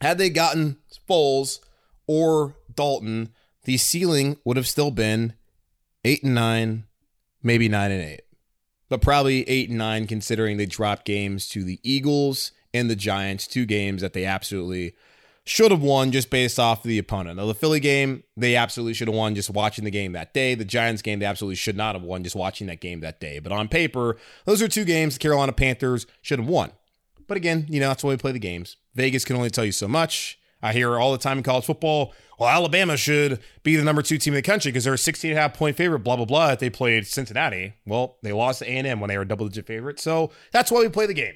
Had 0.01 0.19
they 0.19 0.31
gotten 0.31 0.79
Foles 1.09 1.61
or 2.07 2.57
Dalton, 2.75 3.29
the 3.65 3.77
ceiling 3.77 4.39
would 4.45 4.57
have 4.57 4.67
still 4.67 4.91
been 4.91 5.35
eight 6.05 6.25
and 6.25 6.35
nine, 6.35 6.85
maybe 7.43 7.69
nine 7.69 7.93
and 7.93 8.03
eight, 8.03 8.23
but 8.89 9.01
probably 9.01 9.49
eight 9.49 9.69
and 9.69 9.79
nine 9.79 10.07
considering 10.07 10.57
they 10.57 10.67
dropped 10.67 11.05
games 11.05 11.47
to 11.49 11.63
the 11.63 11.79
Eagles 11.83 12.51
and 12.75 12.91
the 12.91 12.97
Giants, 12.97 13.47
two 13.47 13.65
games 13.67 14.03
that 14.03 14.13
they 14.13 14.25
absolutely 14.25 14.95
should 15.45 15.71
have 15.73 15.83
won 15.83 16.13
just 16.13 16.31
based 16.31 16.59
off 16.59 16.83
the 16.83 16.99
opponent. 16.99 17.37
Now, 17.37 17.47
the 17.47 17.55
Philly 17.55 17.81
game, 17.81 18.23
they 18.37 18.55
absolutely 18.55 18.95
should 18.95 19.09
have 19.09 19.17
won 19.17 19.35
just 19.35 19.51
watching 19.51 19.85
the 19.85 19.91
game 19.91 20.13
that 20.13 20.33
day. 20.33 20.55
The 20.55 20.65
Giants 20.65 21.03
game, 21.03 21.19
they 21.19 21.27
absolutely 21.27 21.57
should 21.57 21.77
not 21.77 21.95
have 21.95 22.05
won 22.05 22.23
just 22.23 22.37
watching 22.37 22.69
that 22.69 22.81
game 22.81 23.01
that 23.01 23.19
day. 23.19 23.41
But 23.41 23.53
on 23.53 23.69
paper, 23.69 24.17
those 24.45 24.63
are 24.63 24.69
two 24.69 24.85
games 24.85 25.15
the 25.15 25.21
Carolina 25.21 25.53
Panthers 25.53 26.07
should 26.21 26.39
have 26.39 26.49
won. 26.49 26.71
But 27.27 27.37
again, 27.37 27.67
you 27.69 27.81
know, 27.81 27.89
that's 27.89 28.05
why 28.05 28.11
we 28.11 28.17
play 28.17 28.33
the 28.33 28.39
games. 28.39 28.77
Vegas 28.95 29.25
can 29.25 29.37
only 29.37 29.51
tell 29.51 29.65
you 29.65 29.73
so 29.73 29.89
much. 29.89 30.39
I 30.63 30.73
hear 30.73 30.97
all 30.97 31.11
the 31.11 31.19
time 31.19 31.39
in 31.39 31.43
college 31.43 31.65
football, 31.65 32.15
well, 32.39 32.49
Alabama 32.49 32.97
should 32.97 33.41
be 33.63 33.77
the 33.77 33.85
number 33.85 34.03
two 34.03 34.19
team 34.19 34.35
in 34.35 34.37
the 34.39 34.43
country 34.43 34.71
because 34.71 34.85
they're 34.85 34.95
a 34.95 34.99
16 34.99 35.31
and 35.31 35.39
a 35.39 35.43
half 35.43 35.55
point 35.55 35.77
favorite, 35.77 36.01
blah, 36.01 36.17
blah, 36.17 36.25
blah. 36.25 36.53
If 36.53 36.61
they 36.61 36.71
played 36.71 37.07
Cincinnati, 37.07 37.75
well, 37.87 38.17
they 38.23 38.33
lost 38.33 38.61
to 38.61 38.65
A&M 38.65 39.01
when 39.01 39.09
they 39.09 39.17
were 39.17 39.23
a 39.23 39.29
double 39.29 39.49
digit 39.49 39.67
favorite. 39.67 39.99
So 39.99 40.31
that's 40.53 40.71
why 40.71 40.81
we 40.81 40.89
play 40.89 41.07
the 41.07 41.15
game. 41.15 41.35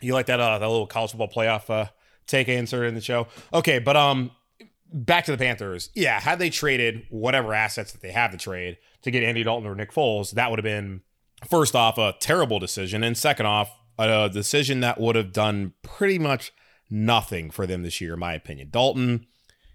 You 0.00 0.14
like 0.14 0.26
that, 0.26 0.38
uh, 0.38 0.58
that 0.58 0.68
little 0.68 0.86
college 0.86 1.10
football 1.10 1.28
playoff 1.28 1.68
uh, 1.68 1.88
take 2.28 2.48
answer 2.48 2.84
in 2.84 2.94
the 2.94 3.00
show. 3.00 3.26
Okay, 3.52 3.80
but 3.80 3.96
um, 3.96 4.30
back 4.92 5.24
to 5.24 5.32
the 5.32 5.38
Panthers. 5.38 5.90
Yeah, 5.94 6.20
had 6.20 6.38
they 6.38 6.50
traded 6.50 7.06
whatever 7.10 7.54
assets 7.54 7.92
that 7.92 8.02
they 8.02 8.12
have 8.12 8.30
to 8.30 8.36
trade 8.36 8.78
to 9.02 9.10
get 9.10 9.24
Andy 9.24 9.42
Dalton 9.42 9.68
or 9.68 9.74
Nick 9.74 9.92
Foles, 9.92 10.32
that 10.32 10.50
would 10.50 10.58
have 10.58 10.64
been 10.64 11.02
first 11.48 11.74
off 11.74 11.98
a 11.98 12.14
terrible 12.20 12.58
decision, 12.58 13.02
and 13.02 13.16
second 13.16 13.46
off 13.46 13.70
a 13.98 14.28
decision 14.28 14.80
that 14.80 15.00
would 15.00 15.16
have 15.16 15.32
done 15.32 15.72
pretty 15.82 16.18
much 16.18 16.52
nothing 16.90 17.50
for 17.50 17.66
them 17.66 17.82
this 17.82 18.00
year, 18.00 18.14
in 18.14 18.20
my 18.20 18.32
opinion. 18.32 18.68
Dalton, 18.70 19.26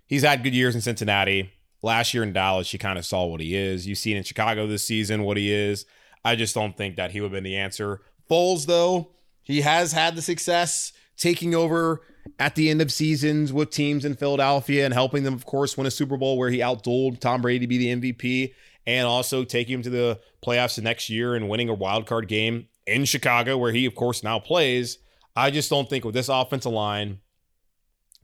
he's 0.07 0.23
had 0.23 0.43
good 0.43 0.53
years 0.53 0.75
in 0.75 0.81
Cincinnati. 0.81 1.51
Last 1.81 2.13
year 2.13 2.23
in 2.23 2.31
Dallas, 2.31 2.71
you 2.71 2.79
kind 2.79 2.97
of 2.97 3.05
saw 3.05 3.25
what 3.25 3.41
he 3.41 3.55
is. 3.55 3.85
You've 3.85 3.97
seen 3.97 4.15
in 4.15 4.23
Chicago 4.23 4.65
this 4.65 4.85
season 4.85 5.23
what 5.23 5.35
he 5.35 5.51
is. 5.51 5.85
I 6.23 6.37
just 6.37 6.55
don't 6.55 6.77
think 6.77 6.95
that 6.95 7.11
he 7.11 7.19
would 7.19 7.27
have 7.27 7.33
been 7.33 7.43
the 7.43 7.57
answer. 7.57 8.01
Foles, 8.29 8.65
though, 8.65 9.11
he 9.41 9.61
has 9.61 9.91
had 9.91 10.15
the 10.15 10.21
success 10.21 10.93
taking 11.17 11.53
over 11.53 12.01
at 12.39 12.55
the 12.55 12.69
end 12.69 12.81
of 12.81 12.91
seasons 12.91 13.51
with 13.53 13.69
teams 13.69 14.05
in 14.05 14.15
Philadelphia 14.15 14.85
and 14.85 14.93
helping 14.93 15.23
them, 15.23 15.33
of 15.33 15.45
course, 15.45 15.77
win 15.77 15.87
a 15.87 15.91
Super 15.91 16.17
Bowl 16.17 16.37
where 16.37 16.49
he 16.49 16.59
outdueled 16.59 17.19
Tom 17.19 17.41
Brady 17.41 17.59
to 17.59 17.67
be 17.67 17.77
the 17.77 18.13
MVP 18.13 18.53
and 18.85 19.07
also 19.07 19.43
taking 19.43 19.75
him 19.75 19.81
to 19.83 19.89
the 19.89 20.19
playoffs 20.45 20.75
the 20.75 20.81
next 20.81 21.09
year 21.09 21.35
and 21.35 21.49
winning 21.49 21.69
a 21.69 21.73
wild 21.73 22.05
card 22.05 22.27
game 22.27 22.67
in 22.85 23.05
Chicago, 23.05 23.57
where 23.57 23.71
he, 23.71 23.85
of 23.85 23.95
course, 23.95 24.23
now 24.23 24.39
plays. 24.39 24.97
I 25.35 25.51
just 25.51 25.69
don't 25.69 25.89
think 25.89 26.05
with 26.05 26.13
this 26.13 26.29
offensive 26.29 26.71
line 26.71 27.19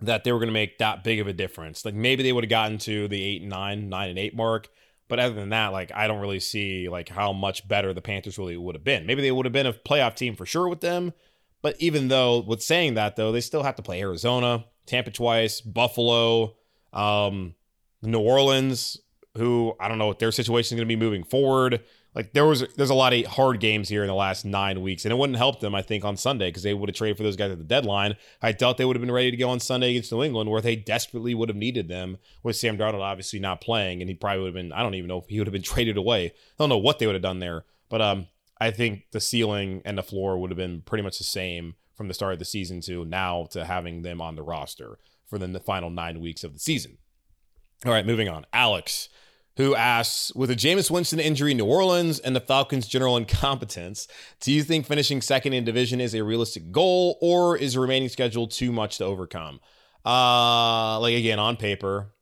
that 0.02 0.24
they 0.24 0.32
were 0.32 0.40
going 0.40 0.48
to 0.48 0.54
make 0.54 0.78
that 0.78 1.04
big 1.04 1.20
of 1.20 1.28
a 1.28 1.34
difference. 1.34 1.84
Like 1.84 1.96
maybe 1.96 2.24
they 2.24 2.32
would 2.32 2.44
have 2.44 2.50
gotten 2.50 2.78
to 2.80 3.08
the 3.08 3.22
eight 3.22 3.42
and 3.42 3.50
nine, 3.50 3.90
nine 3.90 4.10
and 4.10 4.20
eight 4.20 4.36
mark. 4.36 4.70
But 5.08 5.20
other 5.20 5.34
than 5.34 5.50
that, 5.50 5.70
like 5.70 5.92
I 5.94 6.08
don't 6.08 6.22
really 6.22 6.40
see 6.40 6.88
like 6.88 7.10
how 7.10 7.34
much 7.34 7.68
better 7.68 7.94
the 7.94 8.02
Panthers 8.02 8.38
really 8.38 8.56
would 8.56 8.76
have 8.76 8.84
been. 8.84 9.06
Maybe 9.06 9.22
they 9.22 9.32
would 9.32 9.46
have 9.46 9.54
been 9.54 9.66
a 9.66 9.74
playoff 9.74 10.16
team 10.16 10.36
for 10.36 10.46
sure 10.46 10.70
with 10.70 10.82
them. 10.82 11.14
But 11.62 11.76
even 11.80 12.08
though 12.08 12.40
with 12.40 12.62
saying 12.62 12.94
that 12.96 13.16
though, 13.16 13.32
they 13.32 13.42
still 13.42 13.64
have 13.64 13.76
to 13.76 13.82
play 13.82 14.02
Arizona, 14.02 14.66
Tampa 14.86 15.12
twice, 15.12 15.62
Buffalo, 15.62 16.56
um, 16.94 17.56
New 18.02 18.20
Orleans, 18.20 18.98
who 19.38 19.74
I 19.80 19.88
don't 19.88 19.98
know 19.98 20.08
what 20.08 20.20
their 20.20 20.32
situation 20.32 20.76
is 20.76 20.80
going 20.80 20.88
to 20.88 20.96
be 20.96 21.00
moving 21.00 21.24
forward. 21.24 21.82
Like 22.16 22.34
there 22.34 22.46
was 22.46 22.66
there's 22.76 22.90
a 22.90 22.96
lot 22.96 23.14
of 23.14 23.26
hard 23.26 23.60
games 23.60 23.88
here 23.88 24.02
in 24.02 24.08
the 24.08 24.16
last 24.16 24.44
nine 24.44 24.82
weeks, 24.82 25.06
and 25.06 25.12
it 25.12 25.18
wouldn't 25.18 25.38
help 25.38 25.60
them, 25.60 25.76
I 25.76 25.84
think, 25.84 26.04
on 26.04 26.18
Sunday 26.18 26.50
because 26.50 26.64
they 26.64 26.74
would 26.74 26.90
have 26.90 26.96
traded 26.96 27.18
for 27.18 27.24
those 27.24 27.36
guys 27.36 27.52
at 27.52 27.60
the 27.60 27.64
deadline. 27.64 28.16
I 28.42 28.52
doubt 28.52 28.78
they 28.78 28.86
would 28.86 28.96
have 28.96 29.02
been 29.02 29.12
ready 29.12 29.30
to 29.30 29.38
go 29.38 29.50
on 29.50 29.60
Sunday 29.60 29.92
against 29.92 30.12
New 30.12 30.24
England, 30.24 30.50
where 30.50 30.62
they 30.62 30.76
desperately 30.76 31.36
would 31.36 31.50
have 31.50 31.56
needed 31.56 31.88
them. 31.88 32.18
With 32.42 32.56
Sam 32.56 32.78
Darnold 32.78 33.02
obviously 33.02 33.40
not 33.40 33.62
playing, 33.62 34.02
and 34.02 34.10
he 34.10 34.16
probably 34.16 34.42
would 34.42 34.48
have 34.48 34.56
been 34.56 34.74
I 34.74 34.82
don't 34.82 34.96
even 34.96 35.08
know 35.08 35.20
if 35.20 35.28
he 35.28 35.40
would 35.40 35.48
have 35.48 35.54
been 35.54 35.62
traded 35.74 35.98
away. 35.98 36.26
I 36.26 36.32
don't 36.58 36.70
know 36.70 36.78
what 36.78 36.98
they 36.98 37.06
would 37.06 37.16
have 37.16 37.22
done 37.22 37.40
there, 37.40 37.66
but 37.90 38.02
um, 38.02 38.28
I 38.60 38.72
think 38.72 39.06
the 39.12 39.22
ceiling 39.22 39.82
and 39.86 39.98
the 39.98 40.04
floor 40.04 40.38
would 40.38 40.52
have 40.52 40.58
been 40.58 40.82
pretty 40.82 41.04
much 41.04 41.18
the 41.18 41.24
same 41.24 41.76
from 41.96 42.08
the 42.08 42.14
start 42.14 42.34
of 42.34 42.40
the 42.40 42.46
season 42.46 42.82
to 42.82 43.06
now 43.06 43.48
to 43.52 43.66
having 43.66 44.02
them 44.02 44.22
on 44.22 44.36
the 44.36 44.44
roster 44.44 45.00
for 45.28 45.38
the 45.38 45.60
final 45.60 45.90
nine 45.90 46.20
weeks 46.20 46.44
of 46.44 46.54
the 46.54 46.60
season. 46.60 46.98
All 47.86 47.92
right, 47.92 48.06
moving 48.06 48.28
on. 48.28 48.46
Alex 48.52 49.10
who 49.60 49.76
asks 49.76 50.34
With 50.36 50.50
a 50.50 50.56
Jameis 50.56 50.90
Winston 50.90 51.20
injury 51.20 51.52
in 51.52 51.58
New 51.58 51.66
Orleans 51.66 52.18
and 52.18 52.34
the 52.34 52.40
Falcons' 52.40 52.88
general 52.88 53.18
incompetence, 53.18 54.08
do 54.40 54.54
you 54.54 54.64
think 54.64 54.86
finishing 54.86 55.22
second 55.22 55.52
in 55.52 55.66
division 55.66 56.00
is 56.00 56.16
a 56.16 56.24
realistic 56.24 56.72
goal 56.72 57.18
or 57.22 57.58
is 57.58 57.74
the 57.74 57.82
remaining 57.82 58.08
schedule 58.08 58.48
too 58.48 58.72
much 58.72 58.98
to 59.00 59.06
overcome? 59.06 59.60
Uh, 60.06 60.98
like 61.02 61.14
again, 61.14 61.40
on 61.40 61.58
paper, 61.58 62.14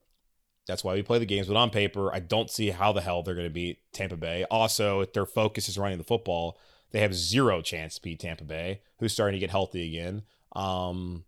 that's 0.68 0.84
why 0.84 0.94
we 0.94 1.02
play 1.02 1.18
the 1.18 1.26
games, 1.26 1.48
but 1.48 1.56
on 1.56 1.70
paper, 1.70 2.14
I 2.14 2.20
don't 2.20 2.52
see 2.52 2.70
how 2.72 2.92
the 2.92 3.02
hell 3.02 3.24
they're 3.24 3.36
going 3.36 3.48
to 3.48 3.54
beat 3.54 3.80
Tampa 3.94 4.18
Bay. 4.18 4.46
Also, 4.52 5.00
if 5.00 5.14
their 5.14 5.26
focus 5.26 5.70
is 5.70 5.78
running 5.78 5.98
the 5.98 6.04
football, 6.04 6.58
they 6.92 7.00
have 7.00 7.16
zero 7.16 7.62
chance 7.62 7.96
to 7.96 8.02
beat 8.02 8.20
Tampa 8.20 8.44
Bay, 8.44 8.82
who's 9.00 9.14
starting 9.14 9.34
to 9.34 9.40
get 9.40 9.50
healthy 9.50 9.88
again. 9.88 10.24
Um, 10.54 11.24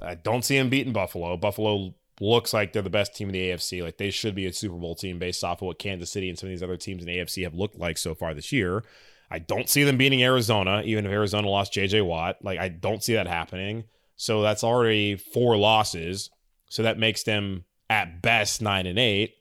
I 0.00 0.14
don't 0.14 0.44
see 0.44 0.56
them 0.56 0.70
beating 0.70 0.92
Buffalo. 0.92 1.36
Buffalo 1.36 1.94
looks 2.20 2.52
like 2.52 2.72
they're 2.72 2.82
the 2.82 2.90
best 2.90 3.16
team 3.16 3.28
in 3.28 3.32
the 3.32 3.50
AFC. 3.50 3.82
Like 3.82 3.98
they 3.98 4.10
should 4.10 4.34
be 4.34 4.46
a 4.46 4.52
Super 4.52 4.76
Bowl 4.76 4.94
team 4.94 5.18
based 5.18 5.42
off 5.42 5.60
of 5.60 5.66
what 5.66 5.78
Kansas 5.78 6.10
City 6.10 6.28
and 6.28 6.38
some 6.38 6.48
of 6.48 6.52
these 6.52 6.62
other 6.62 6.76
teams 6.76 7.02
in 7.02 7.08
the 7.08 7.18
AFC 7.18 7.42
have 7.42 7.54
looked 7.54 7.78
like 7.78 7.98
so 7.98 8.14
far 8.14 8.32
this 8.32 8.52
year. 8.52 8.84
I 9.30 9.38
don't 9.38 9.68
see 9.68 9.82
them 9.82 9.96
beating 9.96 10.22
Arizona, 10.22 10.82
even 10.84 11.06
if 11.06 11.12
Arizona 11.12 11.48
lost 11.48 11.72
JJ 11.72 12.06
Watt. 12.06 12.36
Like 12.42 12.58
I 12.58 12.68
don't 12.68 13.02
see 13.02 13.14
that 13.14 13.26
happening. 13.26 13.84
So 14.16 14.42
that's 14.42 14.62
already 14.62 15.16
four 15.16 15.56
losses. 15.56 16.30
So 16.68 16.82
that 16.82 16.98
makes 16.98 17.22
them 17.22 17.64
at 17.90 18.22
best 18.22 18.62
nine 18.62 18.86
and 18.86 18.98
eight. 18.98 19.34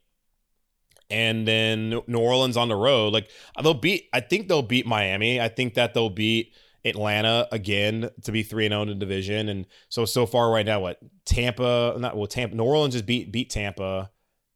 And 1.09 1.45
then 1.45 1.99
New 2.07 2.19
Orleans 2.19 2.55
on 2.55 2.69
the 2.69 2.75
road, 2.75 3.11
like 3.11 3.29
they'll 3.61 3.73
beat. 3.73 4.07
I 4.13 4.21
think 4.21 4.47
they'll 4.47 4.61
beat 4.61 4.87
Miami. 4.87 5.41
I 5.41 5.49
think 5.49 5.73
that 5.73 5.93
they'll 5.93 6.09
beat 6.09 6.53
Atlanta 6.85 7.47
again 7.51 8.09
to 8.23 8.31
be 8.31 8.43
three 8.43 8.65
and 8.65 8.71
zero 8.71 8.79
oh 8.79 8.83
in 8.83 8.87
the 8.89 8.95
division, 8.95 9.49
and 9.49 9.67
so 9.89 10.05
so 10.05 10.25
far 10.25 10.49
right 10.49 10.65
now, 10.65 10.79
what 10.79 10.99
Tampa? 11.25 11.95
Not 11.99 12.15
well, 12.15 12.27
Tampa. 12.27 12.55
New 12.55 12.63
Orleans 12.63 12.93
just 12.93 13.05
beat 13.05 13.31
beat 13.31 13.49
Tampa. 13.49 14.09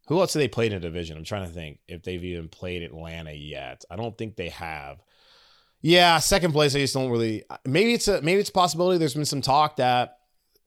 Who 0.08 0.20
else 0.20 0.34
have 0.34 0.40
they 0.40 0.48
played 0.48 0.72
in 0.72 0.78
a 0.78 0.82
division? 0.82 1.18
I'm 1.18 1.24
trying 1.24 1.48
to 1.48 1.54
think 1.54 1.80
if 1.88 2.04
they've 2.04 2.24
even 2.24 2.48
played 2.48 2.84
Atlanta 2.84 3.34
yet. 3.34 3.84
I 3.90 3.96
don't 3.96 4.18
think 4.18 4.36
they 4.36 4.50
have. 4.50 5.02
Yeah, 5.82 6.20
second 6.20 6.52
place. 6.52 6.76
I 6.76 6.80
just 6.80 6.94
don't 6.94 7.12
really. 7.12 7.44
Maybe 7.66 7.94
it's 7.94 8.08
a 8.08 8.22
maybe 8.22 8.40
it's 8.40 8.50
a 8.50 8.54
possibility. 8.54 8.98
There's 8.98 9.14
been 9.14 9.26
some 9.26 9.42
talk 9.42 9.76
that 9.76 10.15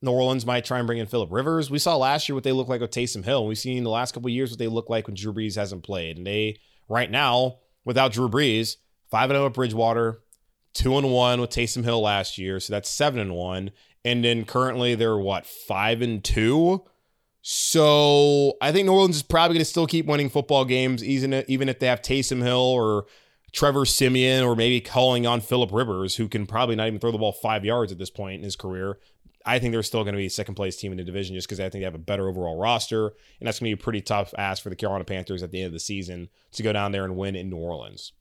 New 0.00 0.12
Orleans 0.12 0.46
might 0.46 0.64
try 0.64 0.78
and 0.78 0.86
bring 0.86 0.98
in 0.98 1.06
Philip 1.06 1.32
Rivers. 1.32 1.70
We 1.70 1.78
saw 1.78 1.96
last 1.96 2.28
year 2.28 2.34
what 2.34 2.44
they 2.44 2.52
look 2.52 2.68
like 2.68 2.80
with 2.80 2.90
Taysom 2.90 3.24
Hill. 3.24 3.46
We've 3.46 3.58
seen 3.58 3.82
the 3.82 3.90
last 3.90 4.12
couple 4.12 4.30
years 4.30 4.50
what 4.50 4.58
they 4.58 4.68
look 4.68 4.88
like 4.88 5.06
when 5.06 5.16
Drew 5.16 5.32
Brees 5.32 5.56
hasn't 5.56 5.82
played. 5.82 6.16
And 6.16 6.26
they 6.26 6.60
right 6.88 7.10
now 7.10 7.58
without 7.84 8.12
Drew 8.12 8.28
Brees, 8.28 8.76
five 9.10 9.30
and 9.30 9.36
zero 9.36 9.44
oh 9.44 9.46
at 9.46 9.54
Bridgewater, 9.54 10.20
two 10.72 10.96
and 10.96 11.10
one 11.10 11.40
with 11.40 11.50
Taysom 11.50 11.84
Hill 11.84 12.00
last 12.00 12.38
year, 12.38 12.60
so 12.60 12.72
that's 12.72 12.88
seven 12.88 13.18
and 13.18 13.34
one. 13.34 13.72
And 14.04 14.24
then 14.24 14.44
currently 14.44 14.94
they're 14.94 15.18
what 15.18 15.46
five 15.46 16.02
and 16.02 16.22
two. 16.22 16.84
So 17.42 18.56
I 18.60 18.72
think 18.72 18.86
New 18.86 18.92
Orleans 18.92 19.16
is 19.16 19.22
probably 19.22 19.54
going 19.54 19.64
to 19.64 19.70
still 19.70 19.86
keep 19.86 20.06
winning 20.06 20.30
football 20.30 20.64
games, 20.64 21.02
even 21.02 21.44
even 21.48 21.68
if 21.68 21.78
they 21.78 21.86
have 21.86 22.02
Taysom 22.02 22.42
Hill 22.42 22.58
or 22.58 23.06
Trevor 23.52 23.86
Siemian 23.86 24.44
or 24.44 24.54
maybe 24.54 24.80
calling 24.80 25.26
on 25.26 25.40
Philip 25.40 25.72
Rivers, 25.72 26.16
who 26.16 26.28
can 26.28 26.46
probably 26.46 26.76
not 26.76 26.86
even 26.86 27.00
throw 27.00 27.10
the 27.10 27.18
ball 27.18 27.32
five 27.32 27.64
yards 27.64 27.90
at 27.90 27.98
this 27.98 28.10
point 28.10 28.38
in 28.38 28.44
his 28.44 28.56
career. 28.56 28.98
I 29.48 29.58
think 29.58 29.72
they're 29.72 29.82
still 29.82 30.04
going 30.04 30.12
to 30.12 30.18
be 30.18 30.26
a 30.26 30.30
second 30.30 30.56
place 30.56 30.76
team 30.76 30.92
in 30.92 30.98
the 30.98 31.04
division 31.04 31.34
just 31.34 31.48
because 31.48 31.58
I 31.58 31.70
think 31.70 31.80
they 31.80 31.86
have 31.86 31.94
a 31.94 31.98
better 31.98 32.28
overall 32.28 32.58
roster. 32.58 33.06
And 33.06 33.46
that's 33.46 33.58
going 33.58 33.70
to 33.70 33.76
be 33.76 33.80
a 33.80 33.82
pretty 33.82 34.02
tough 34.02 34.34
ask 34.36 34.62
for 34.62 34.68
the 34.68 34.76
Carolina 34.76 35.04
Panthers 35.04 35.42
at 35.42 35.50
the 35.50 35.60
end 35.60 35.68
of 35.68 35.72
the 35.72 35.80
season 35.80 36.28
to 36.52 36.62
go 36.62 36.70
down 36.70 36.92
there 36.92 37.06
and 37.06 37.16
win 37.16 37.34
in 37.34 37.48
New 37.48 37.56
Orleans. 37.56 38.12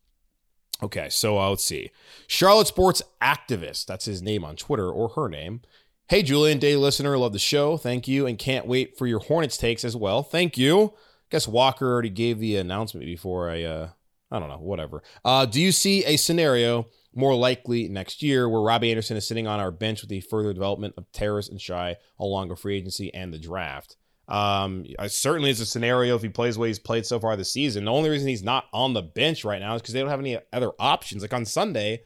Okay, 0.82 1.10
so 1.10 1.38
uh, 1.38 1.50
let's 1.50 1.66
see. 1.66 1.92
Charlotte 2.28 2.68
Sports 2.68 3.02
Activist, 3.22 3.88
that's 3.88 4.06
his 4.06 4.22
name 4.22 4.46
on 4.46 4.56
Twitter 4.56 4.90
or 4.90 5.10
her 5.10 5.28
name. 5.28 5.62
Hey, 6.08 6.24
Julian, 6.24 6.60
day 6.60 6.78
listener, 6.78 7.18
love 7.18 7.34
the 7.34 7.40
show. 7.40 7.76
Thank 7.76 8.08
you, 8.08 8.26
and 8.26 8.40
can't 8.40 8.66
wait 8.66 8.98
for 8.98 9.06
your 9.06 9.20
Hornets 9.20 9.58
takes 9.58 9.84
as 9.84 9.98
well. 9.98 10.24
Thank 10.24 10.58
you. 10.58 10.94
Guess 11.30 11.48
Walker 11.48 11.92
already 11.92 12.10
gave 12.10 12.40
the 12.40 12.56
announcement 12.56 13.06
before 13.06 13.50
I, 13.50 13.64
uh, 13.64 13.90
I 14.32 14.40
don't 14.40 14.48
know, 14.48 14.60
whatever. 14.60 15.04
Uh, 15.26 15.46
do 15.46 15.60
you 15.60 15.74
see 15.74 16.06
a 16.06 16.16
scenario 16.16 16.86
more 17.18 17.36
likely 17.36 17.88
next 17.88 18.22
year 18.22 18.48
where 18.48 18.62
Robbie 18.62 18.92
Anderson 18.92 19.18
is 19.18 19.28
sitting 19.28 19.48
on 19.48 19.60
our 19.60 19.72
bench 19.72 20.02
with 20.02 20.10
the 20.10 20.22
further 20.22 20.54
development 20.54 20.94
of 20.98 21.12
Terrace 21.12 21.50
and 21.50 21.60
Shi 21.60 21.96
along 22.20 22.50
with 22.50 22.60
free 22.60 22.78
agency 22.78 23.14
and 23.14 23.34
the 23.34 23.40
draft? 23.40 23.98
Um, 24.28 24.86
certainly 25.08 25.50
is 25.50 25.62
a 25.62 25.66
scenario 25.66 26.16
if 26.16 26.22
he 26.22 26.30
plays 26.30 26.58
way 26.58 26.68
he's 26.68 26.80
played 26.80 27.06
so 27.06 27.20
far 27.20 27.36
this 27.36 27.52
season. 27.52 27.86
The 27.86 27.92
only 27.92 28.10
reason 28.10 28.28
he's 28.28 28.44
not 28.44 28.66
on 28.74 28.94
the 28.94 29.02
bench 29.02 29.46
right 29.46 29.60
now 29.60 29.76
is 29.76 29.82
because 29.82 29.94
they 29.94 30.02
don't 30.02 30.10
have 30.10 30.20
any 30.20 30.38
other 30.52 30.72
options. 30.80 31.22
Like 31.22 31.34
on 31.34 31.46
Sunday, 31.46 32.02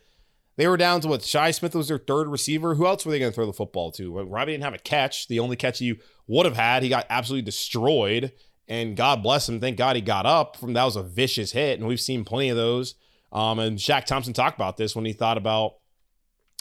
they 0.57 0.67
were 0.67 0.77
down 0.77 1.01
to 1.01 1.07
what 1.07 1.23
Shi 1.23 1.51
Smith 1.51 1.73
was 1.73 1.87
their 1.87 1.97
third 1.97 2.27
receiver. 2.27 2.75
Who 2.75 2.85
else 2.85 3.05
were 3.05 3.11
they 3.11 3.19
going 3.19 3.31
to 3.31 3.35
throw 3.35 3.47
the 3.47 3.53
football 3.53 3.91
to? 3.93 4.21
Robbie 4.21 4.53
didn't 4.53 4.65
have 4.65 4.75
a 4.75 4.79
catch. 4.79 5.27
The 5.27 5.39
only 5.39 5.55
catch 5.55 5.79
he 5.79 5.99
would 6.27 6.45
have 6.45 6.57
had, 6.57 6.83
he 6.83 6.89
got 6.89 7.07
absolutely 7.09 7.45
destroyed. 7.45 8.31
And 8.67 8.95
God 8.95 9.23
bless 9.23 9.49
him. 9.49 9.59
Thank 9.59 9.77
God 9.77 9.95
he 9.95 10.01
got 10.01 10.25
up 10.25 10.55
from 10.55 10.73
that 10.73 10.85
was 10.85 10.95
a 10.95 11.03
vicious 11.03 11.51
hit. 11.51 11.79
And 11.79 11.87
we've 11.87 11.99
seen 11.99 12.23
plenty 12.23 12.49
of 12.49 12.57
those. 12.57 12.95
Um, 13.31 13.59
and 13.59 13.77
Shaq 13.77 14.05
Thompson 14.05 14.33
talked 14.33 14.57
about 14.57 14.77
this 14.77 14.95
when 14.95 15.05
he 15.05 15.13
thought 15.13 15.37
about 15.37 15.75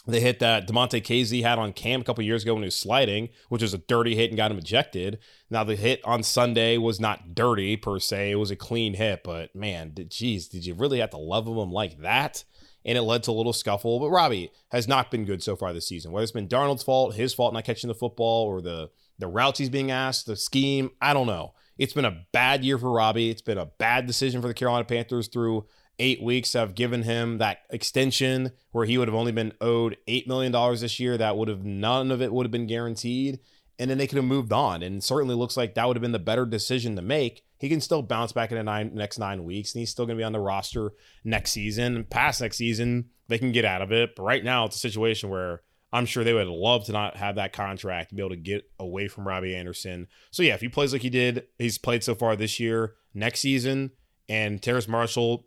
the 0.07 0.19
hit 0.19 0.39
that 0.39 0.67
Damontae 0.67 1.03
Kazee 1.03 1.43
had 1.43 1.59
on 1.59 1.73
Cam 1.73 2.01
a 2.01 2.03
couple 2.03 2.23
years 2.23 2.43
ago 2.43 2.53
when 2.53 2.63
he 2.63 2.67
was 2.67 2.75
sliding, 2.75 3.29
which 3.49 3.61
was 3.61 3.73
a 3.73 3.77
dirty 3.77 4.15
hit 4.15 4.31
and 4.31 4.37
got 4.37 4.51
him 4.51 4.57
ejected. 4.57 5.19
Now 5.49 5.63
the 5.63 5.75
hit 5.75 6.01
on 6.03 6.23
Sunday 6.23 6.77
was 6.77 6.99
not 6.99 7.35
dirty 7.35 7.77
per 7.77 7.99
se; 7.99 8.31
it 8.31 8.35
was 8.35 8.51
a 8.51 8.55
clean 8.55 8.95
hit. 8.95 9.21
But 9.23 9.55
man, 9.55 9.91
did, 9.93 10.09
geez, 10.09 10.47
did 10.47 10.65
you 10.65 10.73
really 10.73 10.99
have 10.99 11.11
to 11.11 11.17
level 11.17 11.61
him 11.61 11.71
like 11.71 11.99
that? 12.01 12.43
And 12.83 12.97
it 12.97 13.03
led 13.03 13.21
to 13.23 13.31
a 13.31 13.33
little 13.33 13.53
scuffle. 13.53 13.99
But 13.99 14.09
Robbie 14.09 14.51
has 14.71 14.87
not 14.87 15.11
been 15.11 15.25
good 15.25 15.43
so 15.43 15.55
far 15.55 15.71
this 15.71 15.87
season. 15.87 16.11
Whether 16.11 16.23
it's 16.23 16.31
been 16.31 16.47
Darnold's 16.47 16.81
fault, 16.81 17.13
his 17.13 17.31
fault 17.31 17.53
not 17.53 17.63
catching 17.63 17.89
the 17.89 17.93
football, 17.93 18.45
or 18.47 18.61
the 18.61 18.89
the 19.19 19.27
routes 19.27 19.59
he's 19.59 19.69
being 19.69 19.91
asked, 19.91 20.25
the 20.25 20.35
scheme, 20.35 20.89
I 20.99 21.13
don't 21.13 21.27
know. 21.27 21.53
It's 21.77 21.93
been 21.93 22.05
a 22.05 22.25
bad 22.31 22.63
year 22.63 22.79
for 22.79 22.91
Robbie. 22.91 23.29
It's 23.29 23.41
been 23.41 23.57
a 23.59 23.65
bad 23.65 24.07
decision 24.07 24.41
for 24.41 24.47
the 24.47 24.53
Carolina 24.53 24.85
Panthers 24.85 25.27
through 25.27 25.67
eight 26.01 26.21
weeks 26.21 26.53
have 26.53 26.73
given 26.73 27.03
him 27.03 27.37
that 27.37 27.59
extension 27.69 28.51
where 28.71 28.85
he 28.85 28.97
would 28.97 29.07
have 29.07 29.15
only 29.15 29.31
been 29.31 29.53
owed 29.61 29.95
$8 30.07 30.27
million 30.27 30.51
this 30.79 30.99
year. 30.99 31.15
That 31.15 31.37
would 31.37 31.47
have, 31.47 31.63
none 31.63 32.11
of 32.11 32.21
it 32.21 32.33
would 32.33 32.45
have 32.45 32.51
been 32.51 32.67
guaranteed. 32.67 33.39
And 33.77 33.89
then 33.89 33.99
they 33.99 34.07
could 34.07 34.17
have 34.17 34.25
moved 34.25 34.51
on. 34.51 34.81
And 34.81 35.03
certainly 35.03 35.35
looks 35.35 35.55
like 35.55 35.75
that 35.75 35.87
would 35.87 35.95
have 35.95 36.01
been 36.01 36.11
the 36.11 36.19
better 36.19 36.45
decision 36.45 36.95
to 36.95 37.03
make. 37.03 37.43
He 37.59 37.69
can 37.69 37.81
still 37.81 38.01
bounce 38.01 38.31
back 38.31 38.51
in 38.51 38.57
the 38.57 38.63
nine, 38.63 38.91
next 38.95 39.19
nine 39.19 39.43
weeks, 39.43 39.73
and 39.73 39.79
he's 39.79 39.91
still 39.91 40.07
going 40.07 40.17
to 40.17 40.21
be 40.21 40.25
on 40.25 40.33
the 40.33 40.39
roster 40.39 40.93
next 41.23 41.51
season. 41.51 42.05
Past 42.05 42.41
next 42.41 42.57
season, 42.57 43.09
they 43.27 43.37
can 43.37 43.51
get 43.51 43.65
out 43.65 43.83
of 43.83 43.91
it. 43.91 44.15
But 44.15 44.23
right 44.23 44.43
now, 44.43 44.65
it's 44.65 44.75
a 44.77 44.79
situation 44.79 45.29
where 45.29 45.61
I'm 45.93 46.07
sure 46.07 46.23
they 46.23 46.33
would 46.33 46.47
love 46.47 46.85
to 46.85 46.91
not 46.91 47.17
have 47.17 47.35
that 47.35 47.53
contract, 47.53 48.09
to 48.09 48.15
be 48.15 48.21
able 48.21 48.31
to 48.31 48.37
get 48.37 48.69
away 48.79 49.07
from 49.07 49.27
Robbie 49.27 49.55
Anderson. 49.55 50.07
So 50.31 50.41
yeah, 50.41 50.55
if 50.55 50.61
he 50.61 50.69
plays 50.69 50.93
like 50.93 51.03
he 51.03 51.11
did, 51.11 51.45
he's 51.59 51.77
played 51.77 52.03
so 52.03 52.15
far 52.15 52.35
this 52.35 52.59
year, 52.59 52.95
next 53.13 53.41
season, 53.41 53.91
and 54.27 54.61
Terrace 54.61 54.87
Marshall 54.87 55.45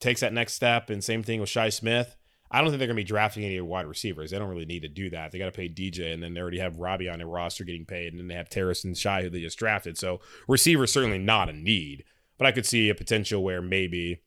takes 0.00 0.20
that 0.20 0.32
next 0.32 0.54
step, 0.54 0.90
and 0.90 1.02
same 1.02 1.22
thing 1.22 1.40
with 1.40 1.48
Shi 1.48 1.70
Smith. 1.70 2.16
I 2.50 2.60
don't 2.60 2.70
think 2.70 2.78
they're 2.78 2.86
going 2.86 2.96
to 2.96 3.02
be 3.02 3.04
drafting 3.04 3.44
any 3.44 3.60
wide 3.60 3.86
receivers. 3.86 4.30
They 4.30 4.38
don't 4.38 4.48
really 4.48 4.64
need 4.64 4.80
to 4.82 4.88
do 4.88 5.10
that. 5.10 5.32
They 5.32 5.38
got 5.38 5.46
to 5.46 5.52
pay 5.52 5.68
DJ, 5.68 6.14
and 6.14 6.22
then 6.22 6.32
they 6.32 6.40
already 6.40 6.60
have 6.60 6.78
Robbie 6.78 7.08
on 7.08 7.18
their 7.18 7.26
roster 7.26 7.64
getting 7.64 7.84
paid, 7.84 8.12
and 8.12 8.20
then 8.20 8.28
they 8.28 8.34
have 8.34 8.48
Terrace 8.48 8.84
and 8.84 8.96
Shi 8.96 9.22
who 9.22 9.30
they 9.30 9.40
just 9.40 9.58
drafted. 9.58 9.98
So 9.98 10.20
receiver 10.46 10.86
certainly 10.86 11.18
not 11.18 11.50
a 11.50 11.52
need, 11.52 12.04
but 12.38 12.46
I 12.46 12.52
could 12.52 12.64
see 12.64 12.88
a 12.88 12.94
potential 12.94 13.42
where 13.42 13.60
maybe, 13.60 14.22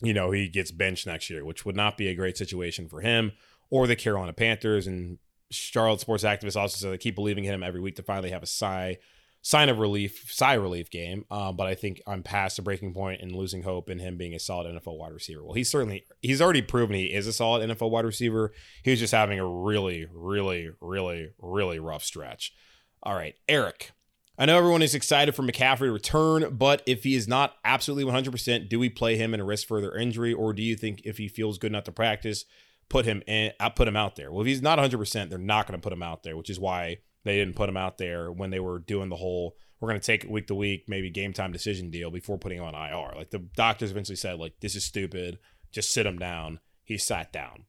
you 0.00 0.14
know, 0.14 0.30
he 0.30 0.48
gets 0.48 0.70
benched 0.70 1.06
next 1.06 1.28
year, 1.28 1.44
which 1.44 1.66
would 1.66 1.76
not 1.76 1.98
be 1.98 2.08
a 2.08 2.14
great 2.14 2.38
situation 2.38 2.88
for 2.88 3.02
him 3.02 3.32
or 3.68 3.86
the 3.86 3.96
Carolina 3.96 4.32
Panthers. 4.32 4.86
And 4.86 5.18
Charlotte 5.50 6.00
sports 6.00 6.24
activists 6.24 6.56
also 6.56 6.78
said 6.78 6.92
they 6.92 6.98
keep 6.98 7.14
believing 7.14 7.44
in 7.44 7.52
him 7.52 7.62
every 7.62 7.80
week 7.80 7.96
to 7.96 8.02
finally 8.02 8.30
have 8.30 8.42
a 8.42 8.46
sigh 8.46 8.98
sign 9.44 9.68
of 9.68 9.78
relief, 9.78 10.32
sigh 10.32 10.54
relief 10.54 10.90
game. 10.90 11.26
Um, 11.30 11.54
but 11.54 11.66
I 11.66 11.74
think 11.74 12.00
I'm 12.06 12.22
past 12.22 12.56
the 12.56 12.62
breaking 12.62 12.94
point 12.94 13.20
and 13.20 13.30
losing 13.30 13.62
hope 13.62 13.90
in 13.90 13.98
him 13.98 14.16
being 14.16 14.34
a 14.34 14.38
solid 14.38 14.66
NFL 14.66 14.98
wide 14.98 15.12
receiver. 15.12 15.44
Well, 15.44 15.52
he's 15.52 15.70
certainly 15.70 16.06
he's 16.22 16.40
already 16.40 16.62
proven 16.62 16.96
he 16.96 17.12
is 17.12 17.26
a 17.26 17.32
solid 17.32 17.68
NFL 17.68 17.90
wide 17.90 18.06
receiver. 18.06 18.52
He 18.82 18.90
was 18.90 19.00
just 19.00 19.12
having 19.12 19.38
a 19.38 19.46
really, 19.46 20.06
really, 20.10 20.70
really, 20.80 21.28
really 21.38 21.78
rough 21.78 22.02
stretch. 22.02 22.54
All 23.02 23.14
right, 23.14 23.34
Eric. 23.46 23.92
I 24.36 24.46
know 24.46 24.56
everyone 24.56 24.82
is 24.82 24.96
excited 24.96 25.32
for 25.34 25.44
McCaffrey 25.44 25.86
to 25.86 25.92
return, 25.92 26.56
but 26.56 26.82
if 26.86 27.04
he 27.04 27.14
is 27.14 27.28
not 27.28 27.54
absolutely 27.64 28.10
100%, 28.12 28.68
do 28.68 28.80
we 28.80 28.88
play 28.88 29.16
him 29.16 29.32
and 29.32 29.46
risk 29.46 29.68
further 29.68 29.94
injury, 29.94 30.32
or 30.32 30.52
do 30.52 30.60
you 30.60 30.74
think 30.74 31.02
if 31.04 31.18
he 31.18 31.28
feels 31.28 31.56
good 31.56 31.70
enough 31.70 31.84
to 31.84 31.92
practice, 31.92 32.44
put 32.88 33.04
him 33.04 33.22
in, 33.28 33.52
I 33.60 33.66
uh, 33.66 33.70
put 33.70 33.86
him 33.86 33.94
out 33.94 34.16
there? 34.16 34.32
Well, 34.32 34.40
if 34.40 34.48
he's 34.48 34.60
not 34.60 34.80
100%, 34.80 35.30
they're 35.30 35.38
not 35.38 35.68
going 35.68 35.78
to 35.78 35.84
put 35.84 35.92
him 35.92 36.02
out 36.02 36.24
there, 36.24 36.36
which 36.36 36.50
is 36.50 36.58
why 36.58 36.98
they 37.24 37.36
didn't 37.36 37.56
put 37.56 37.68
him 37.68 37.76
out 37.76 37.98
there 37.98 38.30
when 38.30 38.50
they 38.50 38.60
were 38.60 38.78
doing 38.78 39.08
the 39.08 39.16
whole 39.16 39.56
we're 39.84 39.90
going 39.90 40.00
to 40.00 40.06
take 40.06 40.24
it 40.24 40.30
week 40.30 40.46
to 40.46 40.54
week, 40.54 40.84
maybe 40.88 41.10
game 41.10 41.34
time 41.34 41.52
decision 41.52 41.90
deal 41.90 42.10
before 42.10 42.38
putting 42.38 42.58
him 42.58 42.64
on 42.64 42.74
IR. 42.74 43.12
Like 43.16 43.30
the 43.30 43.40
doctors 43.40 43.90
eventually 43.90 44.16
said, 44.16 44.38
like 44.38 44.54
this 44.60 44.74
is 44.74 44.84
stupid, 44.84 45.38
just 45.72 45.92
sit 45.92 46.06
him 46.06 46.18
down. 46.18 46.60
He 46.84 46.96
sat 46.96 47.32
down. 47.32 47.64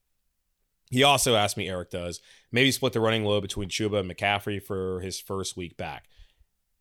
He 0.89 1.03
also 1.03 1.35
asked 1.35 1.57
me, 1.57 1.67
Eric 1.67 1.89
does, 1.89 2.21
maybe 2.51 2.71
split 2.71 2.93
the 2.93 3.01
running 3.01 3.25
load 3.25 3.41
between 3.41 3.69
Chuba 3.69 3.99
and 3.99 4.09
McCaffrey 4.09 4.63
for 4.63 5.01
his 5.01 5.19
first 5.19 5.57
week 5.57 5.75
back. 5.75 6.05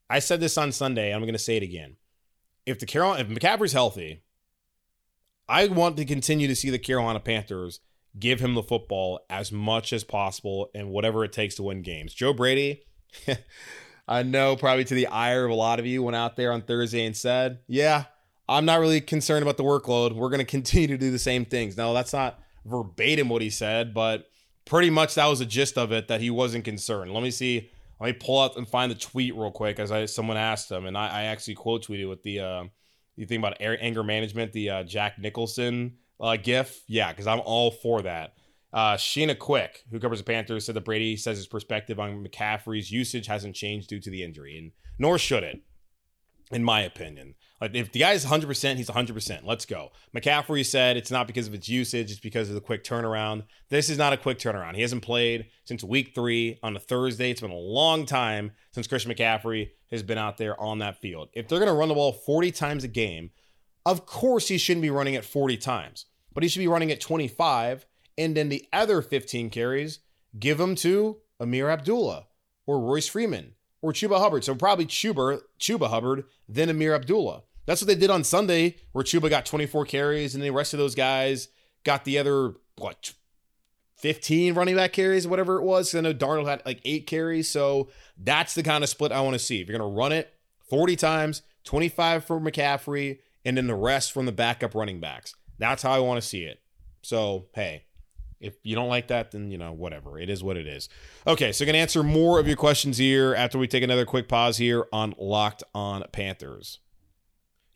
I 0.08 0.20
said 0.20 0.40
this 0.40 0.58
on 0.58 0.70
Sunday. 0.70 1.12
I'm 1.12 1.22
going 1.22 1.32
to 1.32 1.38
say 1.38 1.56
it 1.56 1.62
again. 1.62 1.96
If 2.66 2.78
the 2.78 2.86
Carolina, 2.86 3.22
if 3.22 3.28
McCaffrey's 3.28 3.72
healthy, 3.72 4.22
I 5.48 5.66
want 5.66 5.96
to 5.96 6.04
continue 6.04 6.46
to 6.46 6.56
see 6.56 6.70
the 6.70 6.78
Carolina 6.78 7.18
Panthers 7.20 7.80
give 8.18 8.40
him 8.40 8.54
the 8.54 8.62
football 8.62 9.20
as 9.28 9.50
much 9.50 9.92
as 9.92 10.04
possible 10.04 10.70
and 10.74 10.90
whatever 10.90 11.24
it 11.24 11.32
takes 11.32 11.56
to 11.56 11.62
win 11.62 11.82
games. 11.82 12.14
Joe 12.14 12.32
Brady, 12.32 12.84
I 14.08 14.22
know 14.22 14.56
probably 14.56 14.84
to 14.84 14.94
the 14.94 15.06
ire 15.08 15.44
of 15.44 15.50
a 15.50 15.54
lot 15.54 15.78
of 15.78 15.86
you, 15.86 16.02
went 16.02 16.16
out 16.16 16.36
there 16.36 16.52
on 16.52 16.62
Thursday 16.62 17.04
and 17.04 17.16
said, 17.16 17.60
Yeah, 17.66 18.04
I'm 18.48 18.64
not 18.64 18.80
really 18.80 19.00
concerned 19.00 19.42
about 19.42 19.56
the 19.56 19.64
workload. 19.64 20.14
We're 20.14 20.28
going 20.28 20.38
to 20.38 20.44
continue 20.44 20.88
to 20.88 20.98
do 20.98 21.10
the 21.10 21.18
same 21.18 21.44
things. 21.44 21.76
Now, 21.76 21.92
that's 21.92 22.12
not 22.12 22.40
verbatim 22.64 23.28
what 23.28 23.42
he 23.42 23.50
said, 23.50 23.92
but 23.94 24.26
pretty 24.64 24.90
much 24.90 25.14
that 25.14 25.26
was 25.26 25.40
the 25.40 25.46
gist 25.46 25.76
of 25.76 25.92
it 25.92 26.08
that 26.08 26.20
he 26.20 26.30
wasn't 26.30 26.64
concerned. 26.64 27.12
Let 27.12 27.22
me 27.22 27.30
see. 27.30 27.70
Let 28.00 28.06
me 28.08 28.12
pull 28.14 28.40
up 28.40 28.56
and 28.56 28.68
find 28.68 28.90
the 28.90 28.96
tweet 28.96 29.34
real 29.36 29.52
quick 29.52 29.78
as 29.78 29.92
I 29.92 30.06
someone 30.06 30.36
asked 30.36 30.70
him, 30.70 30.84
and 30.84 30.98
I, 30.98 31.08
I 31.08 31.22
actually 31.24 31.54
quote 31.54 31.86
tweeted 31.86 32.08
with 32.08 32.22
the 32.22 32.40
uh, 32.40 32.64
you 33.16 33.24
think 33.24 33.38
about 33.38 33.56
anger 33.60 34.02
management, 34.02 34.52
the 34.52 34.70
uh, 34.70 34.82
Jack 34.82 35.18
Nicholson 35.18 35.98
uh, 36.20 36.36
GIF, 36.36 36.82
yeah, 36.86 37.12
because 37.12 37.26
I'm 37.26 37.40
all 37.40 37.70
for 37.70 38.02
that. 38.02 38.34
Uh, 38.72 38.96
Sheena 38.96 39.38
Quick, 39.38 39.84
who 39.90 40.00
covers 40.00 40.18
the 40.18 40.24
Panthers, 40.24 40.66
said 40.66 40.74
that 40.74 40.84
Brady 40.84 41.16
says 41.16 41.36
his 41.36 41.46
perspective 41.46 42.00
on 42.00 42.24
McCaffrey's 42.24 42.90
usage 42.90 43.26
hasn't 43.26 43.54
changed 43.54 43.88
due 43.88 44.00
to 44.00 44.10
the 44.10 44.24
injury, 44.24 44.58
and 44.58 44.72
nor 44.98 45.16
should 45.16 45.44
it, 45.44 45.62
in 46.50 46.64
my 46.64 46.80
opinion. 46.80 47.34
Like 47.60 47.74
if 47.74 47.92
the 47.92 48.00
guy's 48.00 48.26
100%, 48.26 48.76
he's 48.76 48.90
100%. 48.90 49.40
Let's 49.44 49.64
go. 49.64 49.90
McCaffrey 50.14 50.66
said 50.66 50.96
it's 50.96 51.10
not 51.10 51.26
because 51.26 51.46
of 51.46 51.54
its 51.54 51.68
usage, 51.68 52.10
it's 52.10 52.20
because 52.20 52.48
of 52.48 52.56
the 52.56 52.60
quick 52.60 52.84
turnaround. 52.84 53.44
This 53.68 53.88
is 53.88 53.96
not 53.96 54.12
a 54.12 54.16
quick 54.16 54.38
turnaround. 54.38 54.74
He 54.74 54.82
hasn't 54.82 55.02
played 55.02 55.46
since 55.64 55.84
week 55.84 56.12
three 56.14 56.58
on 56.62 56.76
a 56.76 56.80
Thursday. 56.80 57.30
It's 57.30 57.40
been 57.40 57.50
a 57.50 57.54
long 57.54 58.06
time 58.06 58.52
since 58.72 58.86
Christian 58.86 59.12
McCaffrey 59.12 59.70
has 59.90 60.02
been 60.02 60.18
out 60.18 60.36
there 60.36 60.60
on 60.60 60.80
that 60.80 61.00
field. 61.00 61.28
If 61.32 61.46
they're 61.48 61.60
going 61.60 61.70
to 61.70 61.74
run 61.74 61.88
the 61.88 61.94
ball 61.94 62.12
40 62.12 62.50
times 62.50 62.82
a 62.82 62.88
game, 62.88 63.30
of 63.86 64.06
course, 64.06 64.48
he 64.48 64.58
shouldn't 64.58 64.82
be 64.82 64.90
running 64.90 65.14
it 65.14 65.24
40 65.24 65.56
times, 65.58 66.06
but 66.32 66.42
he 66.42 66.48
should 66.48 66.60
be 66.60 66.68
running 66.68 66.90
it 66.90 67.00
25. 67.00 67.86
And 68.16 68.36
then 68.36 68.48
the 68.48 68.66
other 68.72 69.02
15 69.02 69.50
carries, 69.50 70.00
give 70.38 70.58
them 70.58 70.74
to 70.76 71.18
Ameer 71.40 71.68
Abdullah 71.68 72.26
or 72.66 72.80
Royce 72.80 73.08
Freeman 73.08 73.54
or 73.82 73.92
Chuba 73.92 74.18
Hubbard. 74.18 74.44
So 74.44 74.54
probably 74.54 74.86
Chuba, 74.86 75.40
Chuba 75.58 75.90
Hubbard, 75.90 76.24
then 76.48 76.68
Ameer 76.70 76.94
Abdullah. 76.94 77.42
That's 77.66 77.80
what 77.80 77.88
they 77.88 77.94
did 77.94 78.10
on 78.10 78.24
Sunday, 78.24 78.76
where 78.92 79.04
Chuba 79.04 79.30
got 79.30 79.46
24 79.46 79.86
carries, 79.86 80.34
and 80.34 80.44
the 80.44 80.50
rest 80.50 80.74
of 80.74 80.78
those 80.78 80.94
guys 80.94 81.48
got 81.82 82.04
the 82.04 82.18
other, 82.18 82.54
what, 82.76 83.14
15 83.96 84.54
running 84.54 84.76
back 84.76 84.92
carries, 84.92 85.26
whatever 85.26 85.56
it 85.56 85.62
was. 85.62 85.94
I 85.94 86.00
know 86.00 86.12
Darnold 86.12 86.46
had 86.46 86.62
like 86.66 86.80
eight 86.84 87.06
carries. 87.06 87.48
So 87.50 87.88
that's 88.18 88.54
the 88.54 88.62
kind 88.62 88.84
of 88.84 88.90
split 88.90 89.12
I 89.12 89.20
want 89.22 89.34
to 89.34 89.38
see. 89.38 89.60
If 89.60 89.68
you're 89.68 89.78
going 89.78 89.90
to 89.90 89.96
run 89.96 90.12
it 90.12 90.34
40 90.68 90.96
times, 90.96 91.42
25 91.64 92.24
for 92.24 92.38
McCaffrey, 92.38 93.20
and 93.44 93.56
then 93.56 93.66
the 93.66 93.74
rest 93.74 94.12
from 94.12 94.26
the 94.26 94.32
backup 94.32 94.74
running 94.74 95.00
backs. 95.00 95.34
That's 95.58 95.82
how 95.82 95.92
I 95.92 95.98
want 95.98 96.20
to 96.20 96.26
see 96.26 96.44
it. 96.44 96.60
So, 97.02 97.46
hey, 97.54 97.84
if 98.40 98.54
you 98.62 98.74
don't 98.74 98.88
like 98.88 99.08
that, 99.08 99.30
then, 99.30 99.50
you 99.50 99.58
know, 99.58 99.72
whatever. 99.72 100.18
It 100.18 100.28
is 100.28 100.42
what 100.42 100.56
it 100.56 100.66
is. 100.66 100.88
Okay, 101.26 101.52
so 101.52 101.64
I'm 101.64 101.66
going 101.66 101.74
to 101.74 101.80
answer 101.80 102.02
more 102.02 102.38
of 102.38 102.46
your 102.46 102.56
questions 102.56 102.98
here 102.98 103.34
after 103.34 103.58
we 103.58 103.66
take 103.66 103.82
another 103.82 104.04
quick 104.04 104.28
pause 104.28 104.56
here 104.56 104.86
on 104.92 105.14
Locked 105.18 105.62
on 105.74 106.04
Panthers. 106.12 106.78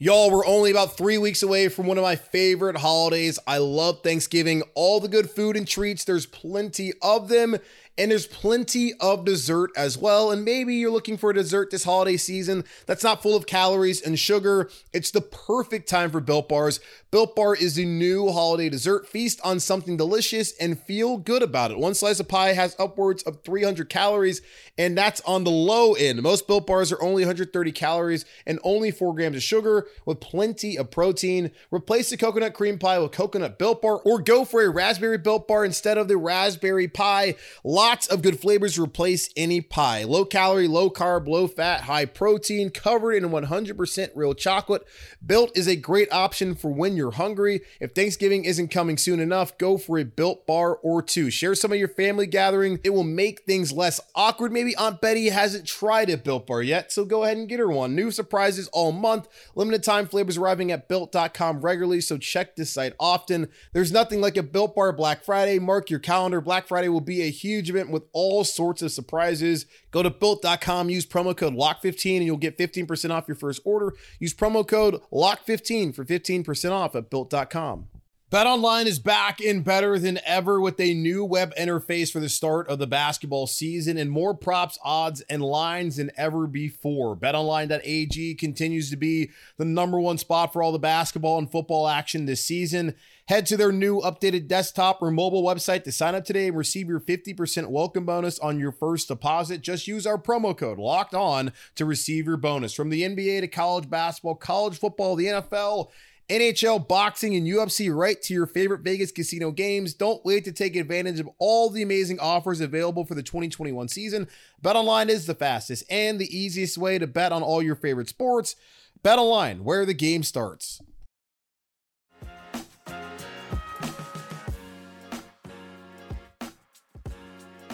Y'all, 0.00 0.30
we're 0.30 0.46
only 0.46 0.70
about 0.70 0.96
three 0.96 1.18
weeks 1.18 1.42
away 1.42 1.68
from 1.68 1.84
one 1.88 1.98
of 1.98 2.04
my 2.04 2.14
favorite 2.14 2.76
holidays. 2.76 3.36
I 3.48 3.58
love 3.58 4.00
Thanksgiving. 4.04 4.62
All 4.76 5.00
the 5.00 5.08
good 5.08 5.28
food 5.28 5.56
and 5.56 5.66
treats, 5.66 6.04
there's 6.04 6.24
plenty 6.24 6.92
of 7.02 7.28
them. 7.28 7.56
And 7.98 8.12
there's 8.12 8.28
plenty 8.28 8.94
of 9.00 9.24
dessert 9.24 9.72
as 9.76 9.98
well. 9.98 10.30
And 10.30 10.44
maybe 10.44 10.76
you're 10.76 10.92
looking 10.92 11.16
for 11.16 11.30
a 11.30 11.34
dessert 11.34 11.72
this 11.72 11.82
holiday 11.82 12.16
season 12.16 12.62
that's 12.86 13.02
not 13.02 13.24
full 13.24 13.34
of 13.34 13.46
calories 13.46 14.00
and 14.00 14.16
sugar. 14.16 14.70
It's 14.92 15.10
the 15.10 15.20
perfect 15.20 15.88
time 15.88 16.12
for 16.12 16.20
Built 16.20 16.48
Bars. 16.48 16.78
Built 17.10 17.34
Bar 17.34 17.56
is 17.56 17.74
the 17.74 17.84
new 17.84 18.30
holiday 18.30 18.68
dessert. 18.68 19.08
Feast 19.08 19.40
on 19.42 19.58
something 19.58 19.96
delicious 19.96 20.56
and 20.58 20.78
feel 20.78 21.16
good 21.16 21.42
about 21.42 21.72
it. 21.72 21.78
One 21.78 21.94
slice 21.94 22.20
of 22.20 22.28
pie 22.28 22.52
has 22.52 22.76
upwards 22.78 23.24
of 23.24 23.42
300 23.42 23.88
calories, 23.88 24.42
and 24.76 24.96
that's 24.96 25.20
on 25.22 25.42
the 25.42 25.50
low 25.50 25.94
end. 25.94 26.22
Most 26.22 26.46
Built 26.46 26.68
Bars 26.68 26.92
are 26.92 27.02
only 27.02 27.22
130 27.22 27.72
calories 27.72 28.24
and 28.46 28.60
only 28.62 28.92
4 28.92 29.12
grams 29.12 29.34
of 29.34 29.42
sugar 29.42 29.87
with 30.04 30.20
plenty 30.20 30.76
of 30.76 30.90
protein. 30.90 31.50
Replace 31.70 32.10
the 32.10 32.16
coconut 32.16 32.54
cream 32.54 32.78
pie 32.78 32.98
with 32.98 33.12
coconut 33.12 33.58
Built 33.58 33.82
Bar 33.82 34.00
or 34.04 34.20
go 34.20 34.44
for 34.44 34.62
a 34.62 34.70
raspberry 34.70 35.18
Built 35.18 35.46
Bar 35.46 35.64
instead 35.64 35.98
of 35.98 36.08
the 36.08 36.16
raspberry 36.16 36.88
pie. 36.88 37.34
Lots 37.64 38.06
of 38.06 38.22
good 38.22 38.40
flavors 38.40 38.78
replace 38.78 39.30
any 39.36 39.60
pie. 39.60 40.04
Low 40.04 40.24
calorie, 40.24 40.68
low 40.68 40.90
carb, 40.90 41.26
low 41.28 41.46
fat, 41.46 41.82
high 41.82 42.04
protein, 42.04 42.70
covered 42.70 43.12
in 43.12 43.30
100% 43.30 44.10
real 44.14 44.34
chocolate. 44.34 44.86
Built 45.24 45.56
is 45.56 45.66
a 45.66 45.76
great 45.76 46.12
option 46.12 46.54
for 46.54 46.70
when 46.70 46.96
you're 46.96 47.12
hungry. 47.12 47.60
If 47.80 47.92
Thanksgiving 47.92 48.44
isn't 48.44 48.68
coming 48.68 48.96
soon 48.96 49.20
enough, 49.20 49.58
go 49.58 49.78
for 49.78 49.98
a 49.98 50.04
built 50.04 50.46
bar 50.46 50.76
or 50.76 51.02
two. 51.02 51.30
Share 51.30 51.54
some 51.54 51.72
of 51.72 51.78
your 51.78 51.88
family 51.88 52.26
gathering. 52.26 52.80
It 52.84 52.90
will 52.90 53.04
make 53.04 53.42
things 53.42 53.72
less 53.72 54.00
awkward. 54.14 54.52
Maybe 54.52 54.76
Aunt 54.76 55.00
Betty 55.00 55.28
hasn't 55.30 55.66
tried 55.66 56.10
a 56.10 56.16
built 56.16 56.46
bar 56.46 56.62
yet, 56.62 56.92
so 56.92 57.04
go 57.04 57.24
ahead 57.24 57.36
and 57.36 57.48
get 57.48 57.58
her 57.58 57.68
one. 57.68 57.94
New 57.94 58.10
surprises 58.10 58.68
all 58.68 58.92
month. 58.92 59.28
Limited 59.54 59.77
time 59.82 60.06
flavors 60.06 60.36
arriving 60.36 60.70
at 60.70 60.88
built.com 60.88 61.60
regularly, 61.60 62.00
so 62.00 62.18
check 62.18 62.56
this 62.56 62.70
site 62.70 62.94
often. 62.98 63.48
There's 63.72 63.92
nothing 63.92 64.20
like 64.20 64.36
a 64.36 64.42
built 64.42 64.74
bar 64.74 64.92
Black 64.92 65.24
Friday. 65.24 65.58
Mark 65.58 65.90
your 65.90 66.00
calendar. 66.00 66.40
Black 66.40 66.68
Friday 66.68 66.88
will 66.88 67.00
be 67.00 67.22
a 67.22 67.30
huge 67.30 67.70
event 67.70 67.90
with 67.90 68.04
all 68.12 68.44
sorts 68.44 68.82
of 68.82 68.92
surprises. 68.92 69.66
Go 69.90 70.02
to 70.02 70.10
built.com, 70.10 70.90
use 70.90 71.06
promo 71.06 71.36
code 71.36 71.54
LOCK15 71.54 72.16
and 72.16 72.26
you'll 72.26 72.36
get 72.36 72.58
15% 72.58 73.10
off 73.10 73.28
your 73.28 73.36
first 73.36 73.60
order. 73.64 73.94
Use 74.18 74.34
promo 74.34 74.66
code 74.66 75.00
LOCK15 75.12 75.94
for 75.94 76.04
15% 76.04 76.70
off 76.72 76.94
at 76.94 77.10
built.com. 77.10 77.88
BetOnline 78.30 78.84
is 78.84 78.98
back 78.98 79.40
and 79.40 79.64
better 79.64 79.98
than 79.98 80.20
ever 80.22 80.60
with 80.60 80.78
a 80.80 80.92
new 80.92 81.24
web 81.24 81.54
interface 81.54 82.12
for 82.12 82.20
the 82.20 82.28
start 82.28 82.68
of 82.68 82.78
the 82.78 82.86
basketball 82.86 83.46
season 83.46 83.96
and 83.96 84.10
more 84.10 84.34
props, 84.34 84.78
odds, 84.84 85.22
and 85.30 85.42
lines 85.42 85.96
than 85.96 86.10
ever 86.14 86.46
before. 86.46 87.16
BetOnline.ag 87.16 88.34
continues 88.34 88.90
to 88.90 88.98
be 88.98 89.30
the 89.56 89.64
number 89.64 89.98
one 89.98 90.18
spot 90.18 90.52
for 90.52 90.62
all 90.62 90.72
the 90.72 90.78
basketball 90.78 91.38
and 91.38 91.50
football 91.50 91.88
action 91.88 92.26
this 92.26 92.44
season. 92.44 92.94
Head 93.28 93.46
to 93.46 93.56
their 93.56 93.72
new 93.72 94.02
updated 94.02 94.46
desktop 94.46 95.00
or 95.00 95.10
mobile 95.10 95.42
website 95.42 95.84
to 95.84 95.92
sign 95.92 96.14
up 96.14 96.26
today 96.26 96.48
and 96.48 96.56
receive 96.58 96.86
your 96.86 97.00
50% 97.00 97.68
welcome 97.68 98.04
bonus 98.04 98.38
on 98.40 98.60
your 98.60 98.72
first 98.72 99.08
deposit. 99.08 99.62
Just 99.62 99.88
use 99.88 100.06
our 100.06 100.18
promo 100.18 100.54
code 100.54 100.78
locked 100.78 101.14
on 101.14 101.50
to 101.76 101.86
receive 101.86 102.26
your 102.26 102.36
bonus. 102.36 102.74
From 102.74 102.90
the 102.90 103.04
NBA 103.04 103.40
to 103.40 103.48
college 103.48 103.88
basketball, 103.88 104.34
college 104.34 104.78
football, 104.78 105.16
the 105.16 105.26
NFL, 105.28 105.88
NHL, 106.28 106.86
boxing, 106.86 107.34
and 107.36 107.46
UFC 107.46 107.94
right 107.94 108.20
to 108.22 108.34
your 108.34 108.46
favorite 108.46 108.82
Vegas 108.82 109.10
casino 109.10 109.50
games. 109.50 109.94
Don't 109.94 110.24
wait 110.24 110.44
to 110.44 110.52
take 110.52 110.76
advantage 110.76 111.20
of 111.20 111.28
all 111.38 111.70
the 111.70 111.82
amazing 111.82 112.20
offers 112.20 112.60
available 112.60 113.06
for 113.06 113.14
the 113.14 113.22
2021 113.22 113.88
season. 113.88 114.28
BetOnline 114.62 115.08
is 115.08 115.26
the 115.26 115.34
fastest 115.34 115.84
and 115.88 116.18
the 116.18 116.36
easiest 116.36 116.76
way 116.76 116.98
to 116.98 117.06
bet 117.06 117.32
on 117.32 117.42
all 117.42 117.62
your 117.62 117.76
favorite 117.76 118.08
sports. 118.08 118.56
BetOnline, 119.02 119.62
where 119.62 119.86
the 119.86 119.94
game 119.94 120.22
starts. 120.22 120.82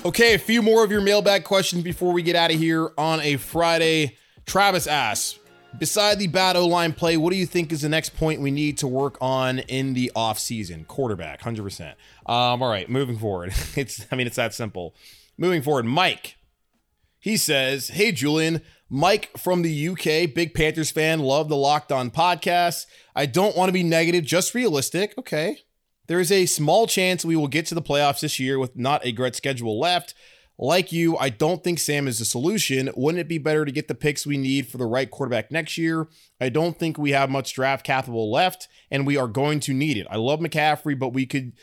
Okay, 0.05 0.35
a 0.35 0.39
few 0.39 0.61
more 0.61 0.85
of 0.85 0.91
your 0.91 1.01
mailbag 1.01 1.45
questions 1.45 1.83
before 1.83 2.13
we 2.13 2.23
get 2.23 2.37
out 2.37 2.53
of 2.53 2.59
here 2.59 2.93
on 2.99 3.21
a 3.21 3.39
Friday. 3.39 4.19
Travis 4.45 4.87
asks, 4.87 5.39
beside 5.79 6.19
the 6.19 6.27
bad 6.27 6.57
O 6.57 6.67
line 6.67 6.93
play, 6.93 7.17
what 7.17 7.31
do 7.31 7.37
you 7.37 7.47
think 7.47 7.73
is 7.73 7.83
the 7.83 7.89
next 7.89 8.17
point 8.17 8.41
we 8.41 8.51
need 8.51 8.79
to 8.79 8.87
work 8.87 9.17
on 9.21 9.61
in 9.61 9.95
the 9.95 10.11
offseason? 10.15 10.87
Quarterback, 10.87 11.43
100%. 11.43 11.91
Um, 12.27 12.63
all 12.63 12.69
right, 12.69 12.89
moving 12.89 13.19
forward. 13.19 13.53
It's, 13.77 14.07
I 14.13 14.17
mean, 14.17 14.27
it's 14.27 14.37
that 14.37 14.55
simple. 14.55 14.95
Moving 15.37 15.63
forward, 15.63 15.85
Mike. 15.85 16.37
He 17.19 17.37
says, 17.37 17.89
Hey, 17.89 18.13
Julian, 18.13 18.63
Mike 18.89 19.37
from 19.37 19.63
the 19.63 19.89
UK, 19.89 20.33
big 20.33 20.55
Panthers 20.55 20.91
fan, 20.91 21.19
love 21.21 21.49
the 21.49 21.57
Locked 21.57 21.91
On 21.91 22.11
podcast. 22.11 22.87
I 23.17 23.27
don't 23.27 23.57
want 23.57 23.69
to 23.69 23.73
be 23.73 23.83
negative, 23.83 24.25
just 24.25 24.55
realistic. 24.55 25.15
Okay. 25.19 25.59
There 26.07 26.21
is 26.21 26.31
a 26.31 26.47
small 26.47 26.87
chance 26.87 27.25
we 27.25 27.35
will 27.35 27.49
get 27.49 27.67
to 27.67 27.75
the 27.75 27.83
playoffs 27.83 28.21
this 28.21 28.39
year 28.39 28.59
with 28.59 28.77
not 28.77 29.05
a 29.05 29.13
great 29.13 29.35
schedule 29.35 29.81
left. 29.81 30.15
Like 30.57 30.93
you, 30.93 31.17
I 31.17 31.31
don't 31.31 31.65
think 31.65 31.81
Sam 31.81 32.07
is 32.07 32.21
the 32.21 32.25
solution. 32.25 32.91
Wouldn't 32.97 33.21
it 33.21 33.29
be 33.29 33.39
better 33.39 33.65
to 33.65 33.73
get 33.73 33.89
the 33.89 33.95
picks 33.95 34.27
we 34.27 34.37
need 34.37 34.69
for 34.69 34.79
the 34.79 34.87
right 34.87 35.11
quarterback 35.11 35.51
next 35.51 35.77
year? 35.77 36.07
I 36.41 36.49
don't 36.49 36.79
think 36.79 36.97
we 36.97 37.11
have 37.11 37.29
much 37.29 37.55
draft 37.55 37.85
capital 37.85 38.31
left, 38.31 38.69
and 38.91 39.07
we 39.07 39.17
are 39.17 39.27
going 39.27 39.59
to 39.61 39.75
need 39.75 39.97
it. 39.97 40.07
I 40.09 40.17
love 40.17 40.39
McCaffrey, 40.39 40.97
but 40.97 41.13
we 41.13 41.27
could 41.27 41.55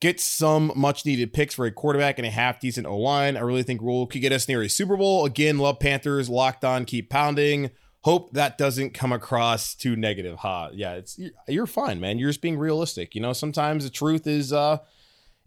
get 0.00 0.18
some 0.18 0.72
much 0.74 1.06
needed 1.06 1.32
picks 1.32 1.54
for 1.54 1.66
a 1.66 1.70
quarterback 1.70 2.18
and 2.18 2.26
a 2.26 2.30
half 2.30 2.58
decent 2.58 2.86
O 2.86 2.96
line. 2.96 3.36
I 3.36 3.40
really 3.40 3.62
think 3.62 3.82
Rhule 3.82 4.06
could 4.06 4.22
get 4.22 4.32
us 4.32 4.48
near 4.48 4.62
a 4.62 4.68
Super 4.68 4.96
Bowl. 4.96 5.24
Again, 5.24 5.58
love 5.58 5.78
Panthers, 5.78 6.28
locked 6.28 6.64
on, 6.64 6.86
keep 6.86 7.08
pounding. 7.10 7.70
Hope 8.02 8.32
that 8.32 8.56
doesn't 8.56 8.94
come 8.94 9.12
across 9.12 9.74
too 9.74 9.94
negative. 9.94 10.38
Ha, 10.38 10.64
huh? 10.64 10.70
yeah, 10.72 10.94
it's 10.94 11.20
you're 11.46 11.66
fine, 11.66 12.00
man. 12.00 12.18
You're 12.18 12.30
just 12.30 12.40
being 12.40 12.58
realistic. 12.58 13.14
You 13.14 13.20
know, 13.20 13.34
sometimes 13.34 13.84
the 13.84 13.90
truth 13.90 14.26
is 14.26 14.52
uh 14.54 14.78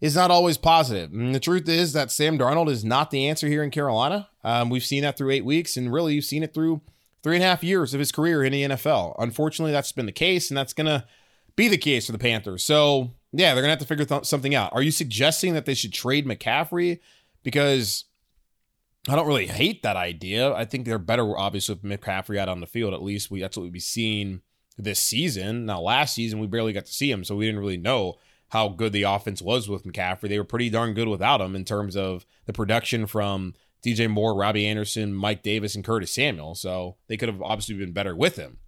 is 0.00 0.14
not 0.14 0.30
always 0.30 0.58
positive. 0.58 1.12
And 1.12 1.34
the 1.34 1.40
truth 1.40 1.68
is 1.68 1.92
that 1.92 2.10
Sam 2.10 2.38
Darnold 2.38 2.70
is 2.70 2.84
not 2.84 3.10
the 3.10 3.26
answer 3.26 3.48
here 3.48 3.62
in 3.62 3.70
Carolina. 3.70 4.28
Um, 4.42 4.68
we've 4.68 4.84
seen 4.84 5.02
that 5.02 5.16
through 5.16 5.30
eight 5.30 5.44
weeks, 5.44 5.76
and 5.76 5.92
really, 5.92 6.14
you've 6.14 6.24
seen 6.24 6.42
it 6.42 6.52
through 6.52 6.82
three 7.22 7.36
and 7.36 7.44
a 7.44 7.46
half 7.46 7.64
years 7.64 7.94
of 7.94 8.00
his 8.00 8.12
career 8.12 8.44
in 8.44 8.52
the 8.52 8.62
NFL. 8.64 9.14
Unfortunately, 9.18 9.72
that's 9.72 9.92
been 9.92 10.06
the 10.06 10.12
case, 10.12 10.50
and 10.50 10.58
that's 10.58 10.74
gonna 10.74 11.06
be 11.56 11.68
the 11.68 11.78
case 11.78 12.06
for 12.06 12.12
the 12.12 12.18
Panthers. 12.18 12.62
So 12.62 13.12
yeah, 13.32 13.54
they're 13.54 13.62
gonna 13.62 13.72
have 13.72 13.78
to 13.80 13.86
figure 13.86 14.04
th- 14.04 14.26
something 14.26 14.54
out. 14.54 14.72
Are 14.72 14.82
you 14.82 14.90
suggesting 14.90 15.54
that 15.54 15.64
they 15.64 15.74
should 15.74 15.92
trade 15.92 16.26
McCaffrey? 16.26 17.00
Because 17.42 18.04
I 19.08 19.16
don't 19.16 19.26
really 19.26 19.46
hate 19.46 19.82
that 19.82 19.96
idea. 19.96 20.52
I 20.52 20.64
think 20.64 20.84
they're 20.84 20.98
better, 20.98 21.36
obviously, 21.36 21.74
with 21.74 21.82
McCaffrey 21.82 22.38
out 22.38 22.48
on 22.48 22.60
the 22.60 22.66
field. 22.66 22.94
At 22.94 23.02
least 23.02 23.30
we 23.30 23.40
that's 23.40 23.56
what 23.56 23.70
we've 23.70 23.82
seeing 23.82 24.42
this 24.76 25.00
season. 25.00 25.66
Now, 25.66 25.80
last 25.80 26.14
season 26.14 26.40
we 26.40 26.46
barely 26.46 26.72
got 26.72 26.86
to 26.86 26.92
see 26.92 27.10
him, 27.10 27.24
so 27.24 27.36
we 27.36 27.46
didn't 27.46 27.60
really 27.60 27.76
know 27.76 28.16
how 28.54 28.68
good 28.68 28.92
the 28.92 29.02
offense 29.02 29.42
was 29.42 29.68
with 29.68 29.82
McCaffrey. 29.82 30.28
They 30.28 30.38
were 30.38 30.44
pretty 30.44 30.70
darn 30.70 30.94
good 30.94 31.08
without 31.08 31.40
him 31.40 31.56
in 31.56 31.64
terms 31.64 31.96
of 31.96 32.24
the 32.46 32.52
production 32.52 33.08
from 33.08 33.52
DJ 33.84 34.08
Moore, 34.08 34.32
Robbie 34.32 34.64
Anderson, 34.64 35.12
Mike 35.12 35.42
Davis, 35.42 35.74
and 35.74 35.82
Curtis 35.84 36.14
Samuel. 36.14 36.54
So 36.54 36.94
they 37.08 37.16
could 37.16 37.28
have 37.28 37.42
obviously 37.42 37.74
been 37.74 37.90
better 37.90 38.14
with 38.14 38.36
him. 38.36 38.58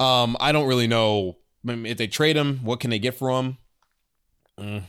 Um, 0.00 0.34
I 0.40 0.50
don't 0.50 0.66
really 0.66 0.86
know 0.86 1.36
if 1.62 1.98
they 1.98 2.06
trade 2.06 2.36
him. 2.36 2.60
What 2.64 2.80
can 2.80 2.88
they 2.88 2.98
get 2.98 3.14
for 3.14 3.28
him? 3.38 3.58
Mm. 4.58 4.84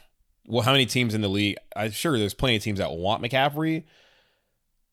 Well, 0.45 0.63
how 0.63 0.71
many 0.71 0.85
teams 0.85 1.13
in 1.13 1.19
the 1.19 1.27
league? 1.27 1.57
I'm 1.75 1.91
sure 1.91 2.17
there's 2.17 2.33
plenty 2.33 2.55
of 2.55 2.63
teams 2.63 2.79
that 2.79 2.89
want 2.89 3.21
McCaffrey. 3.21 3.83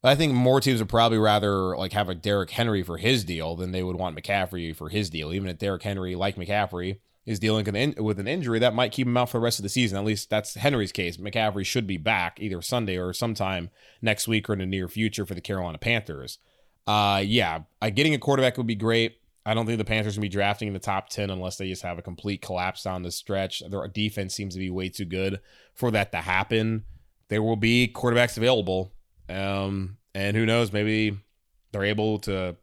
But 0.02 0.08
I 0.08 0.16
think 0.16 0.34
more 0.34 0.60
teams 0.60 0.80
would 0.80 0.88
probably 0.88 1.18
rather 1.18 1.76
like 1.76 1.92
have 1.92 2.08
a 2.08 2.16
Derrick 2.16 2.50
Henry 2.50 2.82
for 2.82 2.98
his 2.98 3.22
deal 3.22 3.54
than 3.54 3.70
they 3.70 3.84
would 3.84 3.94
want 3.94 4.16
McCaffrey 4.16 4.74
for 4.74 4.88
his 4.88 5.08
deal. 5.08 5.32
Even 5.32 5.48
if 5.48 5.58
Derrick 5.58 5.84
Henry, 5.84 6.16
like 6.16 6.34
McCaffrey, 6.34 6.98
is 7.26 7.38
dealing 7.38 7.64
with 7.98 8.18
an 8.18 8.28
injury 8.28 8.58
that 8.58 8.74
might 8.74 8.92
keep 8.92 9.06
him 9.06 9.16
out 9.16 9.30
for 9.30 9.38
the 9.38 9.44
rest 9.44 9.58
of 9.58 9.62
the 9.62 9.68
season. 9.68 9.96
At 9.96 10.04
least 10.04 10.28
that's 10.28 10.54
Henry's 10.54 10.92
case. 10.92 11.16
McCaffrey 11.16 11.64
should 11.64 11.86
be 11.86 11.96
back 11.96 12.38
either 12.40 12.60
Sunday 12.60 12.98
or 12.98 13.12
sometime 13.12 13.70
next 14.02 14.28
week 14.28 14.48
or 14.48 14.52
in 14.52 14.58
the 14.58 14.66
near 14.66 14.88
future 14.88 15.24
for 15.24 15.34
the 15.34 15.40
Carolina 15.40 15.78
Panthers. 15.78 16.38
Uh, 16.86 17.22
yeah, 17.24 17.60
getting 17.94 18.14
a 18.14 18.18
quarterback 18.18 18.58
would 18.58 18.66
be 18.66 18.74
great. 18.74 19.18
I 19.46 19.54
don't 19.54 19.66
think 19.66 19.78
the 19.78 19.84
Panthers 19.84 20.16
will 20.16 20.22
be 20.22 20.28
drafting 20.28 20.68
in 20.68 20.74
the 20.74 20.80
top 20.80 21.08
10 21.08 21.30
unless 21.30 21.56
they 21.56 21.68
just 21.68 21.82
have 21.82 21.98
a 21.98 22.02
complete 22.02 22.42
collapse 22.42 22.82
down 22.82 23.02
the 23.02 23.10
stretch. 23.10 23.62
Their 23.68 23.86
defense 23.88 24.34
seems 24.34 24.54
to 24.54 24.60
be 24.60 24.70
way 24.70 24.88
too 24.88 25.04
good 25.04 25.40
for 25.74 25.90
that 25.90 26.12
to 26.12 26.18
happen. 26.18 26.84
There 27.28 27.42
will 27.42 27.56
be 27.56 27.90
quarterbacks 27.94 28.36
available. 28.36 28.92
Um, 29.28 29.98
and 30.14 30.36
who 30.36 30.46
knows, 30.46 30.72
maybe 30.72 31.18
they're 31.72 31.84
able 31.84 32.18
to 32.20 32.56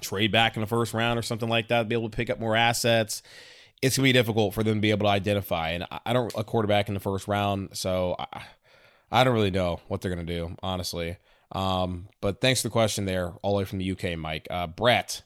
trade 0.00 0.32
back 0.32 0.56
in 0.56 0.60
the 0.60 0.66
first 0.66 0.92
round 0.92 1.18
or 1.18 1.22
something 1.22 1.48
like 1.48 1.68
that, 1.68 1.88
be 1.88 1.94
able 1.94 2.10
to 2.10 2.16
pick 2.16 2.30
up 2.30 2.38
more 2.38 2.56
assets. 2.56 3.22
It's 3.82 3.96
gonna 3.96 4.04
be 4.04 4.12
difficult 4.12 4.54
for 4.54 4.62
them 4.62 4.76
to 4.76 4.80
be 4.80 4.90
able 4.90 5.06
to 5.06 5.10
identify. 5.10 5.70
And 5.70 5.86
I 6.06 6.12
don't 6.12 6.32
a 6.36 6.44
quarterback 6.44 6.88
in 6.88 6.94
the 6.94 7.00
first 7.00 7.28
round, 7.28 7.70
so 7.76 8.16
I, 8.18 8.42
I 9.10 9.24
don't 9.24 9.34
really 9.34 9.50
know 9.50 9.80
what 9.88 10.00
they're 10.00 10.10
gonna 10.10 10.24
do, 10.24 10.56
honestly. 10.62 11.18
Um, 11.50 12.08
but 12.20 12.40
thanks 12.40 12.62
for 12.62 12.68
the 12.68 12.72
question 12.72 13.04
there, 13.04 13.32
all 13.42 13.52
the 13.52 13.58
way 13.58 13.64
from 13.64 13.78
the 13.78 13.90
UK, 13.90 14.16
Mike. 14.16 14.46
Uh, 14.50 14.66
Brett, 14.68 15.22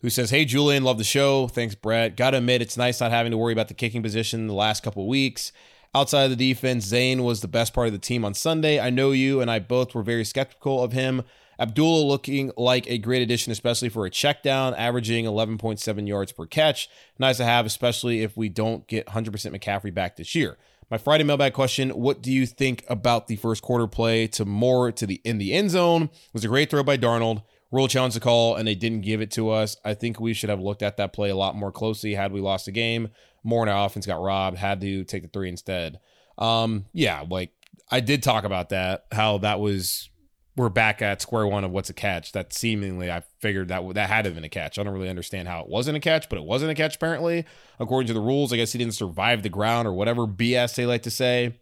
who 0.00 0.10
says, 0.10 0.30
"Hey 0.30 0.44
Julian, 0.44 0.84
love 0.84 0.98
the 0.98 1.04
show. 1.04 1.48
Thanks, 1.48 1.74
Brett. 1.74 2.16
Got 2.16 2.30
to 2.30 2.38
admit, 2.38 2.62
it's 2.62 2.76
nice 2.76 3.00
not 3.00 3.10
having 3.10 3.32
to 3.32 3.38
worry 3.38 3.52
about 3.52 3.68
the 3.68 3.74
kicking 3.74 4.02
position 4.02 4.46
the 4.46 4.54
last 4.54 4.82
couple 4.82 5.08
weeks." 5.08 5.50
Outside 5.92 6.30
of 6.30 6.30
the 6.30 6.52
defense, 6.52 6.84
Zane 6.84 7.24
was 7.24 7.40
the 7.40 7.48
best 7.48 7.74
part 7.74 7.88
of 7.88 7.92
the 7.92 7.98
team 7.98 8.24
on 8.24 8.32
Sunday. 8.32 8.78
I 8.78 8.90
know 8.90 9.10
you 9.10 9.40
and 9.40 9.50
I 9.50 9.58
both 9.58 9.92
were 9.92 10.04
very 10.04 10.24
skeptical 10.24 10.84
of 10.84 10.92
him. 10.92 11.24
Abdullah 11.60 12.06
looking 12.06 12.50
like 12.56 12.90
a 12.90 12.96
great 12.96 13.20
addition, 13.20 13.52
especially 13.52 13.90
for 13.90 14.06
a 14.06 14.10
check 14.10 14.42
down, 14.42 14.74
averaging 14.74 15.26
11.7 15.26 16.08
yards 16.08 16.32
per 16.32 16.46
catch. 16.46 16.88
Nice 17.18 17.36
to 17.36 17.44
have, 17.44 17.66
especially 17.66 18.22
if 18.22 18.34
we 18.36 18.48
don't 18.48 18.86
get 18.86 19.06
100% 19.06 19.28
McCaffrey 19.54 19.92
back 19.92 20.16
this 20.16 20.34
year. 20.34 20.56
My 20.90 20.98
Friday 20.98 21.22
mailbag 21.22 21.52
question: 21.52 21.90
What 21.90 22.22
do 22.22 22.32
you 22.32 22.46
think 22.46 22.84
about 22.88 23.28
the 23.28 23.36
first 23.36 23.62
quarter 23.62 23.86
play 23.86 24.26
to 24.28 24.44
Moore 24.44 24.90
to 24.90 25.06
the 25.06 25.20
in 25.22 25.38
the 25.38 25.52
end 25.52 25.70
zone? 25.70 26.04
It 26.04 26.32
was 26.32 26.44
a 26.44 26.48
great 26.48 26.70
throw 26.70 26.82
by 26.82 26.96
Darnold. 26.96 27.42
Rhule 27.70 27.86
challenge 27.86 28.14
the 28.14 28.20
call 28.20 28.56
and 28.56 28.66
they 28.66 28.74
didn't 28.74 29.02
give 29.02 29.20
it 29.20 29.30
to 29.32 29.50
us. 29.50 29.76
I 29.84 29.94
think 29.94 30.18
we 30.18 30.34
should 30.34 30.50
have 30.50 30.60
looked 30.60 30.82
at 30.82 30.96
that 30.96 31.12
play 31.12 31.30
a 31.30 31.36
lot 31.36 31.54
more 31.54 31.70
closely 31.70 32.14
had 32.14 32.32
we 32.32 32.40
lost 32.40 32.66
the 32.66 32.72
game. 32.72 33.10
Moore 33.44 33.62
and 33.62 33.70
our 33.70 33.86
offense 33.86 34.06
got 34.06 34.20
robbed, 34.20 34.58
had 34.58 34.80
to 34.80 35.04
take 35.04 35.22
the 35.22 35.28
three 35.28 35.48
instead. 35.48 36.00
Um, 36.36 36.86
yeah, 36.92 37.24
like 37.28 37.52
I 37.88 38.00
did 38.00 38.24
talk 38.24 38.42
about 38.42 38.70
that, 38.70 39.06
how 39.12 39.38
that 39.38 39.60
was 39.60 40.10
we're 40.56 40.68
back 40.68 41.00
at 41.00 41.22
square 41.22 41.46
one 41.46 41.64
of 41.64 41.70
what's 41.70 41.90
a 41.90 41.94
catch. 41.94 42.32
That 42.32 42.52
seemingly 42.52 43.10
I 43.10 43.22
figured 43.38 43.68
that 43.68 43.94
that 43.94 44.08
had 44.08 44.22
to 44.22 44.30
have 44.30 44.34
been 44.34 44.44
a 44.44 44.48
catch. 44.48 44.78
I 44.78 44.82
don't 44.82 44.92
really 44.92 45.08
understand 45.08 45.48
how 45.48 45.60
it 45.60 45.68
wasn't 45.68 45.96
a 45.96 46.00
catch, 46.00 46.28
but 46.28 46.38
it 46.38 46.44
wasn't 46.44 46.70
a 46.70 46.74
catch 46.74 46.96
apparently. 46.96 47.44
According 47.78 48.08
to 48.08 48.14
the 48.14 48.20
rules, 48.20 48.52
I 48.52 48.56
guess 48.56 48.72
he 48.72 48.78
didn't 48.78 48.94
survive 48.94 49.42
the 49.42 49.48
ground 49.48 49.86
or 49.86 49.92
whatever 49.92 50.26
BS 50.26 50.74
they 50.74 50.86
like 50.86 51.02
to 51.02 51.10
say. 51.10 51.58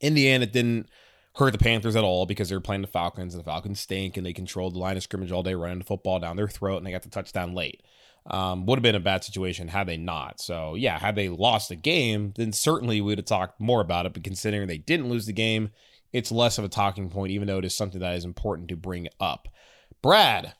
In 0.00 0.14
the 0.14 0.28
end, 0.28 0.42
it 0.42 0.52
didn't 0.52 0.88
hurt 1.36 1.52
the 1.52 1.58
Panthers 1.58 1.96
at 1.96 2.04
all 2.04 2.26
because 2.26 2.48
they 2.48 2.56
were 2.56 2.60
playing 2.60 2.82
the 2.82 2.88
Falcons 2.88 3.34
and 3.34 3.42
the 3.42 3.48
Falcons 3.48 3.80
stink 3.80 4.16
and 4.16 4.26
they 4.26 4.32
controlled 4.32 4.74
the 4.74 4.78
line 4.78 4.96
of 4.96 5.02
scrimmage 5.02 5.32
all 5.32 5.42
day, 5.42 5.54
running 5.54 5.78
the 5.78 5.84
football 5.84 6.18
down 6.18 6.36
their 6.36 6.48
throat, 6.48 6.78
and 6.78 6.86
they 6.86 6.92
got 6.92 7.02
the 7.02 7.08
touchdown 7.08 7.54
late. 7.54 7.82
Um, 8.24 8.66
would 8.66 8.78
have 8.78 8.84
been 8.84 8.94
a 8.94 9.00
bad 9.00 9.24
situation 9.24 9.66
had 9.66 9.88
they 9.88 9.96
not. 9.96 10.40
So 10.40 10.74
yeah, 10.74 10.98
had 10.98 11.16
they 11.16 11.28
lost 11.28 11.70
the 11.70 11.76
game, 11.76 12.32
then 12.36 12.52
certainly 12.52 13.00
we 13.00 13.12
would 13.12 13.18
have 13.18 13.24
talked 13.24 13.60
more 13.60 13.80
about 13.80 14.06
it. 14.06 14.12
But 14.12 14.22
considering 14.22 14.68
they 14.68 14.78
didn't 14.78 15.08
lose 15.08 15.26
the 15.26 15.32
game, 15.32 15.70
it's 16.12 16.32
less 16.32 16.58
of 16.58 16.64
a 16.64 16.68
talking 16.68 17.08
point, 17.10 17.32
even 17.32 17.48
though 17.48 17.58
it 17.58 17.64
is 17.64 17.74
something 17.74 18.00
that 18.00 18.16
is 18.16 18.24
important 18.24 18.68
to 18.68 18.76
bring 18.76 19.08
up. 19.20 19.48
Brad, 20.02 20.54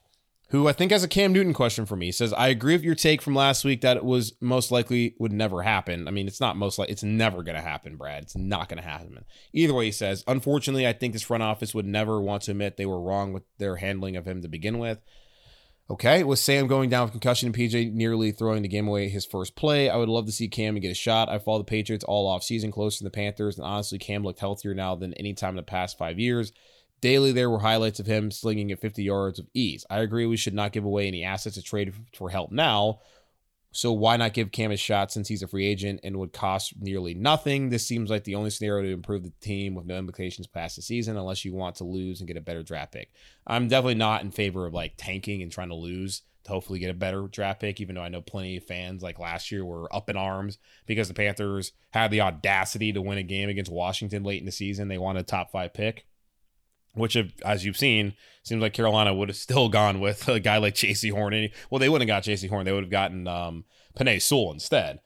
who 0.49 0.67
I 0.67 0.73
think 0.73 0.91
has 0.91 1.03
a 1.03 1.07
Cam 1.07 1.33
Newton 1.33 1.53
question 1.53 1.85
for 1.85 1.95
me, 1.95 2.11
says, 2.11 2.31
I 2.31 2.49
agree 2.49 2.73
with 2.73 2.83
your 2.83 2.95
take 2.95 3.21
from 3.21 3.33
last 3.33 3.65
week 3.65 3.81
that 3.81 3.97
it 3.97 4.05
was 4.05 4.33
most 4.39 4.71
likely 4.71 5.15
would 5.17 5.33
never 5.33 5.63
happen. 5.63 6.07
I 6.07 6.11
mean, 6.11 6.27
it's 6.27 6.39
not 6.39 6.57
most 6.57 6.77
likely, 6.77 6.93
it's 6.93 7.03
never 7.03 7.41
going 7.41 7.55
to 7.55 7.61
happen, 7.61 7.95
Brad. 7.95 8.23
It's 8.23 8.37
not 8.37 8.69
going 8.69 8.81
to 8.81 8.87
happen. 8.87 9.25
Either 9.51 9.73
way, 9.73 9.85
he 9.85 9.91
says, 9.91 10.23
unfortunately, 10.27 10.87
I 10.87 10.93
think 10.93 11.13
this 11.13 11.23
front 11.23 11.43
office 11.43 11.73
would 11.73 11.87
never 11.87 12.21
want 12.21 12.43
to 12.43 12.51
admit 12.51 12.77
they 12.77 12.85
were 12.85 13.01
wrong 13.01 13.33
with 13.33 13.43
their 13.57 13.77
handling 13.77 14.15
of 14.15 14.27
him 14.27 14.41
to 14.43 14.47
begin 14.47 14.77
with. 14.77 14.99
Okay, 15.93 16.23
with 16.23 16.39
Sam 16.39 16.65
going 16.65 16.89
down 16.89 17.03
with 17.03 17.11
concussion 17.11 17.45
and 17.45 17.55
PJ 17.55 17.93
nearly 17.93 18.31
throwing 18.31 18.63
the 18.63 18.67
game 18.67 18.87
away 18.87 19.09
his 19.09 19.27
first 19.27 19.55
play, 19.55 19.91
I 19.91 19.95
would 19.95 20.09
love 20.09 20.25
to 20.25 20.31
see 20.31 20.47
Cam 20.47 20.75
and 20.75 20.81
get 20.81 20.89
a 20.89 20.95
shot. 20.95 21.29
I 21.29 21.37
follow 21.37 21.59
the 21.59 21.65
Patriots 21.65 22.03
all 22.03 22.25
off 22.25 22.41
season, 22.41 22.71
close 22.71 22.97
to 22.97 23.03
the 23.03 23.11
Panthers, 23.11 23.59
and 23.59 23.67
honestly, 23.67 23.99
Cam 23.99 24.23
looked 24.23 24.39
healthier 24.39 24.73
now 24.73 24.95
than 24.95 25.13
any 25.13 25.35
time 25.35 25.51
in 25.51 25.57
the 25.57 25.61
past 25.61 25.99
five 25.99 26.17
years. 26.17 26.51
Daily, 26.99 27.31
there 27.31 27.47
were 27.47 27.59
highlights 27.59 27.99
of 27.99 28.07
him 28.07 28.31
slinging 28.31 28.71
at 28.71 28.81
50 28.81 29.03
yards 29.03 29.37
of 29.37 29.45
ease. 29.53 29.85
I 29.87 29.99
agree 29.99 30.25
we 30.25 30.35
should 30.35 30.55
not 30.55 30.71
give 30.71 30.83
away 30.83 31.07
any 31.07 31.23
assets 31.23 31.57
to 31.57 31.61
trade 31.61 31.93
for 32.17 32.31
help 32.31 32.51
now, 32.51 32.97
so 33.73 33.91
why 33.91 34.17
not 34.17 34.33
give 34.33 34.51
Cam 34.51 34.71
a 34.71 34.77
shot 34.77 35.11
since 35.11 35.27
he's 35.27 35.41
a 35.41 35.47
free 35.47 35.65
agent 35.65 35.99
and 36.03 36.17
would 36.17 36.31
cost 36.31 36.73
nearly 36.79 37.15
nothing? 37.15 37.69
This 37.69 37.85
seems 37.85 38.11
like 38.11 38.23
the 38.23 38.35
only 38.35 38.51
scenario 38.51 38.83
to 38.83 38.93
improve 38.93 39.23
the 39.23 39.33
team 39.41 39.73
with 39.73 39.87
no 39.87 39.97
implications 39.97 40.45
past 40.45 40.75
the 40.75 40.83
season, 40.83 41.17
unless 41.17 41.43
you 41.43 41.53
want 41.53 41.77
to 41.77 41.83
lose 41.83 42.21
and 42.21 42.27
get 42.27 42.37
a 42.37 42.41
better 42.41 42.61
draft 42.61 42.93
pick. 42.93 43.11
I'm 43.47 43.67
definitely 43.67 43.95
not 43.95 44.21
in 44.21 44.29
favor 44.29 44.67
of 44.67 44.75
like 44.75 44.93
tanking 44.95 45.41
and 45.41 45.51
trying 45.51 45.69
to 45.69 45.75
lose 45.75 46.21
to 46.43 46.51
hopefully 46.51 46.77
get 46.77 46.91
a 46.91 46.93
better 46.93 47.27
draft 47.27 47.61
pick, 47.61 47.81
even 47.81 47.95
though 47.95 48.03
I 48.03 48.09
know 48.09 48.21
plenty 48.21 48.57
of 48.57 48.63
fans 48.63 49.01
like 49.01 49.17
last 49.17 49.51
year 49.51 49.65
were 49.65 49.93
up 49.93 50.07
in 50.07 50.17
arms 50.17 50.59
because 50.85 51.07
the 51.07 51.15
Panthers 51.15 51.71
had 51.91 52.11
the 52.11 52.21
audacity 52.21 52.93
to 52.93 53.01
win 53.01 53.17
a 53.17 53.23
game 53.23 53.49
against 53.49 53.71
Washington 53.71 54.23
late 54.23 54.39
in 54.39 54.45
the 54.45 54.51
season. 54.51 54.87
They 54.87 54.99
wanted 54.99 55.21
a 55.21 55.23
top 55.23 55.51
five 55.51 55.73
pick, 55.73 56.05
which, 56.93 57.17
as 57.43 57.65
you've 57.65 57.77
seen, 57.77 58.13
seems 58.43 58.61
like 58.61 58.73
Carolina 58.73 59.13
would 59.13 59.29
have 59.29 59.37
still 59.37 59.69
gone 59.69 59.99
with 59.99 60.27
a 60.27 60.39
guy 60.39 60.57
like 60.57 60.75
Jaycee 60.75 61.11
Horn. 61.11 61.49
Well, 61.69 61.79
they 61.79 61.89
wouldn't 61.89 62.09
have 62.09 62.23
got 62.23 62.29
Jaycee 62.29 62.49
Horn. 62.49 62.65
They 62.65 62.71
would 62.71 62.83
have 62.83 62.91
gotten 62.91 63.27
um, 63.27 63.65
Penei 63.97 64.21
Sewell 64.21 64.51
instead, 64.51 64.99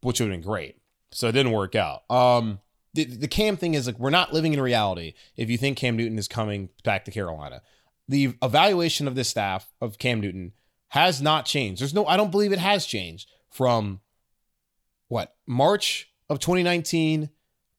which 0.00 0.20
would 0.20 0.30
have 0.30 0.34
been 0.40 0.46
great. 0.46 0.76
So 1.10 1.28
it 1.28 1.32
didn't 1.32 1.52
work 1.52 1.74
out. 1.74 2.10
Um, 2.10 2.60
the, 2.94 3.04
the 3.04 3.28
Cam 3.28 3.56
thing 3.56 3.74
is 3.74 3.86
like 3.86 3.98
we're 3.98 4.10
not 4.10 4.32
living 4.32 4.54
in 4.54 4.60
reality 4.60 5.14
if 5.36 5.50
you 5.50 5.58
think 5.58 5.76
Cam 5.76 5.96
Newton 5.96 6.18
is 6.18 6.28
coming 6.28 6.70
back 6.82 7.04
to 7.04 7.10
Carolina. 7.10 7.62
The 8.08 8.34
evaluation 8.42 9.08
of 9.08 9.14
this 9.14 9.28
staff 9.28 9.72
of 9.80 9.98
Cam 9.98 10.20
Newton 10.20 10.52
has 10.88 11.20
not 11.20 11.46
changed. 11.46 11.80
There's 11.80 11.94
no, 11.94 12.06
I 12.06 12.16
don't 12.16 12.30
believe 12.30 12.52
it 12.52 12.58
has 12.58 12.86
changed 12.86 13.30
from 13.50 14.00
what 15.08 15.34
March 15.46 16.10
of 16.28 16.38
2019 16.38 17.30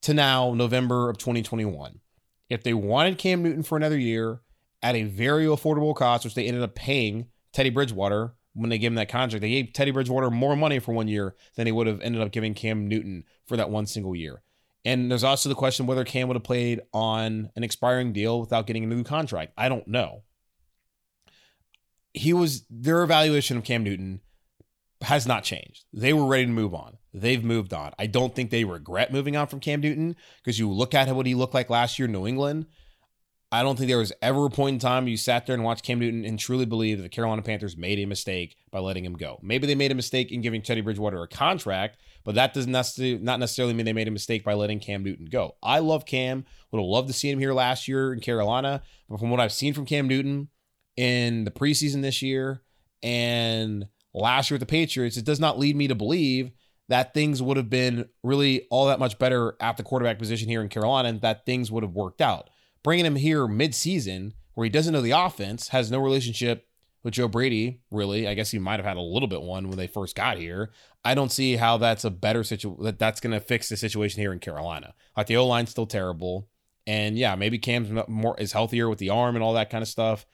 to 0.01 0.13
now 0.13 0.53
November 0.53 1.09
of 1.09 1.17
2021. 1.17 1.99
If 2.49 2.63
they 2.63 2.73
wanted 2.73 3.17
Cam 3.17 3.43
Newton 3.43 3.63
for 3.63 3.77
another 3.77 3.97
year 3.97 4.41
at 4.83 4.95
a 4.95 5.03
very 5.03 5.45
affordable 5.45 5.95
cost, 5.95 6.23
which 6.23 6.35
they 6.35 6.47
ended 6.47 6.63
up 6.63 6.75
paying 6.75 7.27
Teddy 7.53 7.69
Bridgewater 7.69 8.35
when 8.53 8.69
they 8.69 8.77
gave 8.77 8.91
him 8.91 8.95
that 8.95 9.09
contract, 9.09 9.41
they 9.41 9.49
gave 9.49 9.73
Teddy 9.73 9.91
Bridgewater 9.91 10.29
more 10.29 10.55
money 10.55 10.79
for 10.79 10.93
one 10.93 11.07
year 11.07 11.35
than 11.55 11.65
they 11.65 11.71
would 11.71 11.87
have 11.87 12.01
ended 12.01 12.21
up 12.21 12.31
giving 12.31 12.53
Cam 12.53 12.87
Newton 12.87 13.23
for 13.45 13.57
that 13.57 13.69
one 13.69 13.85
single 13.85 14.15
year. 14.15 14.41
And 14.85 15.09
there's 15.09 15.23
also 15.23 15.49
the 15.49 15.55
question 15.55 15.87
whether 15.87 16.05
Cam 16.05 16.27
would 16.27 16.35
have 16.35 16.43
played 16.43 16.81
on 16.93 17.49
an 17.55 17.63
expiring 17.63 18.13
deal 18.13 18.39
without 18.39 18.67
getting 18.67 18.83
a 18.83 18.87
new 18.87 19.03
contract. 19.03 19.53
I 19.57 19.67
don't 19.67 19.87
know. 19.87 20.23
He 22.13 22.31
was 22.31 22.65
their 22.69 23.01
evaluation 23.01 23.57
of 23.57 23.63
Cam 23.63 23.83
Newton 23.83 24.21
has 25.01 25.27
not 25.27 25.43
changed. 25.43 25.85
They 25.91 26.13
were 26.13 26.25
ready 26.25 26.45
to 26.45 26.51
move 26.51 26.73
on. 26.73 26.97
They've 27.17 27.43
moved 27.43 27.73
on. 27.73 27.93
I 27.97 28.07
don't 28.07 28.35
think 28.35 28.49
they 28.49 28.65
regret 28.65 29.13
moving 29.13 29.37
on 29.37 29.47
from 29.47 29.61
Cam 29.61 29.79
Newton 29.79 30.17
because 30.43 30.59
you 30.59 30.69
look 30.69 30.93
at 30.93 31.07
what 31.15 31.25
he 31.25 31.33
looked 31.33 31.53
like 31.53 31.69
last 31.69 31.97
year 31.97 32.07
in 32.07 32.11
New 32.11 32.27
England. 32.27 32.65
I 33.51 33.63
don't 33.63 33.77
think 33.77 33.87
there 33.87 33.99
was 33.99 34.11
ever 34.21 34.47
a 34.47 34.49
point 34.49 34.73
in 34.73 34.79
time 34.79 35.07
you 35.07 35.15
sat 35.15 35.45
there 35.45 35.53
and 35.53 35.63
watched 35.63 35.85
Cam 35.85 35.99
Newton 35.99 36.25
and 36.25 36.37
truly 36.37 36.65
believed 36.65 36.99
that 36.99 37.03
the 37.03 37.09
Carolina 37.09 37.41
Panthers 37.41 37.77
made 37.77 37.99
a 37.99 38.05
mistake 38.05 38.57
by 38.69 38.79
letting 38.79 39.05
him 39.05 39.13
go. 39.13 39.39
Maybe 39.41 39.65
they 39.65 39.75
made 39.75 39.93
a 39.93 39.95
mistake 39.95 40.31
in 40.31 40.41
giving 40.41 40.61
Teddy 40.61 40.81
Bridgewater 40.81 41.23
a 41.23 41.27
contract, 41.27 41.97
but 42.25 42.35
that 42.35 42.53
does 42.53 42.67
not 42.67 43.39
necessarily 43.39 43.73
mean 43.73 43.85
they 43.85 43.93
made 43.93 44.09
a 44.09 44.11
mistake 44.11 44.43
by 44.43 44.55
letting 44.55 44.81
Cam 44.81 45.03
Newton 45.03 45.27
go. 45.27 45.55
I 45.63 45.79
love 45.79 46.05
Cam. 46.05 46.43
Would 46.71 46.79
have 46.79 46.85
loved 46.85 47.07
to 47.07 47.13
see 47.13 47.29
him 47.31 47.39
here 47.39 47.53
last 47.53 47.87
year 47.87 48.11
in 48.11 48.19
Carolina, 48.19 48.81
but 49.07 49.21
from 49.21 49.29
what 49.29 49.39
I've 49.39 49.53
seen 49.53 49.73
from 49.73 49.85
Cam 49.85 50.09
Newton 50.09 50.49
in 50.97 51.45
the 51.45 51.51
preseason 51.51 52.01
this 52.01 52.21
year 52.21 52.61
and 53.01 53.87
last 54.13 54.49
year 54.49 54.55
with 54.55 54.67
the 54.67 54.71
Patriots, 54.71 55.15
it 55.15 55.23
does 55.23 55.39
not 55.39 55.57
lead 55.57 55.77
me 55.77 55.87
to 55.87 55.95
believe 55.95 56.51
that 56.87 57.13
things 57.13 57.41
would 57.41 57.57
have 57.57 57.69
been 57.69 58.07
really 58.23 58.67
all 58.69 58.85
that 58.87 58.99
much 58.99 59.17
better 59.17 59.55
at 59.59 59.77
the 59.77 59.83
quarterback 59.83 60.19
position 60.19 60.49
here 60.49 60.61
in 60.61 60.69
Carolina 60.69 61.09
and 61.09 61.21
that 61.21 61.45
things 61.45 61.71
would 61.71 61.83
have 61.83 61.93
worked 61.93 62.21
out 62.21 62.49
bringing 62.85 63.05
him 63.05 63.15
here 63.15 63.47
mid-season 63.47 64.31
where 64.53 64.63
he 64.63 64.69
doesn't 64.69 64.93
know 64.93 65.01
the 65.01 65.09
offense, 65.11 65.69
has 65.69 65.89
no 65.89 65.99
relationship 65.99 66.67
with 67.01 67.15
Joe 67.15 67.27
Brady, 67.27 67.81
really. 67.89 68.27
I 68.27 68.35
guess 68.35 68.51
he 68.51 68.59
might 68.59 68.77
have 68.77 68.85
had 68.85 68.95
a 68.95 69.01
little 69.01 69.27
bit 69.27 69.41
one 69.41 69.67
when 69.67 69.77
they 69.77 69.87
first 69.87 70.15
got 70.15 70.37
here. 70.37 70.69
I 71.03 71.15
don't 71.15 71.31
see 71.31 71.55
how 71.55 71.77
that's 71.77 72.03
a 72.03 72.11
better 72.11 72.43
situation 72.43 72.83
that 72.83 72.99
that's 72.99 73.19
going 73.19 73.33
to 73.33 73.39
fix 73.39 73.69
the 73.69 73.75
situation 73.75 74.21
here 74.21 74.31
in 74.31 74.39
Carolina. 74.39 74.93
Like 75.17 75.25
the 75.25 75.35
O 75.37 75.47
line's 75.47 75.71
still 75.71 75.87
terrible, 75.87 76.47
and 76.85 77.17
yeah, 77.17 77.33
maybe 77.33 77.57
Cam's 77.57 77.89
more 78.07 78.39
is 78.39 78.53
healthier 78.53 78.87
with 78.87 78.99
the 78.99 79.09
arm 79.09 79.35
and 79.35 79.43
all 79.43 79.53
that 79.53 79.71
kind 79.71 79.81
of 79.81 79.87
stuff. 79.87 80.27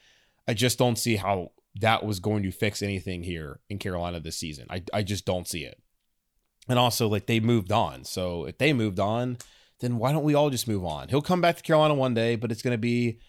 I 0.45 0.53
just 0.53 0.77
don't 0.77 0.97
see 0.97 1.15
how 1.15 1.51
that 1.75 2.05
was 2.05 2.19
going 2.19 2.43
to 2.43 2.51
fix 2.51 2.81
anything 2.81 3.23
here 3.23 3.61
in 3.69 3.79
Carolina 3.79 4.19
this 4.19 4.37
season. 4.37 4.67
I 4.69 4.83
I 4.93 5.03
just 5.03 5.25
don't 5.25 5.47
see 5.47 5.63
it. 5.63 5.81
And 6.71 6.79
also, 6.79 7.09
like 7.09 7.25
they 7.25 7.41
moved 7.41 7.69
on, 7.69 8.05
so 8.05 8.45
if 8.45 8.57
they 8.57 8.71
moved 8.71 8.97
on, 8.97 9.37
then 9.81 9.97
why 9.97 10.13
don't 10.13 10.23
we 10.23 10.35
all 10.35 10.49
just 10.49 10.69
move 10.69 10.85
on? 10.85 11.09
He'll 11.09 11.21
come 11.21 11.41
back 11.41 11.57
to 11.57 11.63
Carolina 11.63 11.95
one 11.95 12.13
day, 12.13 12.37
but 12.37 12.49
it's 12.49 12.61
going 12.61 12.73
to 12.73 12.77
be 12.77 13.19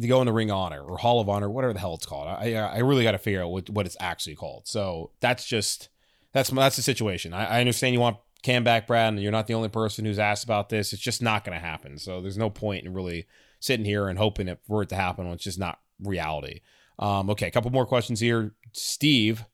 to 0.00 0.08
go 0.08 0.20
in 0.20 0.26
the 0.26 0.32
Ring 0.32 0.50
Honor 0.50 0.82
or 0.82 0.98
Hall 0.98 1.20
of 1.20 1.28
Honor, 1.28 1.48
whatever 1.48 1.72
the 1.72 1.78
hell 1.78 1.94
it's 1.94 2.04
called. 2.04 2.26
I 2.26 2.54
I 2.54 2.78
really 2.78 3.04
got 3.04 3.12
to 3.12 3.18
figure 3.18 3.44
out 3.44 3.52
what, 3.52 3.70
what 3.70 3.86
it's 3.86 3.96
actually 4.00 4.34
called. 4.34 4.66
So 4.66 5.12
that's 5.20 5.46
just 5.46 5.88
that's 6.32 6.50
that's 6.50 6.74
the 6.74 6.82
situation. 6.82 7.32
I, 7.32 7.44
I 7.44 7.60
understand 7.60 7.94
you 7.94 8.00
want 8.00 8.16
Cam 8.42 8.64
back, 8.64 8.88
Brad, 8.88 9.12
and 9.12 9.22
you're 9.22 9.30
not 9.30 9.46
the 9.46 9.54
only 9.54 9.68
person 9.68 10.04
who's 10.04 10.18
asked 10.18 10.42
about 10.42 10.68
this. 10.68 10.92
It's 10.92 11.00
just 11.00 11.22
not 11.22 11.44
going 11.44 11.56
to 11.56 11.64
happen. 11.64 11.96
So 11.96 12.20
there's 12.20 12.36
no 12.36 12.50
point 12.50 12.84
in 12.84 12.92
really 12.92 13.28
sitting 13.60 13.86
here 13.86 14.08
and 14.08 14.18
hoping 14.18 14.48
it, 14.48 14.58
for 14.66 14.82
it 14.82 14.88
to 14.88 14.96
happen 14.96 15.26
when 15.26 15.34
it's 15.34 15.44
just 15.44 15.60
not 15.60 15.78
reality. 16.02 16.62
Um, 16.98 17.30
okay, 17.30 17.46
a 17.46 17.52
couple 17.52 17.70
more 17.70 17.86
questions 17.86 18.18
here. 18.18 18.52
Steve 18.72 19.44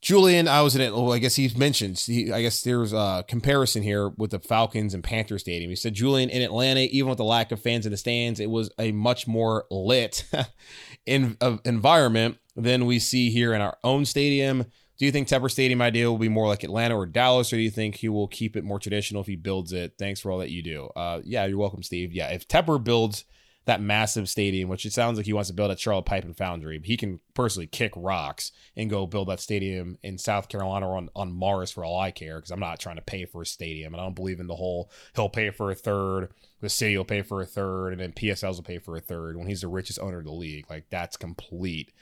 Julian, 0.00 0.48
I 0.48 0.62
was 0.62 0.74
in 0.74 0.80
it. 0.80 0.94
Well, 0.94 1.12
I 1.12 1.18
guess 1.18 1.36
he 1.36 1.50
mentioned. 1.56 1.98
He, 1.98 2.32
I 2.32 2.40
guess 2.40 2.62
there's 2.62 2.94
a 2.94 3.22
comparison 3.28 3.82
here 3.82 4.08
with 4.08 4.30
the 4.30 4.38
Falcons 4.38 4.94
and 4.94 5.04
Panther 5.04 5.38
Stadium. 5.38 5.68
He 5.68 5.76
said 5.76 5.92
Julian 5.92 6.30
in 6.30 6.40
Atlanta, 6.40 6.80
even 6.80 7.10
with 7.10 7.18
the 7.18 7.24
lack 7.24 7.52
of 7.52 7.60
fans 7.60 7.84
in 7.84 7.92
the 7.92 7.98
stands, 7.98 8.40
it 8.40 8.48
was 8.48 8.70
a 8.78 8.92
much 8.92 9.26
more 9.26 9.66
lit 9.70 10.24
in, 11.06 11.36
uh, 11.42 11.58
environment 11.66 12.38
than 12.56 12.86
we 12.86 12.98
see 12.98 13.30
here 13.30 13.52
in 13.52 13.60
our 13.60 13.76
own 13.84 14.06
stadium. 14.06 14.64
Do 14.98 15.04
you 15.06 15.12
think 15.12 15.28
Tepper 15.28 15.50
Stadium 15.50 15.80
idea 15.80 16.10
will 16.10 16.18
be 16.18 16.28
more 16.28 16.46
like 16.46 16.62
Atlanta 16.62 16.96
or 16.96 17.06
Dallas, 17.06 17.52
or 17.52 17.56
do 17.56 17.62
you 17.62 17.70
think 17.70 17.96
he 17.96 18.08
will 18.08 18.28
keep 18.28 18.56
it 18.56 18.64
more 18.64 18.78
traditional 18.78 19.22
if 19.22 19.26
he 19.26 19.36
builds 19.36 19.72
it? 19.72 19.94
Thanks 19.98 20.20
for 20.20 20.30
all 20.30 20.38
that 20.38 20.50
you 20.50 20.62
do. 20.62 20.90
Uh, 20.96 21.20
yeah, 21.24 21.46
you're 21.46 21.58
welcome, 21.58 21.82
Steve. 21.82 22.12
Yeah, 22.12 22.28
if 22.28 22.48
Tepper 22.48 22.82
builds 22.82 23.24
that 23.70 23.80
massive 23.80 24.28
stadium, 24.28 24.68
which 24.68 24.84
it 24.84 24.92
sounds 24.92 25.16
like 25.16 25.26
he 25.26 25.32
wants 25.32 25.48
to 25.48 25.54
build 25.54 25.70
at 25.70 25.78
Charlotte 25.78 26.04
Pipe 26.04 26.24
and 26.24 26.36
Foundry. 26.36 26.80
He 26.82 26.96
can 26.96 27.20
personally 27.34 27.68
kick 27.68 27.92
rocks 27.94 28.50
and 28.74 28.90
go 28.90 29.06
build 29.06 29.28
that 29.28 29.38
stadium 29.38 29.96
in 30.02 30.18
South 30.18 30.48
Carolina 30.48 30.88
or 30.88 30.96
on, 30.96 31.08
on 31.14 31.32
Mars 31.32 31.70
for 31.70 31.84
all 31.84 32.00
I 32.00 32.10
care, 32.10 32.36
because 32.36 32.50
I'm 32.50 32.58
not 32.58 32.80
trying 32.80 32.96
to 32.96 33.02
pay 33.02 33.26
for 33.26 33.42
a 33.42 33.46
stadium. 33.46 33.94
And 33.94 34.00
I 34.00 34.04
don't 34.04 34.16
believe 34.16 34.40
in 34.40 34.48
the 34.48 34.56
whole 34.56 34.90
he'll 35.14 35.28
pay 35.28 35.50
for 35.50 35.70
a 35.70 35.76
third, 35.76 36.30
the 36.60 36.68
city 36.68 36.96
will 36.96 37.04
pay 37.04 37.22
for 37.22 37.40
a 37.40 37.46
third, 37.46 37.92
and 37.92 38.00
then 38.00 38.12
PSLs 38.12 38.56
will 38.56 38.64
pay 38.64 38.78
for 38.78 38.96
a 38.96 39.00
third 39.00 39.36
when 39.36 39.46
he's 39.46 39.60
the 39.60 39.68
richest 39.68 40.00
owner 40.00 40.18
of 40.18 40.24
the 40.24 40.32
league. 40.32 40.68
Like 40.68 40.86
that's 40.90 41.16
complete 41.16 41.92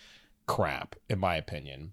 crap, 0.46 0.96
in 1.11 1.18
my 1.18 1.37
opinion 1.37 1.92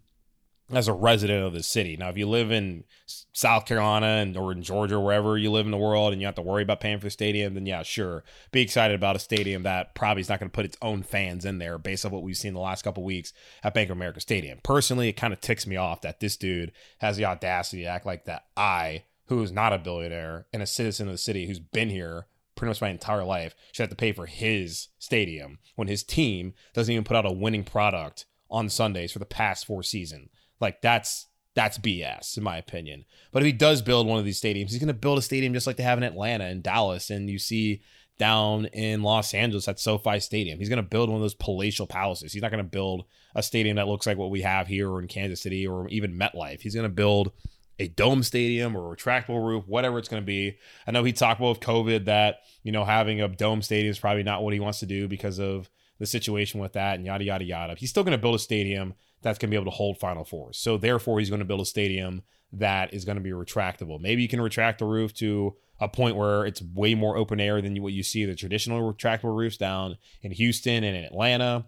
as 0.72 0.88
a 0.88 0.94
resident 0.94 1.46
of 1.46 1.54
the 1.54 1.62
city. 1.62 1.96
Now, 1.96 2.10
if 2.10 2.18
you 2.18 2.28
live 2.28 2.52
in 2.52 2.86
South 3.34 3.66
Carolina 3.66 4.06
and 4.06 4.36
or 4.36 4.52
in 4.52 4.64
Georgia, 4.64 4.96
or 4.96 5.00
wherever 5.00 5.38
you 5.38 5.52
live 5.52 5.66
in 5.66 5.72
the 5.72 5.78
world, 5.78 6.12
and 6.12 6.22
you 6.22 6.26
have 6.26 6.36
to 6.36 6.42
worry 6.42 6.64
about 6.64 6.80
paying 6.80 7.00
for 7.00 7.06
the 7.06 7.12
stadium, 7.12 7.54
then 7.54 7.66
yeah, 7.66 7.84
sure, 7.84 8.24
be 8.52 8.62
excited 8.62 8.96
about 8.96 9.16
a 9.16 9.20
stadium 9.20 9.64
that 9.64 9.94
probably 9.94 10.22
is 10.22 10.30
not 10.30 10.40
going 10.40 10.50
to 10.50 10.56
put 10.56 10.66
its 10.66 10.78
own 10.82 11.04
fans 11.04 11.46
in 11.46 11.60
there 11.60 11.78
based 11.78 12.06
on 12.06 12.12
what 12.12 12.24
we've 12.24 12.38
seen 12.38 12.54
the 12.54 12.60
last 12.60 12.82
couple 12.82 13.04
weeks 13.04 13.32
at 13.64 13.74
Bank 13.74 13.90
of 13.90 13.98
America 13.98 14.20
Stadium. 14.20 14.60
Personally, 14.64 15.10
it 15.10 15.14
kind 15.14 15.34
of 15.34 15.42
ticks 15.42 15.68
me 15.68 15.76
off 15.76 16.02
that 16.02 16.20
this 16.20 16.38
dude 16.38 16.72
has 17.00 17.18
the 17.18 17.26
audacity 17.26 17.84
to 17.84 17.90
act 17.90 18.06
like 18.06 18.26
that. 18.26 18.46
I, 18.58 19.04
who 19.28 19.42
is 19.44 19.52
not 19.52 19.74
a 19.74 19.78
billionaire 19.78 20.48
and 20.52 20.64
a 20.64 20.68
citizen 20.68 21.08
of 21.08 21.14
the 21.14 21.18
city 21.20 21.48
who's 21.48 21.60
been 21.60 21.90
here 21.90 22.28
pretty 22.56 22.70
much 22.70 22.82
my 22.82 22.90
entire 22.90 23.24
life, 23.24 23.54
should 23.72 23.84
have 23.84 23.90
to 23.90 23.96
pay 23.96 24.12
for 24.12 24.26
his 24.26 24.88
stadium 24.98 25.60
when 25.76 25.88
his 25.88 26.04
team 26.04 26.54
doesn't 26.74 26.92
even 26.92 27.04
put 27.04 27.18
out 27.18 27.26
a 27.26 27.32
winning 27.32 27.64
product 27.64 28.26
on 28.50 28.70
Sundays 28.70 29.12
for 29.12 29.20
the 29.20 29.26
past 29.26 29.66
four 29.66 29.84
seasons. 29.84 30.30
Like 30.60 30.82
that's 30.82 31.28
that's 31.56 31.78
BS 31.78 32.38
in 32.38 32.44
my 32.44 32.58
opinion. 32.58 33.06
But 33.32 33.42
if 33.42 33.46
he 33.46 33.54
does 33.54 33.82
build 33.82 34.08
one 34.08 34.20
of 34.20 34.26
these 34.26 34.40
stadiums, 34.40 34.72
he's 34.72 34.80
going 34.80 34.88
to 34.88 34.94
build 34.94 35.18
a 35.18 35.22
stadium 35.22 35.54
just 35.54 35.68
like 35.68 35.78
they 35.78 35.84
have 35.84 35.98
in 35.98 36.04
Atlanta 36.04 36.46
and 36.46 36.62
Dallas, 36.62 37.10
and 37.10 37.30
you 37.30 37.40
see 37.40 37.82
down 38.18 38.66
in 38.68 39.04
Los 39.04 39.34
Angeles 39.34 39.68
at 39.68 39.80
SoFi 39.80 40.20
Stadium. 40.20 40.60
He's 40.60 40.70
going 40.70 40.78
to 40.78 40.84
build 40.84 41.10
one 41.10 41.18
of 41.18 41.22
those 41.22 41.34
palatial 41.34 41.88
palaces. 41.88 42.32
He's 42.32 42.42
not 42.42 42.52
going 42.52 42.64
to 42.64 42.70
build 42.70 43.06
a 43.36 43.44
stadium 43.44 43.76
that 43.76 43.88
looks 43.88 44.08
like 44.08 44.18
what 44.18 44.32
we 44.32 44.42
have 44.42 44.68
here 44.68 44.90
or 44.90 45.02
in 45.02 45.08
Kansas 45.08 45.42
City 45.42 45.68
or 45.68 45.88
even 45.90 46.18
MetLife. 46.18 46.62
He's 46.62 46.76
going 46.76 46.90
to 46.90 46.94
build 46.94 47.32
a 47.78 47.90
dome 47.90 48.24
stadium 48.24 48.76
or 48.76 48.92
a 48.92 48.96
retractable 48.96 49.46
roof, 49.46 49.68
whatever 49.68 50.00
it's 50.00 50.08
going 50.08 50.22
to 50.22 50.26
be. 50.26 50.58
I 50.88 50.92
know 50.92 51.04
he 51.04 51.12
talked 51.12 51.42
about 51.42 51.60
COVID 51.60 52.06
that, 52.06 52.38
you 52.64 52.72
know, 52.72 52.86
having 52.86 53.22
a 53.22 53.28
dome 53.28 53.62
stadium 53.62 53.92
is 53.92 54.00
probably 54.00 54.24
not 54.24 54.44
what 54.44 54.54
he 54.54 54.62
wants 54.62 54.80
to 54.80 54.86
do 54.86 55.10
because 55.10 55.40
of 55.40 55.70
the 56.00 56.06
situation 56.06 56.62
with 56.62 56.74
that 56.74 56.96
and 56.96 57.06
yada, 57.06 57.26
yada, 57.26 57.44
yada. 57.44 57.76
He's 57.78 57.90
still 57.90 58.04
going 58.04 58.18
to 58.18 58.22
build 58.22 58.36
a 58.36 58.40
stadium 58.40 58.94
that's 59.22 59.40
going 59.40 59.50
to 59.50 59.56
be 59.56 59.60
able 59.60 59.72
to 59.72 59.76
hold 59.76 60.00
Final 60.00 60.24
Fours. 60.24 60.58
So 60.58 60.78
therefore, 60.78 61.20
he's 61.20 61.30
going 61.30 61.40
to 61.40 61.46
build 61.46 61.62
a 61.62 61.66
stadium 61.66 62.24
that 62.54 62.94
is 62.94 63.06
going 63.06 63.18
to 63.18 63.24
be 63.24 63.32
retractable. 63.32 64.00
Maybe 64.00 64.22
you 64.22 64.28
can 64.28 64.42
retract 64.42 64.80
the 64.80 64.86
roof 64.86 65.14
to 65.16 65.56
a 65.80 65.90
point 65.90 66.16
where 66.16 66.46
it's 66.46 66.62
way 66.62 66.96
more 66.96 67.18
open 67.18 67.40
air 67.40 67.62
than 67.62 67.82
what 67.82 67.94
you 67.94 68.04
see 68.04 68.26
the 68.26 68.36
traditional 68.36 68.82
retractable 68.82 69.36
roofs 69.36 69.58
down 69.58 69.98
in 70.22 70.32
Houston 70.32 70.84
and 70.84 70.96
in 70.96 71.04
Atlanta. 71.04 71.66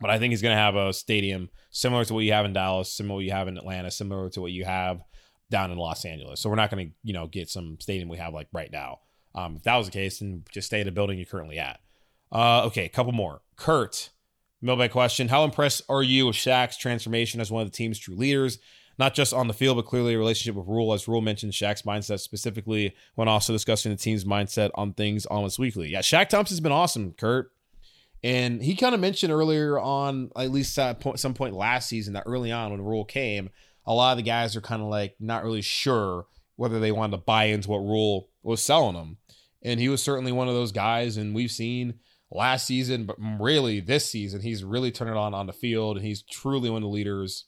But 0.00 0.10
I 0.10 0.18
think 0.18 0.32
he's 0.32 0.42
going 0.42 0.54
to 0.54 0.62
have 0.62 0.76
a 0.76 0.92
stadium 0.92 1.48
similar 1.70 2.04
to 2.04 2.14
what 2.14 2.24
you 2.24 2.32
have 2.32 2.44
in 2.44 2.52
Dallas, 2.52 2.92
similar 2.92 3.12
to 3.12 3.16
what 3.16 3.24
you 3.24 3.32
have 3.32 3.48
in 3.48 3.56
Atlanta, 3.56 3.90
similar 3.90 4.28
to 4.30 4.40
what 4.40 4.52
you 4.52 4.64
have 4.64 5.02
down 5.50 5.70
in 5.70 5.78
Los 5.78 6.04
Angeles. 6.04 6.40
So 6.40 6.50
we're 6.50 6.56
not 6.56 6.70
going 6.70 6.88
to, 6.88 6.94
you 7.02 7.14
know, 7.14 7.26
get 7.26 7.48
some 7.48 7.78
stadium 7.80 8.08
we 8.08 8.18
have 8.18 8.34
like 8.34 8.48
right 8.52 8.70
now. 8.70 9.00
Um, 9.34 9.56
if 9.56 9.62
that 9.62 9.76
was 9.76 9.86
the 9.86 9.92
case, 9.92 10.18
then 10.18 10.44
just 10.52 10.66
stay 10.66 10.80
in 10.80 10.86
the 10.86 10.92
building 10.92 11.18
you're 11.18 11.26
currently 11.26 11.58
at. 11.58 11.80
Uh, 12.30 12.64
okay, 12.66 12.84
a 12.84 12.88
couple 12.88 13.12
more. 13.12 13.40
Kurt 13.56 14.10
Mailbag 14.66 14.90
question 14.90 15.28
How 15.28 15.44
impressed 15.44 15.82
are 15.88 16.02
you 16.02 16.26
with 16.26 16.36
Shaq's 16.36 16.76
transformation 16.76 17.40
as 17.40 17.52
one 17.52 17.62
of 17.62 17.70
the 17.70 17.76
team's 17.76 17.98
true 17.98 18.16
leaders? 18.16 18.58
Not 18.98 19.14
just 19.14 19.32
on 19.32 19.46
the 19.46 19.54
field, 19.54 19.76
but 19.76 19.86
clearly 19.86 20.14
a 20.14 20.18
relationship 20.18 20.56
with 20.56 20.66
Rhule. 20.66 20.92
as 20.92 21.06
Rhule 21.06 21.20
mentioned 21.20 21.52
Shaq's 21.52 21.82
mindset 21.82 22.18
specifically 22.18 22.94
when 23.14 23.28
also 23.28 23.52
discussing 23.52 23.92
the 23.92 23.96
team's 23.96 24.24
mindset 24.24 24.70
on 24.74 24.94
things 24.94 25.24
almost 25.26 25.58
weekly. 25.58 25.90
Yeah, 25.90 26.00
Shaq 26.00 26.28
Thompson's 26.28 26.60
been 26.60 26.72
awesome, 26.72 27.12
Kurt. 27.12 27.52
And 28.24 28.60
he 28.60 28.74
kind 28.74 28.94
of 28.94 29.00
mentioned 29.00 29.32
earlier 29.32 29.78
on, 29.78 30.32
at 30.36 30.50
least 30.50 30.76
at 30.78 31.00
some 31.16 31.34
point 31.34 31.54
last 31.54 31.88
season, 31.88 32.14
that 32.14 32.24
early 32.26 32.50
on 32.50 32.72
when 32.72 32.82
Rhule 32.82 33.04
came, 33.04 33.50
a 33.86 33.94
lot 33.94 34.12
of 34.12 34.16
the 34.16 34.22
guys 34.24 34.56
are 34.56 34.60
kind 34.60 34.82
of 34.82 34.88
like 34.88 35.14
not 35.20 35.44
really 35.44 35.62
sure 35.62 36.26
whether 36.56 36.80
they 36.80 36.90
wanted 36.90 37.12
to 37.12 37.22
buy 37.22 37.44
into 37.44 37.70
what 37.70 37.78
Rhule 37.78 38.30
was 38.42 38.62
selling 38.62 38.96
them. 38.96 39.18
And 39.62 39.78
he 39.78 39.88
was 39.88 40.02
certainly 40.02 40.32
one 40.32 40.48
of 40.48 40.54
those 40.54 40.72
guys. 40.72 41.18
And 41.18 41.34
we've 41.34 41.52
seen 41.52 42.00
last 42.30 42.66
season, 42.66 43.04
but 43.06 43.16
really 43.40 43.80
this 43.80 44.10
season, 44.10 44.40
he's 44.40 44.64
really 44.64 44.90
turned 44.90 45.10
it 45.10 45.16
on 45.16 45.34
on 45.34 45.46
the 45.46 45.52
field. 45.52 45.96
And 45.96 46.06
he's 46.06 46.22
truly 46.22 46.70
one 46.70 46.78
of 46.78 46.82
the 46.82 46.94
leaders 46.94 47.44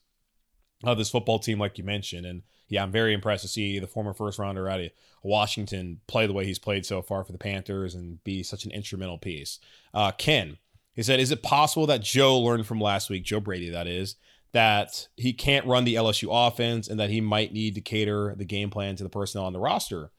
of 0.84 0.98
this 0.98 1.10
football 1.10 1.38
team, 1.38 1.58
like 1.58 1.78
you 1.78 1.84
mentioned. 1.84 2.26
And 2.26 2.42
yeah, 2.68 2.82
I'm 2.82 2.92
very 2.92 3.14
impressed 3.14 3.42
to 3.42 3.48
see 3.48 3.78
the 3.78 3.86
former 3.86 4.12
first 4.12 4.38
rounder 4.38 4.68
out 4.68 4.80
of 4.80 4.90
Washington 5.22 6.00
play 6.06 6.26
the 6.26 6.32
way 6.32 6.44
he's 6.44 6.58
played 6.58 6.86
so 6.86 7.02
far 7.02 7.24
for 7.24 7.32
the 7.32 7.38
Panthers 7.38 7.94
and 7.94 8.22
be 8.24 8.42
such 8.42 8.64
an 8.64 8.70
instrumental 8.70 9.18
piece. 9.18 9.58
Uh, 9.92 10.12
Ken, 10.12 10.58
he 10.92 11.02
said, 11.02 11.20
Is 11.20 11.30
it 11.30 11.42
possible 11.42 11.86
that 11.86 12.02
Joe 12.02 12.38
learned 12.38 12.66
from 12.66 12.80
last 12.80 13.10
week, 13.10 13.24
Joe 13.24 13.40
Brady, 13.40 13.70
that 13.70 13.86
is, 13.86 14.16
that 14.52 15.08
he 15.16 15.32
can't 15.32 15.66
run 15.66 15.84
the 15.84 15.96
LSU 15.96 16.28
offense 16.30 16.88
and 16.88 17.00
that 17.00 17.10
he 17.10 17.20
might 17.20 17.52
need 17.52 17.74
to 17.74 17.80
cater 17.80 18.34
the 18.36 18.44
game 18.44 18.70
plan 18.70 18.96
to 18.96 19.02
the 19.02 19.10
personnel 19.10 19.46
on 19.46 19.52
the 19.52 19.60
roster? 19.60 20.10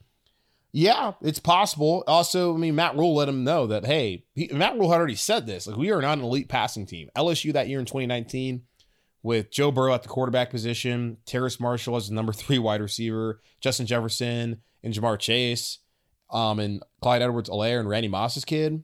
Yeah, 0.71 1.13
it's 1.21 1.39
possible. 1.39 2.03
Also, 2.07 2.53
I 2.53 2.57
mean, 2.57 2.75
Matt 2.75 2.95
Rhule 2.95 3.15
let 3.15 3.29
him 3.29 3.43
know 3.43 3.67
that, 3.67 3.85
hey, 3.85 4.25
he, 4.35 4.49
Matt 4.53 4.75
Rhule 4.75 4.91
had 4.91 4.97
already 4.97 5.15
said 5.15 5.47
this. 5.47 5.65
Like, 5.65 5.77
we 5.77 5.91
are 5.91 6.01
not 6.01 6.19
an 6.19 6.23
elite 6.23 6.47
passing 6.47 6.85
team. 6.85 7.09
LSU 7.17 7.53
that 7.53 7.67
year 7.67 7.79
in 7.79 7.85
2019, 7.85 8.61
with 9.23 9.51
Joe 9.51 9.71
Burrow 9.71 9.93
at 9.93 10.03
the 10.03 10.09
quarterback 10.09 10.51
position, 10.51 11.17
Terrace 11.25 11.59
Marshall 11.59 11.95
as 11.95 12.09
the 12.09 12.15
number 12.15 12.33
three 12.33 12.59
wide 12.59 12.81
receiver, 12.81 13.41
Justin 13.61 13.87
Jefferson 13.87 14.61
and 14.83 14.93
Ja'Marr 14.93 15.19
Chase, 15.19 15.79
um, 16.31 16.59
and 16.59 16.83
Clyde 17.01 17.23
Edwards-Helaire 17.23 17.79
and 17.79 17.89
Randy 17.89 18.07
Moss's 18.07 18.45
kid, 18.45 18.83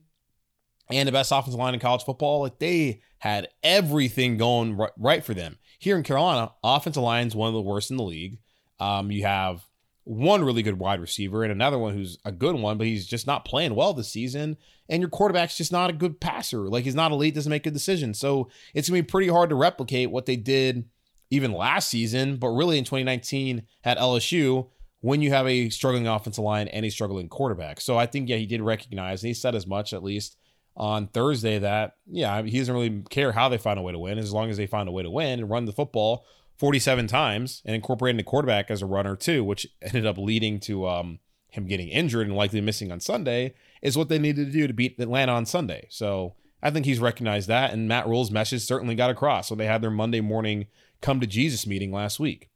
and 0.89 1.07
the 1.07 1.11
best 1.11 1.31
offensive 1.31 1.59
line 1.59 1.75
in 1.75 1.79
college 1.79 2.03
football. 2.03 2.41
Like 2.41 2.57
they 2.57 3.01
had 3.19 3.47
everything 3.63 4.37
going 4.37 4.75
right, 4.75 4.91
right 4.97 5.23
for 5.23 5.33
them. 5.33 5.57
Here 5.79 5.97
in 5.97 6.03
Carolina, 6.03 6.51
offensive 6.63 7.03
line 7.03 7.27
is 7.27 7.35
one 7.35 7.47
of 7.47 7.53
the 7.53 7.61
worst 7.61 7.91
in 7.91 7.97
the 7.97 8.03
league. 8.03 8.39
Um, 8.79 9.11
you 9.11 9.23
have 9.23 9.63
one 10.05 10.43
really 10.43 10.63
good 10.63 10.79
wide 10.79 11.01
receiver 11.01 11.43
and 11.43 11.51
another 11.51 11.79
one 11.79 11.93
who's 11.93 12.17
a 12.23 12.31
good 12.31 12.55
one, 12.55 12.77
but 12.77 12.87
he's 12.87 13.05
just 13.05 13.27
not 13.27 13.43
playing 13.43 13.75
well 13.75 13.93
this 13.93 14.07
season. 14.07 14.55
And 14.87 15.01
your 15.01 15.09
quarterback's 15.09 15.57
just 15.57 15.71
not 15.71 15.89
a 15.89 15.93
good 15.93 16.19
passer. 16.21 16.69
Like 16.69 16.83
he's 16.83 16.95
not 16.95 17.11
elite, 17.11 17.33
doesn't 17.33 17.49
make 17.49 17.63
good 17.63 17.73
decisions. 17.73 18.19
So 18.19 18.49
it's 18.73 18.87
gonna 18.87 19.01
be 19.01 19.07
pretty 19.07 19.29
hard 19.29 19.49
to 19.49 19.55
replicate 19.55 20.11
what 20.11 20.27
they 20.27 20.35
did 20.35 20.87
even 21.31 21.51
last 21.51 21.89
season, 21.89 22.37
but 22.37 22.49
really 22.49 22.77
in 22.77 22.83
2019 22.83 23.63
at 23.83 23.97
LSU 23.97 24.69
when 25.01 25.21
you 25.21 25.31
have 25.31 25.47
a 25.47 25.69
struggling 25.69 26.07
offensive 26.07 26.43
line 26.43 26.67
and 26.67 26.85
a 26.85 26.89
struggling 26.89 27.27
quarterback. 27.27 27.81
So 27.81 27.97
I 27.97 28.05
think 28.05 28.29
yeah, 28.29 28.37
he 28.37 28.45
did 28.45 28.61
recognize, 28.61 29.23
and 29.23 29.27
he 29.27 29.33
said 29.33 29.55
as 29.55 29.65
much 29.65 29.91
at 29.91 30.03
least 30.03 30.37
on 30.77 31.07
Thursday 31.07 31.57
that 31.59 31.95
yeah, 32.05 32.43
he 32.43 32.59
doesn't 32.59 32.73
really 32.73 33.03
care 33.09 33.31
how 33.31 33.49
they 33.49 33.57
find 33.57 33.79
a 33.79 33.81
way 33.81 33.91
to 33.91 33.99
win 33.99 34.19
as 34.19 34.33
long 34.33 34.51
as 34.51 34.57
they 34.57 34.67
find 34.67 34.87
a 34.87 34.91
way 34.91 35.01
to 35.01 35.09
win 35.09 35.39
and 35.39 35.49
run 35.49 35.65
the 35.65 35.73
football 35.73 36.25
47 36.57 37.07
times 37.07 37.61
and 37.65 37.75
incorporating 37.75 38.17
the 38.17 38.23
quarterback 38.23 38.71
as 38.71 38.81
a 38.81 38.85
runner 38.85 39.15
too, 39.15 39.43
which 39.43 39.67
ended 39.81 40.05
up 40.05 40.17
leading 40.17 40.59
to 40.61 40.87
um, 40.87 41.19
him 41.49 41.67
getting 41.67 41.89
injured 41.89 42.27
and 42.27 42.35
likely 42.35 42.61
missing 42.61 42.91
on 42.91 42.99
Sunday, 42.99 43.53
is 43.81 43.97
what 43.97 44.09
they 44.09 44.19
needed 44.19 44.47
to 44.47 44.51
do 44.51 44.67
to 44.67 44.73
beat 44.73 44.99
Atlanta 44.99 45.33
on 45.33 45.45
Sunday. 45.45 45.87
So 45.89 46.35
I 46.61 46.71
think 46.71 46.85
he's 46.85 46.99
recognized 46.99 47.47
that, 47.47 47.73
and 47.73 47.87
Matt 47.87 48.07
Rhule's 48.07 48.31
message 48.31 48.61
certainly 48.63 48.95
got 48.95 49.09
across. 49.09 49.49
So 49.49 49.55
they 49.55 49.67
had 49.67 49.81
their 49.81 49.91
Monday 49.91 50.21
morning 50.21 50.67
come 51.01 51.19
to 51.19 51.27
Jesus 51.27 51.67
meeting 51.67 51.91
last 51.91 52.19
week. 52.19 52.49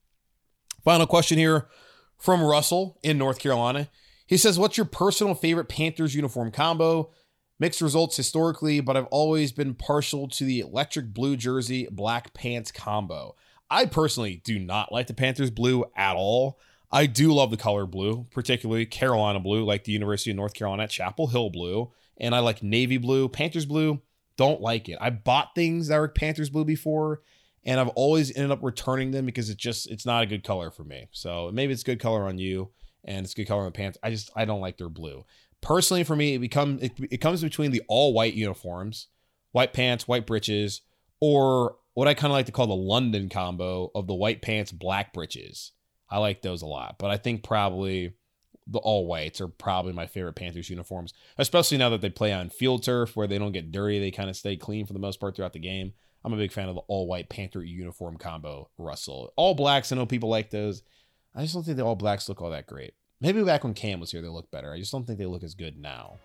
Final 0.84 1.06
question 1.06 1.38
here 1.38 1.68
from 2.18 2.42
Russell 2.42 2.98
in 3.04 3.18
North 3.18 3.40
Carolina. 3.40 3.90
He 4.26 4.38
says, 4.38 4.58
What's 4.60 4.78
your 4.78 4.86
personal 4.86 5.36
favorite 5.36 5.70
Panthers 5.70 6.16
uniform 6.16 6.52
combo? 6.52 7.12
Mixed 7.60 7.82
results 7.82 8.16
historically, 8.16 8.80
but 8.80 8.96
I've 8.96 9.08
always 9.08 9.52
been 9.52 9.74
partial 9.74 10.30
to 10.30 10.46
the 10.46 10.62
electric 10.62 11.14
blue 11.14 11.36
jersey, 11.36 11.88
black 11.92 12.34
pants 12.34 12.72
combo. 12.72 13.36
I 13.70 13.86
personally 13.86 14.42
do 14.44 14.60
not 14.60 14.92
like 14.92 15.08
the 15.08 15.14
Panthers 15.14 15.52
blue 15.52 15.86
at 15.96 16.16
all. 16.16 16.60
I 16.92 17.06
do 17.06 17.34
love 17.34 17.52
the 17.52 17.58
color 17.58 17.86
blue, 17.86 18.26
particularly 18.32 18.86
Carolina 18.86 19.40
blue, 19.40 19.64
like 19.64 19.84
the 19.84 19.92
University 19.92 20.32
of 20.32 20.38
North 20.38 20.54
Carolina 20.54 20.88
Chapel 20.88 21.28
Hill 21.28 21.50
blue. 21.52 21.92
And 22.18 22.34
I 22.34 22.40
like 22.40 22.64
navy 22.64 22.98
blue. 22.98 23.30
Panthers 23.30 23.66
blue, 23.66 24.02
don't 24.38 24.62
like 24.62 24.90
it. 24.90 24.98
I 25.00 25.10
bought 25.10 25.54
things 25.54 25.90
that 25.90 26.00
were 26.00 26.08
Panthers 26.08 26.50
blue 26.50 26.66
before, 26.66 27.22
and 27.64 27.80
I've 27.80 27.90
always 27.90 28.36
ended 28.36 28.52
up 28.52 28.64
returning 28.64 29.12
them 29.12 29.26
because 29.26 29.50
it 29.50 29.58
just 29.58 29.90
it's 29.92 30.06
not 30.06 30.24
a 30.24 30.28
good 30.28 30.44
color 30.44 30.72
for 30.72 30.84
me. 30.84 31.08
So 31.12 31.52
maybe 31.54 31.74
it's 31.74 31.84
good 31.84 32.00
color 32.00 32.24
on 32.24 32.38
you 32.38 32.72
and 33.04 33.26
it's 33.26 33.34
good 33.34 33.48
color 33.48 33.62
on 33.62 33.66
the 33.68 33.72
pants. 33.72 33.98
I 34.02 34.10
just 34.12 34.32
I 34.36 34.46
don't 34.46 34.62
like 34.62 34.78
their 34.78 34.90
blue. 34.90 35.26
Personally, 35.62 36.04
for 36.04 36.16
me, 36.16 36.36
it 36.36 36.40
becomes 36.40 36.82
it, 36.82 36.94
it 37.12 37.18
comes 37.18 37.42
between 37.42 37.72
the 37.72 37.82
all 37.88 38.14
white 38.14 38.34
uniforms, 38.34 39.08
white 39.52 39.74
pants, 39.74 40.08
white 40.08 40.26
breeches, 40.26 40.82
or 41.20 41.76
what 42.00 42.08
I 42.08 42.14
kind 42.14 42.32
of 42.32 42.36
like 42.36 42.46
to 42.46 42.54
call 42.54 42.68
the 42.68 42.74
London 42.74 43.28
combo 43.28 43.92
of 43.94 44.08
the 44.08 44.16
white 44.16 44.42
pants, 44.42 44.72
black 44.72 45.12
breeches. 45.12 45.74
I 46.10 46.20
like 46.20 46.42
those 46.42 46.62
a 46.62 46.66
lot, 46.66 46.96
but 46.98 47.12
I 47.12 47.18
think 47.18 47.44
probably 47.44 48.14
the 48.66 48.80
all 48.80 49.06
whites 49.06 49.42
are 49.42 49.50
probably 49.50 49.92
my 49.92 50.08
favorite 50.08 50.38
Panthers 50.38 50.70
uniforms, 50.70 51.14
especially 51.38 51.78
now 51.78 51.90
that 51.90 52.00
they 52.00 52.10
play 52.10 52.32
on 52.32 52.52
field 52.52 52.84
turf 52.84 53.18
where 53.18 53.28
they 53.28 53.38
don't 53.38 53.52
get 53.52 53.74
dirty. 53.74 54.00
They 54.00 54.12
kind 54.12 54.30
of 54.30 54.38
stay 54.38 54.56
clean 54.56 54.86
for 54.86 54.94
the 54.94 55.00
most 55.00 55.20
part 55.20 55.36
throughout 55.36 55.52
the 55.52 55.60
game. 55.60 55.92
I'm 56.24 56.32
a 56.32 56.38
big 56.38 56.54
fan 56.54 56.70
of 56.70 56.76
the 56.76 56.82
all 56.88 57.06
white 57.06 57.28
Panther 57.28 57.62
uniform 57.62 58.16
combo, 58.16 58.70
Russell. 58.78 59.34
All 59.36 59.54
blacks, 59.54 59.92
I 59.92 59.98
know 59.98 60.06
people 60.06 60.30
like 60.30 60.52
those. 60.52 60.84
I 61.36 61.42
just 61.42 61.54
don't 61.54 61.64
think 61.64 61.76
the 61.76 61.84
all 61.84 61.98
blacks 61.98 62.30
look 62.30 62.42
all 62.42 62.52
that 62.52 62.66
great. 62.66 62.94
Maybe 63.20 63.44
back 63.44 63.66
when 63.66 63.74
Cam 63.74 64.00
was 64.00 64.12
here, 64.12 64.22
they 64.22 64.30
looked 64.30 64.52
better. 64.52 64.72
I 64.72 64.80
just 64.80 64.94
don't 64.94 65.06
think 65.06 65.20
they 65.20 65.26
look 65.26 65.44
as 65.44 65.54
good 65.54 65.78
now. 65.78 66.20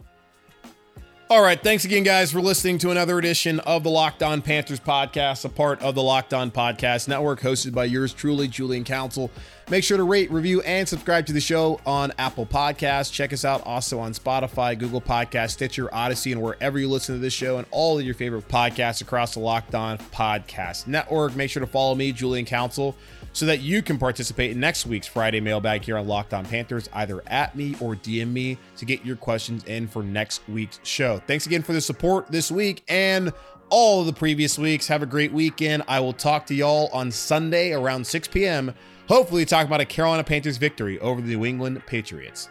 All 1.35 1.43
right. 1.43 1.61
Thanks 1.61 1.85
again, 1.85 2.05
guys, 2.05 2.30
for 2.30 2.41
listening 2.41 2.78
to 2.78 2.93
another 2.93 3.18
edition 3.18 3.59
of 3.59 3.82
the 3.82 3.91
Locked 3.91 4.22
On 4.22 4.41
Panthers 4.41 4.78
podcast, 4.78 5.45
a 5.45 5.49
part 5.49 5.82
of 5.82 5.97
the 5.97 6.03
Locked 6.03 6.32
On 6.32 6.49
Podcast 6.49 7.09
Network, 7.09 7.41
hosted 7.41 7.74
by 7.74 7.87
yours 7.87 8.14
truly, 8.14 8.47
Julian 8.47 8.85
Council. 8.85 9.32
Make 9.71 9.83
sure 9.83 9.97
to 9.97 10.05
rate, 10.05 10.31
review, 10.31 10.61
and 10.62 10.87
subscribe 10.89 11.27
to 11.27 11.33
the 11.33 11.41
show 11.41 11.81
on 11.87 12.12
Apple 12.19 12.45
Podcasts. 12.45 13.11
Check 13.11 13.33
us 13.33 13.45
out 13.45 13.62
also 13.67 13.99
on 13.99 14.12
Spotify, 14.12 14.79
Google 14.79 15.01
Podcast, 15.01 15.53
Stitcher, 15.53 15.87
Audacy, 15.87 16.33
and 16.33 16.43
wherever 16.43 16.79
you 16.79 16.89
listen 16.89 17.15
to 17.15 17.21
this 17.21 17.33
show 17.33 17.57
and 17.57 17.67
all 17.71 17.99
of 17.99 18.05
your 18.05 18.15
favorite 18.15 18.47
podcasts 18.49 19.01
across 19.01 19.35
the 19.35 19.41
Locked 19.41 19.75
On 19.75 19.97
Podcast 19.97 20.87
Network. 20.87 21.35
Make 21.35 21.51
sure 21.51 21.61
to 21.61 21.67
follow 21.67 21.95
me, 21.95 22.12
Julian 22.12 22.45
Council 22.45 22.95
so 23.35 23.47
that 23.47 23.61
you 23.61 23.83
can 23.83 23.99
participate 23.99 24.53
in 24.53 24.61
next 24.61 24.87
week's 24.87 25.09
Friday 25.09 25.41
mailbag 25.41 25.83
here 25.83 25.99
on 25.99 26.07
Locked 26.07 26.33
On 26.33 26.47
Panthers, 26.47 26.89
either 26.93 27.21
at 27.27 27.57
me 27.57 27.75
or 27.81 27.97
DM 27.97 28.33
me 28.33 28.57
to 28.77 28.85
get 28.85 29.05
your 29.05 29.17
questions 29.17 29.65
in 29.65 29.89
for 29.89 30.03
next 30.03 30.41
week's 30.49 30.79
show. 30.85 31.21
Thanks 31.27 31.45
again 31.45 31.62
for 31.62 31.73
the 31.73 31.81
support 31.81 32.29
this 32.29 32.51
week 32.51 32.85
and 32.89 33.33
all 33.71 34.01
of 34.01 34.07
the 34.07 34.12
previous 34.12 34.57
weeks. 34.57 34.87
Have 34.87 35.03
a 35.03 35.07
great 35.07 35.33
weekend. 35.33 35.83
I 35.89 35.99
will 35.99 36.12
talk 36.12 36.47
to 36.47 36.55
y'all 36.55 36.89
on 36.93 37.11
Sunday 37.11 37.73
around 37.73 38.07
6 38.07 38.29
p.m. 38.29 38.73
Hopefully, 39.09 39.45
talk 39.45 39.67
about 39.67 39.81
a 39.81 39.85
Carolina 39.85 40.25
Panthers 40.25 40.57
victory 40.57 40.99
over 41.01 41.21
the 41.21 41.29
New 41.37 41.45
England 41.45 41.83
Patriots. 41.87 42.49